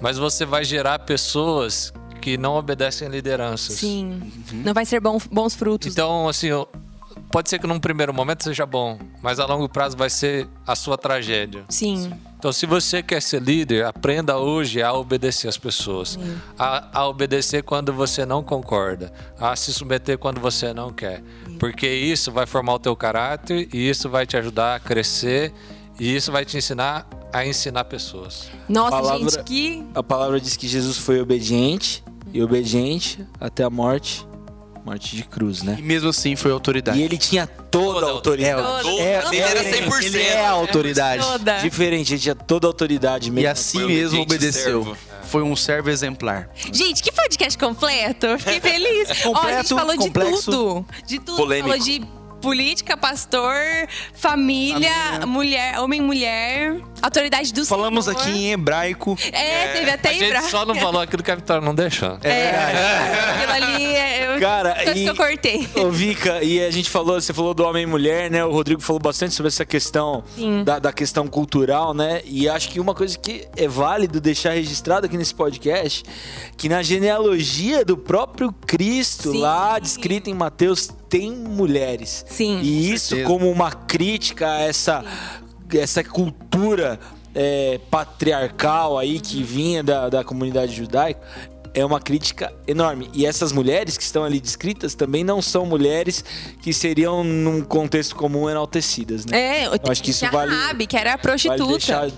mas 0.00 0.18
você 0.18 0.44
vai 0.44 0.64
gerar 0.64 0.98
pessoas 1.00 1.92
que 2.22 2.38
não 2.38 2.54
obedecem 2.54 3.08
lideranças. 3.08 3.76
Sim. 3.76 4.22
Não 4.52 4.72
vai 4.72 4.86
ser 4.86 5.00
bom- 5.00 5.18
bons 5.30 5.54
frutos. 5.54 5.88
Então, 5.92 6.28
assim, 6.28 6.48
pode 7.30 7.50
ser 7.50 7.58
que 7.58 7.66
num 7.66 7.80
primeiro 7.80 8.14
momento 8.14 8.44
seja 8.44 8.64
bom, 8.64 8.98
mas 9.20 9.40
a 9.40 9.44
longo 9.46 9.68
prazo 9.68 9.96
vai 9.96 10.08
ser 10.08 10.46
a 10.66 10.74
sua 10.76 10.96
tragédia. 10.96 11.64
Sim. 11.68 12.12
Então, 12.38 12.52
se 12.52 12.64
você 12.66 13.02
quer 13.02 13.20
ser 13.22 13.40
líder, 13.42 13.84
aprenda 13.84 14.36
hoje 14.38 14.82
a 14.82 14.92
obedecer 14.92 15.48
as 15.48 15.56
pessoas. 15.58 16.18
A, 16.58 17.00
a 17.00 17.06
obedecer 17.08 17.62
quando 17.62 17.92
você 17.92 18.24
não 18.26 18.42
concorda. 18.42 19.12
A 19.38 19.54
se 19.56 19.72
submeter 19.72 20.18
quando 20.18 20.40
você 20.40 20.72
não 20.74 20.92
quer. 20.92 21.22
Porque 21.58 21.88
isso 21.88 22.32
vai 22.32 22.46
formar 22.46 22.74
o 22.74 22.78
teu 22.80 22.96
caráter 22.96 23.68
e 23.72 23.88
isso 23.88 24.08
vai 24.10 24.26
te 24.26 24.36
ajudar 24.36 24.74
a 24.76 24.80
crescer 24.80 25.52
e 26.00 26.16
isso 26.16 26.32
vai 26.32 26.44
te 26.44 26.56
ensinar 26.56 27.06
a 27.32 27.46
ensinar 27.46 27.84
pessoas. 27.84 28.48
Nossa, 28.68 28.90
Palavra- 28.90 29.18
gente, 29.30 29.42
que. 29.44 29.86
A 29.94 30.02
palavra 30.02 30.40
diz 30.40 30.56
que 30.56 30.66
Jesus 30.66 30.98
foi 30.98 31.20
obediente 31.20 32.02
e 32.32 32.42
obediente 32.42 33.24
até 33.40 33.62
a 33.64 33.70
morte, 33.70 34.26
morte 34.84 35.14
de 35.16 35.22
cruz, 35.24 35.62
né? 35.62 35.76
E 35.78 35.82
mesmo 35.82 36.08
assim 36.08 36.34
foi 36.36 36.50
autoridade. 36.50 36.98
E 36.98 37.02
ele 37.02 37.16
tinha 37.18 37.46
toda 37.46 37.62
Toda 38.00 38.06
a 38.06 38.10
autoridade. 38.10 38.62
Toda. 38.62 38.88
É, 39.02 39.22
Ele 39.28 39.36
era 39.38 39.60
é, 39.60 39.72
100%. 39.86 40.04
Ele 40.04 40.22
é 40.22 40.44
a 40.46 40.50
autoridade. 40.50 41.22
Toda. 41.24 41.58
Diferente, 41.58 42.12
ele 42.14 42.20
tinha 42.20 42.34
toda 42.34 42.66
a 42.66 42.68
autoridade 42.68 43.30
mesmo. 43.30 43.44
E 43.44 43.46
assim 43.46 43.86
mesmo 43.86 44.22
obedeceu. 44.22 44.84
servo. 44.84 44.96
Foi 45.24 45.42
um 45.42 45.56
servo 45.56 45.88
exemplar. 45.88 46.50
Gente, 46.72 47.02
que 47.02 47.10
podcast 47.10 47.56
completo. 47.58 48.26
Eu 48.26 48.38
Fiquei 48.38 48.60
feliz. 48.60 49.08
Ó, 49.08 49.12
a 49.12 49.14
gente 49.14 49.24
Completo, 49.24 49.76
falou 49.76 49.96
complexo. 49.96 50.34
de 50.36 50.44
tudo. 50.44 50.86
De 51.06 51.18
tudo. 51.20 51.36
Polêmico. 51.36 51.68
Falou 51.70 51.84
de 51.84 52.02
política, 52.42 52.96
pastor, 52.96 53.54
família, 54.14 54.90
Família. 54.90 55.26
mulher, 55.26 55.78
homem 55.78 56.00
e 56.00 56.02
mulher, 56.02 56.76
autoridade 57.00 57.52
do 57.52 57.64
Falamos 57.64 58.04
Senhor. 58.06 58.20
aqui 58.20 58.30
em 58.30 58.52
hebraico. 58.52 59.16
É, 59.32 59.68
teve 59.68 59.90
até 59.90 60.08
A 60.08 60.12
gente 60.12 60.24
hebraico. 60.24 60.50
só 60.50 60.66
não 60.66 60.74
falou 60.74 61.00
aquilo 61.00 61.22
que 61.22 61.30
a 61.30 61.34
Vitória 61.36 61.62
não 61.64 61.74
deixou. 61.74 62.18
É, 62.22 62.50
aquilo 63.36 63.52
ali, 63.52 63.84
é, 63.84 64.34
eu, 64.36 64.40
Cara, 64.40 64.82
e- 64.90 64.94
que 64.94 65.06
eu 65.06 65.14
cortei. 65.16 65.68
Ô, 65.76 65.88
Vika, 65.90 66.42
e 66.42 66.60
a 66.64 66.70
gente 66.70 66.90
falou, 66.90 67.20
você 67.20 67.32
falou 67.32 67.54
do 67.54 67.64
homem 67.64 67.84
e 67.84 67.86
mulher, 67.86 68.30
né? 68.30 68.44
O 68.44 68.50
Rodrigo 68.50 68.80
falou 68.80 69.00
bastante 69.00 69.34
sobre 69.34 69.48
essa 69.48 69.64
questão 69.64 70.24
da, 70.64 70.78
da 70.80 70.92
questão 70.92 71.28
cultural, 71.28 71.94
né? 71.94 72.20
E 72.24 72.48
acho 72.48 72.68
que 72.70 72.80
uma 72.80 72.94
coisa 72.94 73.16
que 73.16 73.46
é 73.56 73.68
válido 73.68 74.20
deixar 74.20 74.50
registrado 74.54 75.06
aqui 75.06 75.16
nesse 75.16 75.34
podcast, 75.34 76.02
que 76.56 76.68
na 76.68 76.82
genealogia 76.82 77.84
do 77.84 77.96
próprio 77.96 78.52
Cristo, 78.66 79.30
Sim. 79.32 79.38
lá 79.40 79.78
descrita 79.78 80.28
em 80.28 80.34
Mateus, 80.34 80.90
tem 81.12 81.30
mulheres. 81.30 82.24
Sim. 82.26 82.58
E 82.62 82.90
isso 82.90 83.08
certeza. 83.08 83.28
como 83.28 83.50
uma 83.50 83.70
crítica 83.70 84.50
a 84.50 84.60
essa, 84.62 85.04
essa 85.74 86.02
cultura 86.02 86.98
é, 87.34 87.78
patriarcal 87.90 88.96
aí 88.96 89.20
que 89.20 89.42
vinha 89.42 89.82
da, 89.82 90.08
da 90.08 90.24
comunidade 90.24 90.74
judaica. 90.74 91.20
É 91.74 91.84
uma 91.84 92.00
crítica 92.00 92.50
enorme. 92.66 93.10
E 93.12 93.26
essas 93.26 93.52
mulheres 93.52 93.98
que 93.98 94.02
estão 94.02 94.24
ali 94.24 94.40
descritas 94.40 94.94
também 94.94 95.22
não 95.22 95.42
são 95.42 95.66
mulheres 95.66 96.24
que 96.62 96.72
seriam, 96.72 97.22
num 97.22 97.60
contexto 97.62 98.14
comum, 98.16 98.48
enaltecidas, 98.48 99.26
né? 99.26 99.62
É, 99.62 99.66
eu 99.66 99.72
acho 99.90 100.02
que 100.02 100.10
isso 100.10 100.20
tinha 100.20 100.30
a 100.30 100.32
vale- 100.32 100.54
Rabi, 100.54 100.86
que 100.86 100.96
era 100.96 101.10
a 101.10 101.16
Vale 101.16 101.22
prostituta, 101.22 101.66
deixar 101.66 102.10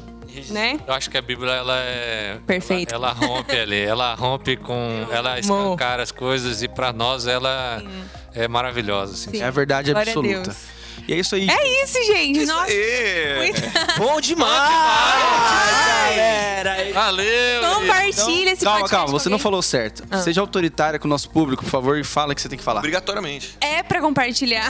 né? 0.51 0.78
Eu 0.87 0.95
acho 0.95 1.11
que 1.11 1.18
a 1.18 1.22
Bíblia 1.22 1.53
ela 1.53 1.78
é 1.78 2.39
Perfeito. 2.47 2.95
Ela, 2.95 3.11
ela 3.11 3.26
rompe 3.26 3.57
ali, 3.57 3.80
ela 3.80 4.14
rompe 4.14 4.57
com, 4.57 5.07
ela 5.11 5.39
escancara 5.39 6.03
as 6.03 6.12
coisas 6.12 6.62
e 6.62 6.68
pra 6.68 6.93
nós 6.93 7.26
ela 7.26 7.82
é 8.35 8.49
maravilhosa. 8.49 9.14
Assim. 9.14 9.30
Sim. 9.30 9.43
É 9.43 9.47
a 9.47 9.51
verdade 9.51 9.93
Glória 9.93 10.11
a 10.11 10.12
absoluta. 10.12 10.51
Deus. 10.51 10.84
E 11.07 11.12
é 11.12 11.16
isso 11.16 11.34
aí. 11.34 11.49
É 11.49 11.84
isso, 11.84 12.03
gente. 12.05 12.38
Isso 12.40 12.53
Nossa, 12.53 12.70
aí. 12.70 13.36
muito... 13.36 13.62
Bom 13.99 14.20
demais! 14.20 15.95
galera! 16.14 16.92
Valeu! 16.92 17.74
Compartilha 17.74 18.53
esse 18.53 18.64
Calma, 18.64 18.88
calma, 18.88 19.12
você 19.12 19.28
não 19.28 19.38
falou 19.38 19.62
certo. 19.62 20.05
Ah. 20.11 20.18
Seja 20.18 20.40
autoritária 20.40 20.99
com 20.99 21.07
o 21.07 21.11
nosso 21.11 21.28
público, 21.30 21.64
por 21.64 21.70
favor, 21.70 21.99
e 21.99 22.05
fala 22.05 22.32
o 22.32 22.34
que 22.34 22.40
você 22.40 22.49
tem 22.49 22.59
que 22.59 22.64
falar. 22.64 22.80
Obrigatoriamente. 22.80 23.57
É 23.61 23.82
pra 23.82 24.01
compartilhar. 24.01 24.68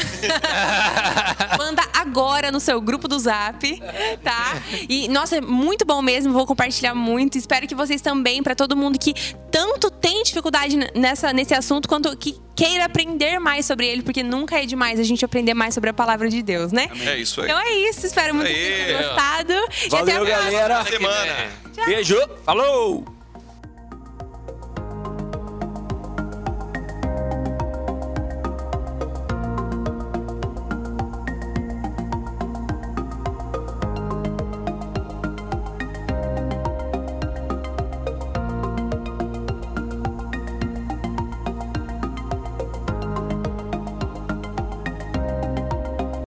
Manda 1.58 1.82
agora 1.94 2.50
no 2.50 2.60
seu 2.60 2.80
grupo 2.80 3.06
do 3.06 3.18
Zap, 3.18 3.82
tá? 4.22 4.62
E, 4.88 5.08
nossa, 5.08 5.36
é 5.36 5.40
muito 5.40 5.84
bom 5.84 6.02
mesmo. 6.02 6.32
Vou 6.32 6.46
compartilhar 6.46 6.94
muito. 6.94 7.38
Espero 7.38 7.66
que 7.66 7.74
vocês 7.74 8.00
também, 8.00 8.42
pra 8.42 8.54
todo 8.54 8.76
mundo 8.76 8.98
que 8.98 9.14
tanto 9.50 9.90
tem 9.90 10.22
dificuldade 10.22 10.76
nessa, 10.94 11.32
nesse 11.32 11.54
assunto, 11.54 11.88
quanto 11.88 12.16
que 12.16 12.36
queira 12.56 12.84
aprender 12.84 13.38
mais 13.38 13.66
sobre 13.66 13.86
ele, 13.86 14.02
porque 14.02 14.22
nunca 14.22 14.60
é 14.60 14.66
demais 14.66 15.00
a 15.00 15.02
gente 15.02 15.24
aprender 15.24 15.54
mais 15.54 15.74
sobre 15.74 15.90
a 15.90 15.92
palavra 15.92 16.13
de 16.28 16.42
Deus, 16.42 16.72
né? 16.72 16.88
É 17.06 17.16
isso 17.16 17.40
aí. 17.40 17.46
Então 17.46 17.58
é 17.60 17.72
isso. 17.88 18.06
Espero 18.06 18.34
muito 18.34 18.48
que 18.48 18.54
Aê. 18.54 18.64
vocês 18.64 18.86
tenham 18.86 19.02
gostado. 19.02 19.52
E 19.52 19.86
até 19.86 19.96
a 19.96 19.98
Valeu, 19.98 20.26
próxima. 20.26 20.50
galera! 20.50 20.84
Semana. 20.84 21.34
Beijo! 21.86 22.28
Falou! 22.44 23.13